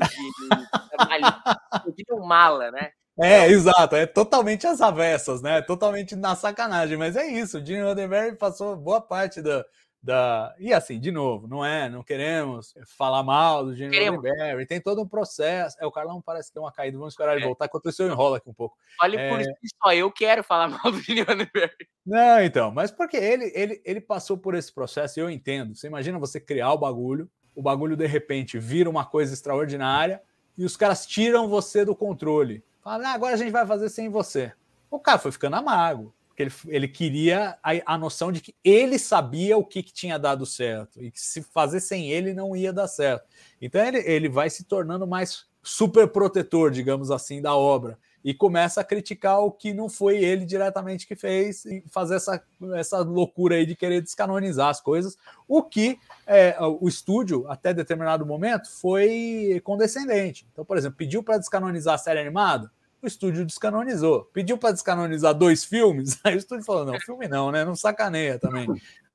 [1.95, 2.04] Gui.
[2.12, 2.91] o mala, né?
[3.18, 5.62] É, exato, é totalmente as avessas, né?
[5.62, 7.60] Totalmente na sacanagem, mas é isso.
[7.60, 9.66] O Gene Roddenberry passou boa parte da,
[10.02, 10.56] da.
[10.58, 15.02] E assim, de novo, não é, não queremos falar mal do Gene Roddenberry, tem todo
[15.02, 15.78] um processo.
[15.80, 17.47] É, o Carlão parece ter uma caída, vamos esperar ele é.
[17.47, 18.78] voltar, enquanto isso eu enrolo aqui um pouco.
[19.02, 19.30] Olha, é...
[19.30, 21.88] por isso que só eu quero falar mal do Gene Roddenberry.
[22.06, 25.76] Não, então, mas porque ele, ele, ele passou por esse processo e eu entendo.
[25.76, 30.22] Você imagina você criar o bagulho, o bagulho de repente vira uma coisa extraordinária
[30.58, 32.64] e os caras tiram você do controle.
[32.82, 34.54] Fala, ah, agora a gente vai fazer sem você.
[34.89, 39.57] O cara foi ficando amargo ele, ele queria a, a, noção de que ele sabia
[39.57, 42.87] o que, que, tinha dado certo e que se fazer sem ele não ia dar
[42.87, 43.25] certo.
[43.61, 48.82] Então ele, ele vai se tornando mais super protetor, digamos assim, da obra e começa
[48.82, 52.43] a criticar o que não foi ele diretamente que fez e fazer essa,
[52.75, 55.17] essa loucura aí de querer descanonizar as coisas,
[55.47, 55.97] o que
[56.28, 60.45] é, o estúdio, até determinado momento, foi condescendente.
[60.51, 62.70] Então, por exemplo, pediu para descanonizar a série animada,
[63.01, 64.26] o estúdio descanonizou.
[64.34, 67.63] Pediu para descanonizar dois filmes, aí o estúdio falou: não, filme não, né?
[67.63, 68.67] Não sacaneia também.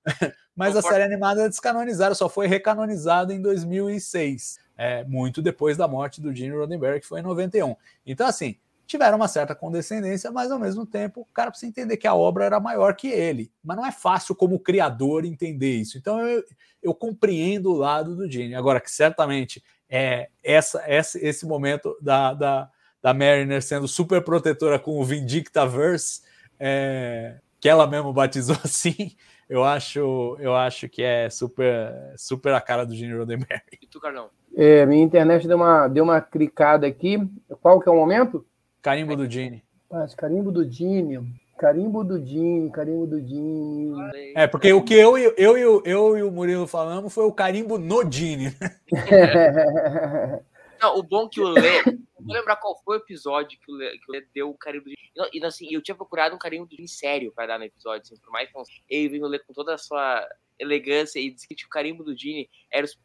[0.55, 6.21] Mas a série animada descanonizaram, só foi recanonizada em 2006, é, muito depois da morte
[6.21, 7.75] do Gene Roddenberry, que foi em 91.
[8.07, 8.57] Então, assim,
[8.87, 12.45] tiveram uma certa condescendência, mas ao mesmo tempo o cara precisa entender que a obra
[12.45, 13.51] era maior que ele.
[13.63, 15.99] Mas não é fácil como criador entender isso.
[15.99, 16.45] Então eu,
[16.83, 18.55] eu compreendo o lado do Gene.
[18.55, 22.71] Agora que certamente é essa, essa esse momento da, da,
[23.05, 26.23] da Mariner sendo super protetora com o Vindictaverse,
[26.59, 29.13] é, que ela mesmo batizou assim,
[29.47, 33.61] eu acho, eu acho que é super, super a cara do Gene Roddenberry.
[33.83, 34.31] E tu, Carlão?
[34.57, 37.19] É, minha internet deu uma, deu uma clicada aqui.
[37.61, 38.47] Qual que é o momento?
[38.81, 39.63] Carimbo do Gene.
[39.93, 41.21] Ah, carimbo do Gene.
[41.59, 43.93] Carimbo do Gene, carimbo do Gene.
[44.35, 47.77] É, porque o que eu, eu, eu, eu e o Murilo falamos foi o carimbo
[47.77, 48.57] no Gene.
[50.85, 51.83] Não, o bom que o Lê.
[51.87, 54.59] Não vou lembrar qual foi o episódio que o Lê, que o Lê deu o
[54.59, 55.31] carimbo do Gene.
[55.33, 58.21] E assim, eu tinha procurado um carimbo do Gene sério para dar no episódio, assim,
[58.21, 60.29] por mais que ele vindo ler com toda a sua
[60.59, 62.99] elegância e disse que o carimbo do Gene era os,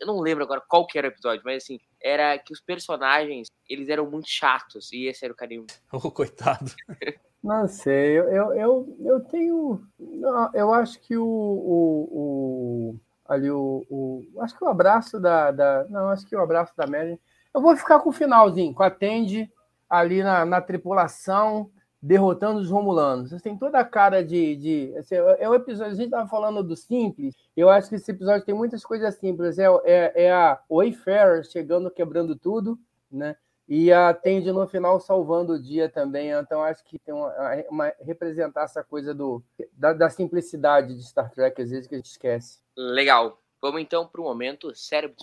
[0.00, 3.48] eu não lembro agora qual que era o episódio, mas assim, era que os personagens,
[3.68, 5.66] eles eram muito chatos e esse era o carimbo.
[5.92, 6.72] Oh, coitado.
[7.44, 9.86] Não sei, eu, eu, eu, eu tenho.
[9.96, 11.24] Não, eu acho que o.
[11.24, 14.24] o, o ali o, o.
[14.40, 15.84] Acho que o abraço da, da.
[15.88, 17.20] Não, acho que o abraço da Mary.
[17.54, 19.50] Eu vou ficar com o finalzinho, com a Tende
[19.88, 21.70] ali na, na tripulação,
[22.02, 23.30] derrotando os Romulanos.
[23.30, 24.56] Vocês têm toda a cara de.
[24.56, 25.92] de assim, é o episódio.
[25.92, 27.34] A gente estava falando do simples.
[27.56, 29.58] Eu acho que esse episódio tem muitas coisas simples.
[29.58, 32.78] É, é, é a Wayfarer chegando, quebrando tudo,
[33.10, 33.36] né?
[33.68, 36.30] E a Tende no final salvando o dia também.
[36.30, 37.32] Então, acho que tem uma,
[37.68, 41.98] uma representar essa coisa do, da, da, simplicidade de Star Trek, às vezes, que a
[41.98, 42.60] gente esquece.
[42.76, 43.40] Legal.
[43.60, 45.16] Vamos então para o momento cérebro.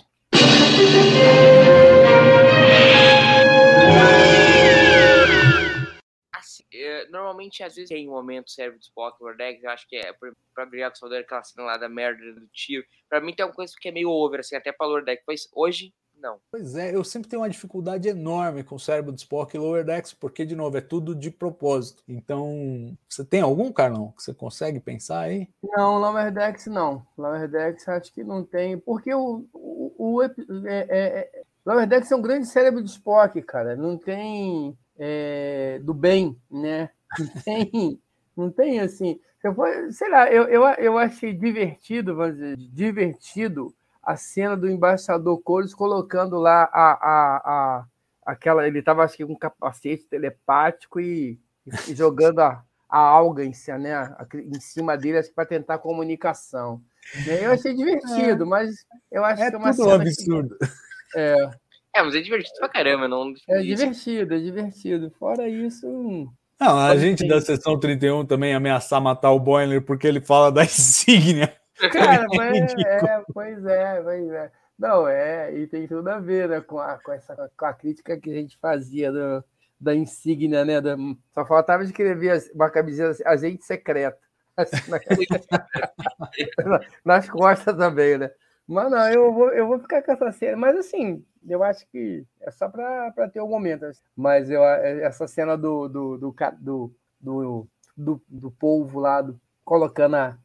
[6.34, 6.64] Assim,
[7.10, 10.12] normalmente, às vezes, tem um momento cérebro de Spock, Vortex, eu acho que é
[10.54, 12.84] para brilhar do Salvador, aquela cena lá da merda do tiro.
[13.08, 15.22] Para mim, tem uma coisa que é meio over, assim, até para Lordex.
[15.26, 16.40] Mas hoje, não.
[16.50, 19.84] Pois é, eu sempre tenho uma dificuldade enorme com o cérebro de Spock e Lower
[19.84, 22.02] Decks, porque, de novo, é tudo de propósito.
[22.08, 25.48] Então, você tem algum, Carlão, que você consegue pensar aí?
[25.62, 27.06] Não, Lower Decks não.
[27.16, 30.30] Lower Decks acho que não tem, porque o, o, o é,
[30.66, 33.76] é, Lower Decks é um grande cérebro de Spock, cara.
[33.76, 36.88] Não tem é, do bem, né?
[37.18, 38.00] Não tem,
[38.34, 39.20] não tem assim.
[39.42, 39.54] Eu,
[39.92, 43.74] sei lá, eu, eu, eu achei divertido, vamos dizer, divertido
[44.06, 47.86] a cena do embaixador Cores colocando lá a, a, a
[48.24, 48.66] aquela.
[48.66, 53.52] Ele estava, acho que, com um capacete telepático e, e jogando a, a alga em,
[53.80, 56.82] né, em cima dele para tentar comunicação.
[57.26, 58.46] Eu achei divertido, é.
[58.46, 60.56] mas eu acho é que é uma tudo um absurdo.
[60.58, 61.50] Que, é.
[61.94, 63.34] é, mas é divertido pra caramba, não.
[63.48, 65.10] É divertido, é divertido.
[65.18, 65.86] Fora isso.
[65.86, 66.28] Hum,
[66.60, 70.64] não, a gente da sessão 31 também ameaçar matar o Boiler porque ele fala da
[70.64, 71.54] insígnia.
[71.92, 74.52] Cara, mas, é, pois é, pois é.
[74.78, 78.18] Não, é, e tem tudo a ver né, com, a, com, essa, com a crítica
[78.18, 79.44] que a gente fazia do,
[79.80, 80.80] da insígnia, né?
[80.80, 80.96] Da,
[81.32, 84.22] só faltava escrever uma camiseta assim, agente secreto.
[84.56, 85.00] Assim, na,
[87.04, 88.30] nas costas também, né?
[88.68, 90.56] Mas não, eu vou, eu vou ficar com essa cena.
[90.56, 93.84] Mas assim, eu acho que é só para ter o um momento.
[93.84, 94.00] Assim.
[94.14, 100.14] Mas eu, essa cena do, do, do, do, do, do, do polvo lá, do, colocando
[100.14, 100.38] a,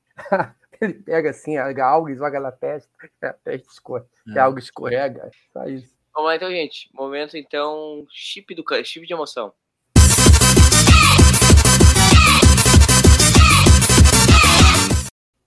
[0.81, 2.89] ele pega assim, a alga e joga na testa,
[3.21, 4.39] a testa escorre, é.
[4.39, 5.93] a alga escorrega, só isso.
[6.13, 6.89] Vamos lá então, gente.
[6.93, 9.53] Momento então, chip do chip de emoção.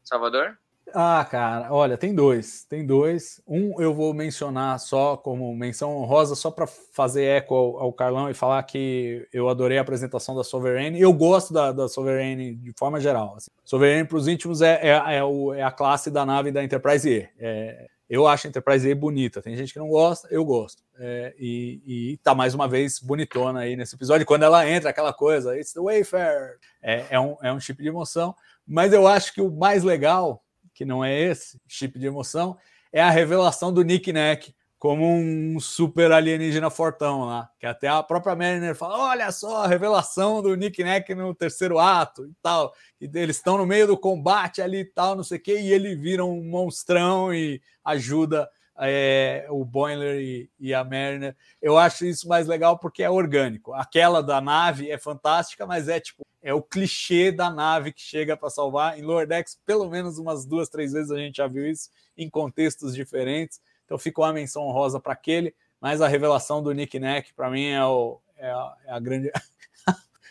[0.05, 0.59] Salvador?
[0.95, 2.65] Ah, cara, olha, tem dois.
[2.65, 3.41] Tem dois.
[3.47, 8.29] Um eu vou mencionar só como menção honrosa, só para fazer eco ao, ao, Carlão
[8.29, 10.99] e falar que eu adorei a apresentação da Sovereign.
[11.01, 13.35] Eu gosto da, da Sovereign de forma geral.
[13.37, 13.51] Assim.
[13.65, 17.09] Sovereign para os íntimos é, é, é, o, é, a classe da nave da Enterprise
[17.09, 17.29] E.
[17.39, 19.41] É, eu acho a Enterprise E bonita.
[19.41, 20.83] Tem gente que não gosta, eu gosto.
[20.99, 24.27] É, e, e tá mais uma vez bonitona aí nesse episódio.
[24.27, 26.59] Quando ela entra, aquela coisa, it's the Wayfair.
[26.83, 28.35] É, é, um, é um tipo de emoção.
[28.67, 30.43] Mas eu acho que o mais legal
[30.83, 32.57] que não é esse chip de emoção,
[32.93, 38.03] é a revelação do Nick Nack como um super alienígena fortão lá, que até a
[38.03, 42.75] própria Mariner fala, olha só a revelação do Nick Nack no terceiro ato e tal,
[43.01, 45.73] e eles estão no meio do combate ali e tal, não sei o que, e
[45.73, 51.37] ele vira um monstrão e ajuda é, o Boiler e, e, a Mariner.
[51.61, 53.73] Eu acho isso mais legal porque é orgânico.
[53.75, 58.37] Aquela da nave é fantástica, mas é tipo é o clichê da nave que chega
[58.37, 58.99] para salvar.
[58.99, 62.29] Em Lower Decks, pelo menos umas duas, três vezes a gente já viu isso em
[62.29, 63.61] contextos diferentes.
[63.85, 67.67] Então ficou a menção honrosa para aquele, mas a revelação do Nick Nack, para mim,
[67.67, 69.31] é, o, é, a, é a grande.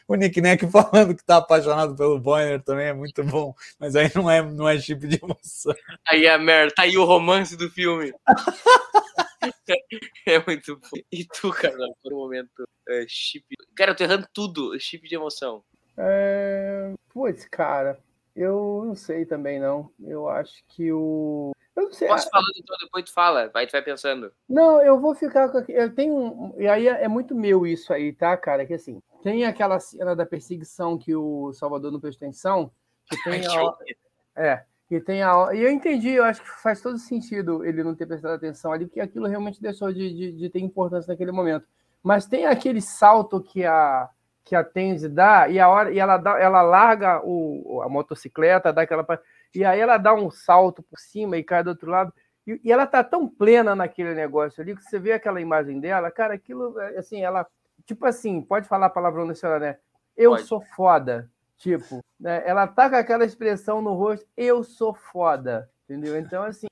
[0.07, 4.11] o Nick Nack falando que está apaixonado pelo Boiner também é muito bom, mas aí
[4.15, 5.73] não é, não é chip de emoção.
[6.07, 8.13] Aí é merda, tá aí o romance do filme.
[10.27, 11.01] É muito bom.
[11.11, 13.43] E tu, cara, por um momento, é, chip.
[13.75, 15.63] Cara, eu tô errando tudo, chip de emoção.
[15.97, 16.93] É...
[17.09, 17.99] Putz, cara,
[18.35, 19.89] eu não sei também, não.
[19.99, 21.51] Eu acho que o.
[21.75, 22.07] Eu não sei.
[22.07, 24.31] Posso falando então, depois tu fala, vai, tu vai pensando.
[24.47, 25.59] Não, eu vou ficar com.
[25.69, 26.53] Eu tenho um.
[26.57, 28.65] E aí é é muito meu isso aí, tá, cara?
[28.65, 32.71] Que assim, tem aquela cena da perseguição que o Salvador não prestou atenção.
[33.05, 33.75] Que tem que a.
[34.35, 35.49] É, e tem a.
[35.53, 38.85] E eu entendi, eu acho que faz todo sentido ele não ter prestado atenção ali,
[38.85, 41.65] porque aquilo realmente deixou de, de, de ter importância naquele momento.
[42.03, 44.09] Mas tem aquele salto que a
[44.43, 48.73] que a Tenzi dá e a hora e ela dá, ela larga o, a motocicleta,
[48.73, 49.05] dá aquela
[49.55, 52.13] e aí ela dá um salto por cima e cai do outro lado.
[52.47, 56.09] E, e ela tá tão plena naquele negócio ali que você vê aquela imagem dela,
[56.11, 57.45] cara, aquilo é, assim, ela
[57.85, 59.77] tipo assim, pode falar palavrão nessa hora, né?
[60.15, 60.43] Eu Pode.
[60.43, 61.29] sou foda.
[61.57, 62.41] Tipo, né?
[62.45, 66.17] Ela tá com aquela expressão no rosto, eu sou foda, entendeu?
[66.17, 66.65] Então, assim,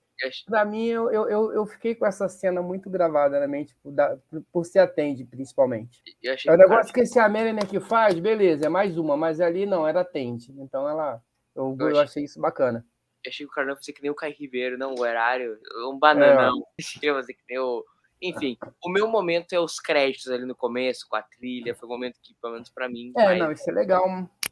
[0.47, 4.17] pra mim, eu, eu, eu- fiquei com essa cena muito gravada na mente, por, da-
[4.51, 6.01] por se atende, principalmente.
[6.23, 9.15] É o que o negócio que esse a Melanie que faz, beleza, é mais uma,
[9.15, 10.51] mas ali não, era atende.
[10.57, 11.21] Então, ela,
[11.59, 12.85] eu, Eu eu achei- isso bacana.
[13.23, 15.59] Eu achei que o Carlão fosse que nem o Caio Ribeiro, não, o horário,
[15.89, 16.63] um bananão.
[17.03, 17.83] Eu fazer que nem o.
[18.21, 21.73] Enfim, o meu momento é os créditos ali no começo, com a trilha.
[21.75, 24.05] Foi um momento que, pelo menos pra mim, É, vai- não, isso é legal,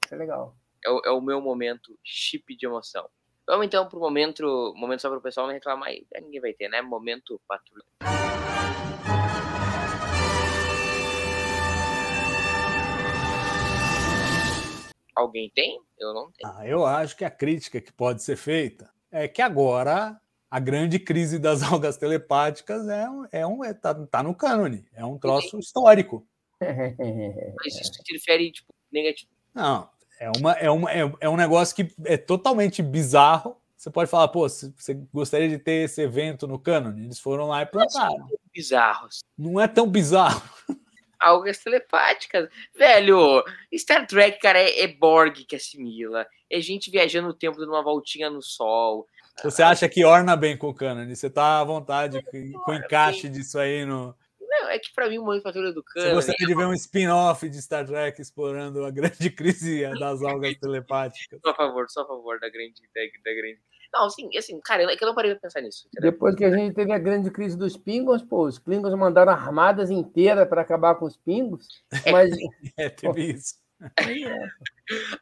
[0.06, 0.56] isso é legal.
[0.86, 3.10] é, o, é o meu momento chip de emoção.
[3.46, 6.82] Vamos então pro momento, momento só pro pessoal não reclamar, aí ninguém vai ter, né?
[6.82, 8.37] Momento patrulha.
[15.18, 15.82] Alguém tem?
[15.98, 16.54] Eu não tenho.
[16.54, 21.00] Ah, eu acho que a crítica que pode ser feita é que agora a grande
[21.00, 25.18] crise das algas telepáticas é um, é um é, tá, tá no cânone, é um
[25.18, 26.24] troço histórico.
[26.62, 29.32] Mas isso interfere, tipo, negativo.
[29.56, 29.90] Não,
[30.20, 33.58] é, uma, é, uma, é, é um negócio que é totalmente bizarro.
[33.76, 37.06] Você pode falar, pô, se- você gostaria de ter esse evento no cânone?
[37.06, 38.28] Eles foram lá e plantaram.
[38.54, 39.22] Bizarros.
[39.38, 40.42] Não é tão bizarro.
[41.20, 42.50] Algas telepáticas.
[42.76, 43.44] Velho,
[43.76, 46.26] Star Trek, cara, é, é Borg que assimila.
[46.50, 49.08] É gente viajando no tempo, dando uma voltinha no sol.
[49.44, 51.16] Você acha que orna bem com o cânone?
[51.16, 54.16] Você tá à vontade com com o encaixe disso aí no.
[54.40, 56.16] Não, é que pra mim o patrulha do Você cano.
[56.16, 61.40] gostaria de ver um spin-off de Star Trek explorando a grande crise das algas telepáticas?
[61.44, 62.82] Só a favor, só a favor da grande.
[62.96, 63.60] Da, da grande...
[63.98, 65.88] Não, assim, assim, cara, é que eu não parei pra pensar nisso.
[65.88, 66.12] entendeu?
[66.12, 69.90] Depois que a gente teve a grande crise dos pingos, pô, os Klingons mandaram armadas
[69.90, 71.68] inteiras para acabar com os pingos,
[72.12, 72.30] mas
[72.78, 73.56] É, teve isso.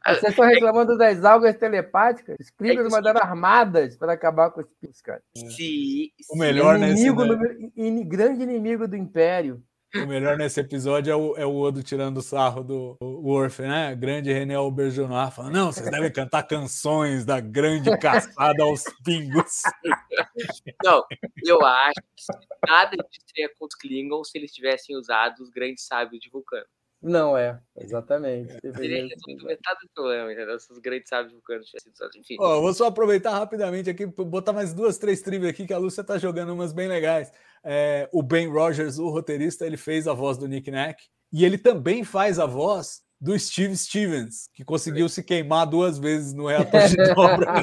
[0.06, 2.36] vocês estão reclamando das algas telepáticas?
[2.40, 5.22] Os É que Klingons os- mandaram armadas para acabar com os pingos, cara.
[5.34, 7.72] Se, O melhor nesse, inimigo, né?
[7.74, 9.62] número- grande inimigo do Império.
[10.02, 13.94] O melhor nesse episódio é o, é o Odo tirando sarro do Worf, né?
[13.94, 19.62] Grande René Auberjonois falando: não, vocês devem cantar canções da grande caçada aos pingos.
[20.84, 21.02] Não,
[21.44, 25.84] eu acho que nada disso seria com os Klingons se eles tivessem usado os grandes
[25.84, 26.66] sábios de Vulcano.
[27.06, 28.60] Não é, exatamente.
[28.60, 30.58] Teria resolvido metade do problema, entendeu?
[30.58, 32.10] Se os grandes sábios de Vulcano tivessem sido.
[32.16, 35.78] Enfim, Ó, vou só aproveitar rapidamente aqui, botar mais duas, três trivia aqui, que a
[35.78, 37.32] Lúcia tá jogando umas bem legais.
[37.62, 41.58] É, o Ben Rogers, o roteirista, ele fez a voz do Nick Nack e ele
[41.58, 46.88] também faz a voz do Steve Stevens, que conseguiu se queimar duas vezes no reator
[46.88, 47.62] de dobra.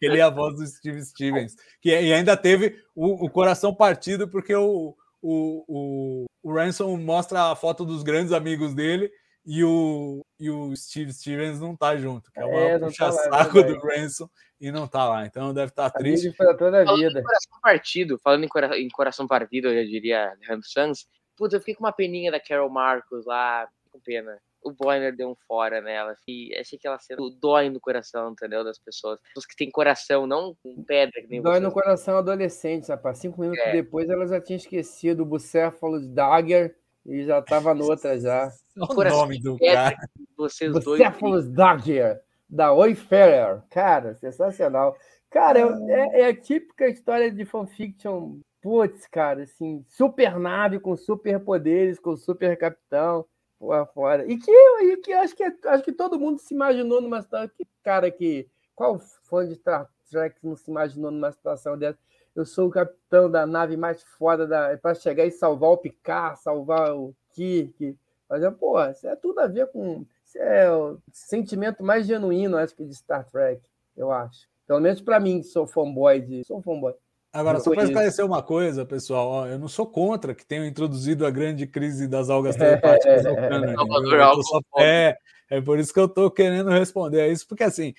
[0.00, 4.26] ele é a voz do Steve Stevens, que e ainda teve o, o coração partido
[4.26, 9.10] porque o, o, o, o Ransom mostra a foto dos grandes amigos dele
[9.44, 13.52] e o, e o Steve Stevens não tá junto, que é o É, tá puxa-saco
[13.54, 13.78] verdade.
[13.78, 14.28] do Ransom
[14.60, 15.26] e não tá lá.
[15.26, 16.26] Então deve estar triste.
[16.28, 17.20] Amigo para toda a falando vida.
[17.20, 21.06] em coração partido, falando em, cora- em coração partido, eu já diria Hans Sanz,
[21.36, 24.38] puta, eu fiquei com uma peninha da Carol Marcos lá, com pena.
[24.62, 26.14] O Boiner deu um fora nela.
[26.28, 28.62] E achei que ela cena dói no coração, entendeu?
[28.62, 29.18] Das pessoas.
[29.20, 31.60] Pessoas que têm coração, não com pedra, que nem Dói você.
[31.60, 33.18] no coração adolescente, rapaz.
[33.18, 33.72] Cinco minutos É.
[33.72, 36.76] depois ela já tinha esquecido o Bucéfalos Dagger
[37.06, 38.50] e já estava noutra já.
[38.76, 39.96] O coração nome do cara.
[40.36, 40.84] Vocês dois.
[40.84, 43.62] Bucéfalos Dagger, da Oi Ferrer.
[43.70, 44.96] Cara, sensacional.
[45.30, 48.38] Cara, é, é- a típica história de fanfiction.
[48.62, 53.24] Putz, cara, assim, super nave com superpoderes, com super capitão.
[53.60, 54.26] Porra, fora.
[54.26, 57.50] E que, e que acho que acho que todo mundo se imaginou numa situação.
[57.54, 58.48] Que cara que.
[58.74, 61.98] Qual fã de Star Trek não se imaginou numa situação dessa?
[62.34, 66.40] Eu sou o capitão da nave mais foda da para chegar e salvar o Picard,
[66.40, 67.98] salvar o Kirk.
[68.30, 70.06] Mas, é, pô, isso é tudo a ver com.
[70.24, 73.60] Isso é o sentimento mais genuíno, acho que, de Star Trek,
[73.94, 74.48] eu acho.
[74.66, 76.44] Pelo menos para mim, que sou fanboy de.
[76.44, 76.94] Sou fanboy.
[77.32, 80.66] Agora, Eu só para esclarecer uma coisa, pessoal, ó, eu não sou contra que tenham
[80.66, 84.84] introduzido a grande crise das algas telepáticas no eu tô Alves só- Fome.
[84.84, 85.16] É,
[85.48, 87.94] é por isso que eu estou querendo responder a isso, porque assim,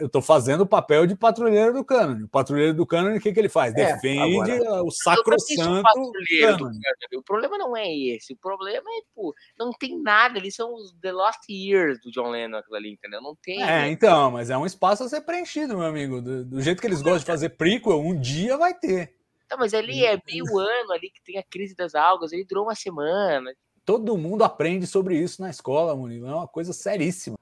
[0.00, 2.24] eu tô fazendo o papel de patrulheiro do cânone.
[2.24, 3.72] O patrulheiro do cânone, o que, que ele faz?
[3.74, 8.32] É, Defende agora- o sacrossanto não o O problema não é esse.
[8.32, 10.38] O problema é, tipo, não tem nada.
[10.38, 13.22] Eles são os The Lost Years do John Lennon, aquilo ali, entendeu?
[13.22, 13.62] Não tem.
[13.62, 13.90] É, né?
[13.90, 16.20] então, mas é um espaço a ser preenchido, meu amigo.
[16.20, 19.14] Do, do jeito que eles gostam de fazer prequel, um dia vai ter.
[19.48, 22.32] Tá, mas ali é meio ano ali que tem a crise das algas.
[22.32, 23.52] Ele durou uma semana.
[23.84, 26.26] Todo mundo aprende sobre isso na escola, Murilo.
[26.26, 27.36] É uma coisa seríssima.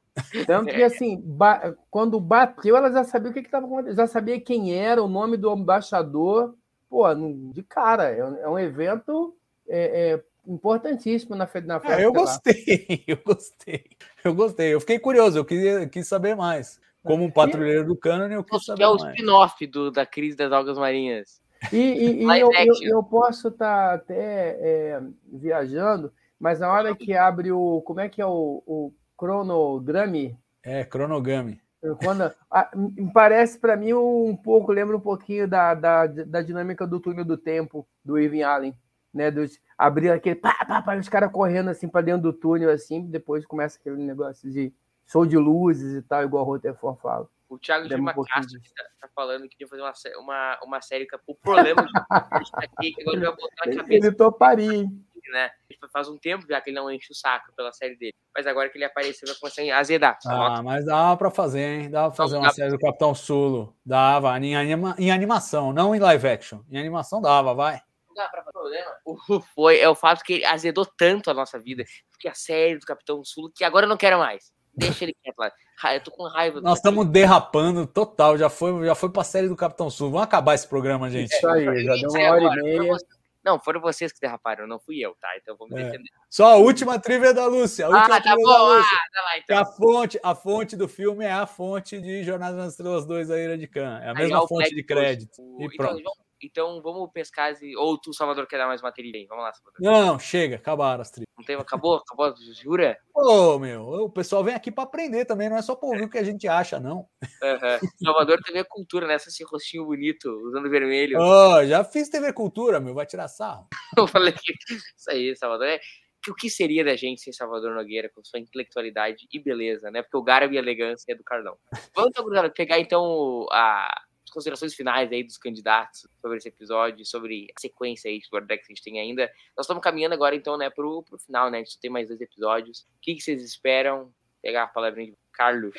[0.47, 4.41] Tanto que, assim, ba- quando bateu, ela já sabia o que estava acontecendo, já sabia
[4.41, 6.55] quem era, o nome do embaixador.
[6.89, 7.05] Pô,
[7.53, 9.35] de cara, é um, é um evento
[9.67, 12.01] é, é, importantíssimo na, na festa.
[12.01, 12.21] É, eu lá.
[12.21, 13.85] gostei, eu gostei.
[14.23, 14.75] Eu gostei.
[14.75, 16.81] Eu fiquei curioso, eu queria, quis saber mais.
[17.03, 19.15] Como um patrulheiro do cânone, eu quis Que saber é o mais.
[19.15, 21.41] spin-off da crise das algas marinhas.
[21.73, 25.03] E, e- e eu, eu, eu posso estar até é,
[25.33, 27.81] viajando, mas na hora que abre o.
[27.83, 30.39] Como é que é o, o cronograme?
[30.63, 31.61] É, cronogame.
[31.99, 32.71] Quando, a-
[33.13, 37.37] parece para mim um pouco, lembra um pouquinho da, da, da dinâmica do túnel do
[37.37, 38.75] tempo do Irving Allen,
[39.13, 39.31] né?
[39.33, 43.05] Dos, abrir aquele pá, pá, pá, os caras correndo assim para dentro do túnel, assim,
[43.07, 44.73] depois começa aquele negócio de
[45.07, 47.29] show de luzes e tal, igual o Rutherford fala.
[47.53, 51.07] O Thiago de um Macastro tá, tá falando que ia fazer uma, uma, uma série.
[51.07, 51.93] que O problema de
[52.57, 55.07] aqui, que agora ele vai botar na cabeça Ele toparia, hein?
[55.31, 55.51] né?
[55.93, 58.15] Faz um tempo já que ele não enche o saco pela série dele.
[58.35, 60.19] Mas agora que ele apareceu, vai começar a azedar.
[60.27, 61.91] Ah, mas dava pra fazer, hein?
[61.91, 63.77] Dava pra fazer Não, uma série do Capitão Sulo.
[63.85, 66.61] Dava, em, anima- em animação, não em live action.
[66.71, 67.83] Em animação dava, vai.
[68.09, 68.93] Não dá pra fazer problema.
[69.05, 71.85] O foi é o fato que ele azedou tanto a nossa vida,
[72.19, 74.53] que a série do Capitão Sul, que agora eu não quero mais.
[74.75, 75.53] Deixa ele quieto lá.
[75.95, 76.61] Eu tô com raiva.
[76.61, 78.39] do Nós estamos derrapando total.
[78.39, 80.13] Já foi, já foi pra série do Capitão Sulo.
[80.13, 81.33] Vamos acabar esse programa, gente.
[81.33, 82.97] Isso aí, já deu uma hora e meia.
[83.45, 85.29] Não, foram vocês que derraparam, não fui eu, tá?
[85.37, 85.83] Então vamos É.
[85.83, 86.09] defender.
[86.31, 87.87] Só a última trivia da Lúcia.
[87.87, 88.43] A última Ah, tá bom.
[88.45, 88.99] da Ah, Lúcia.
[89.13, 89.59] tá lá, Que então.
[89.59, 93.37] a fonte, a fonte do filme é a fonte de Jornada nas Estrelas 2 da
[93.39, 93.99] Ira de Khan.
[94.01, 95.43] É a Aí, mesma fonte Black de crédito.
[95.43, 96.03] O- E então, pronto.
[96.43, 97.51] Então vamos pescar.
[97.53, 99.27] esse- Ou tu, Salvador, quer dar mais matéria aí?
[99.27, 99.81] Vamos lá, Salvador.
[99.81, 101.27] Não, chega, acabaram as trilhas.
[101.39, 101.97] Não tem, acabou?
[101.97, 102.35] Acabou?
[102.63, 102.99] Jura?
[103.15, 106.11] Ô, meu, o pessoal vem aqui para aprender também, não é só para ouvir o
[106.11, 107.07] que a gente acha, não.
[107.43, 107.79] Aham.
[108.03, 109.15] Salvador também é cultura, né?
[109.17, 111.19] Esse rostinho bonito, usando vermelho.
[111.21, 113.69] Ó, já fiz TV Cultura, meu, vai tirar sarro.
[113.99, 114.35] Eu falei
[114.71, 115.67] isso aí, Salvador.
[115.67, 115.81] É...
[116.29, 120.03] O que seria da gente sem Salvador Nogueira, com sua intelectualidade e beleza, né?
[120.03, 121.57] Porque o garbo e a elegância é do Carlão.
[121.97, 124.01] Vamos, então, pegar então a-
[124.33, 128.57] considerações finais aí dos candidatos sobre esse episódio, sobre a sequência aí de que a
[128.69, 129.31] gente tem ainda.
[129.57, 131.59] Nós estamos caminhando agora, então, né, pro, pro final, né?
[131.59, 132.81] A gente tem mais dois episódios.
[132.81, 134.13] O que, que vocês esperam?
[134.41, 135.75] Pegar a palavrinha de Carlos.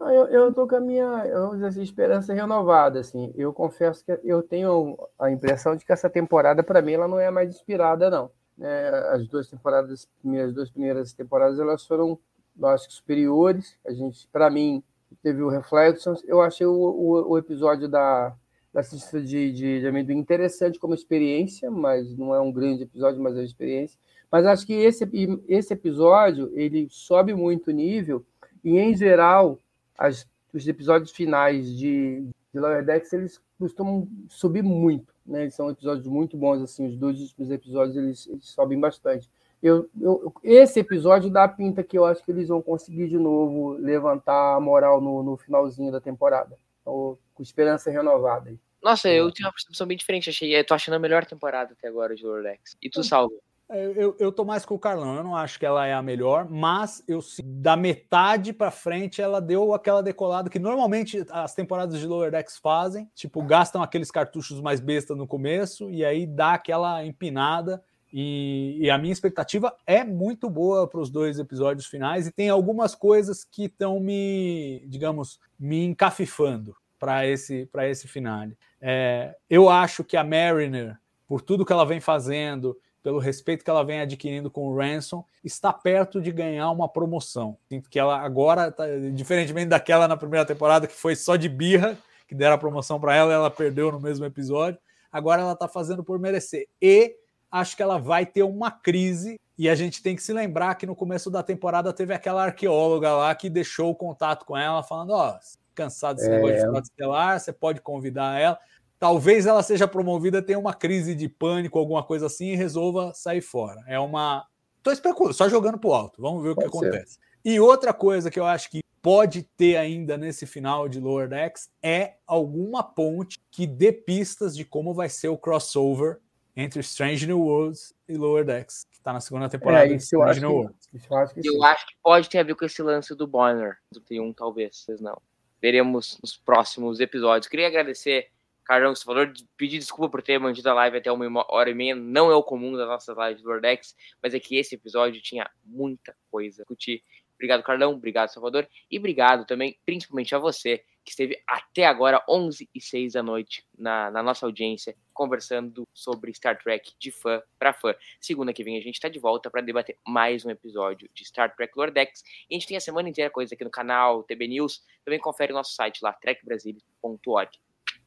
[0.00, 3.32] Ah, Eu, eu tô com a minha vamos dizer assim, esperança renovada, assim.
[3.36, 7.18] Eu confesso que eu tenho a impressão de que essa temporada, para mim, ela não
[7.18, 8.30] é mais inspirada, não.
[8.60, 10.08] É, as duas temporadas,
[10.44, 12.18] as duas primeiras temporadas, elas foram,
[12.58, 13.78] eu acho que superiores.
[13.86, 14.82] A gente, para mim,
[15.22, 16.22] teve o Reflections.
[16.26, 18.34] Eu achei o, o, o episódio da
[18.74, 23.22] da cesta de, de, de amendoim interessante como experiência, mas não é um grande episódio,
[23.22, 23.96] mas é uma experiência.
[24.28, 25.08] Mas acho que esse,
[25.46, 28.26] esse episódio ele sobe muito o nível
[28.64, 29.60] e, em geral,
[29.96, 35.42] as, os episódios finais de, de Lower Decks, eles costumam subir muito, né?
[35.42, 39.30] Eles são episódios muito bons, assim, os dois últimos episódios, eles, eles sobem bastante.
[39.64, 43.16] Eu, eu, esse episódio dá a pinta que eu acho que eles vão conseguir de
[43.16, 46.54] novo levantar a moral no, no finalzinho da temporada.
[46.82, 48.50] Então, com esperança renovada.
[48.50, 48.58] aí.
[48.82, 50.28] Nossa, eu tenho uma percepção bem diferente.
[50.28, 52.76] Achei, eu tô achando a melhor temporada até agora de Lordex.
[52.82, 53.40] E tu, Salvo?
[53.70, 56.02] Eu, eu, eu tô mais com o Carlão, eu não acho que ela é a
[56.02, 61.98] melhor, mas eu da metade para frente ela deu aquela decolada que normalmente as temporadas
[61.98, 66.52] de Lower Decks fazem, tipo, gastam aqueles cartuchos mais besta no começo e aí dá
[66.52, 67.82] aquela empinada.
[68.16, 72.48] E, e a minha expectativa é muito boa para os dois episódios finais e tem
[72.48, 78.56] algumas coisas que estão me, digamos, me encafifando para esse, para esse finale.
[78.80, 80.96] É, eu acho que a Mariner,
[81.26, 85.24] por tudo que ela vem fazendo, pelo respeito que ela vem adquirindo com o Ransom,
[85.42, 87.58] está perto de ganhar uma promoção.
[87.90, 92.34] Que ela agora, tá, diferentemente daquela na primeira temporada, que foi só de birra, que
[92.36, 94.78] deram a promoção para ela, ela perdeu no mesmo episódio.
[95.10, 96.68] Agora ela está fazendo por merecer.
[96.80, 97.16] E
[97.54, 99.40] acho que ela vai ter uma crise.
[99.56, 103.12] E a gente tem que se lembrar que no começo da temporada teve aquela arqueóloga
[103.14, 106.34] lá que deixou o contato com ela, falando: Ó, oh, cansado desse é.
[106.34, 108.58] negócio de frota estelar, você pode convidar ela.
[108.98, 113.40] Talvez ela seja promovida, tenha uma crise de pânico, alguma coisa assim, e resolva sair
[113.40, 113.80] fora.
[113.86, 114.44] É uma.
[114.82, 116.20] Tô especulando, só jogando pro alto.
[116.20, 116.86] Vamos ver pode o que ser.
[116.86, 117.18] acontece.
[117.44, 121.68] E outra coisa que eu acho que pode ter ainda nesse final de Lower Decks
[121.82, 126.18] é alguma ponte que dê pistas de como vai ser o crossover
[126.56, 130.40] entre Strange New Worlds e Lower Decks, que está na segunda temporada é, de Strange
[130.40, 130.88] New que, Worlds.
[130.92, 133.26] Isso eu acho que, eu acho que pode ter a ver com esse lance do
[133.26, 135.20] Bonner, do T1, talvez, vocês não.
[135.60, 137.48] veremos nos próximos episódios.
[137.48, 138.28] Queria agradecer,
[138.64, 141.74] Carlão, você falou, de pedir desculpa por ter mantido a live até uma hora e
[141.74, 141.96] meia.
[141.96, 145.50] Não é o comum das nossas lives do Vortex, mas é que esse episódio tinha
[145.64, 147.02] muita coisa a discutir.
[147.34, 147.92] Obrigado, Carlão.
[147.92, 148.68] Obrigado, Salvador.
[148.88, 153.64] E obrigado também, principalmente a você, que esteve até agora, 11 e 6 da noite,
[153.76, 157.94] na, na nossa audiência, conversando sobre Star Trek de fã para fã.
[158.20, 161.54] Segunda que vem a gente está de volta para debater mais um episódio de Star
[161.54, 162.22] Trek Lordex.
[162.48, 164.82] E a gente tem a semana inteira coisa aqui no canal, TB News.
[165.04, 167.50] Também confere o nosso site lá, trekbrasilis.org.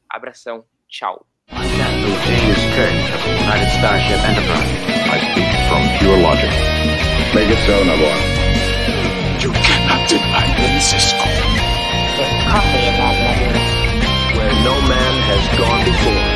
[0.10, 1.28] Abração, tchau.
[9.40, 11.47] You cannot deny.
[12.18, 14.34] Coffee in that.
[14.35, 16.26] Where no man has gone before.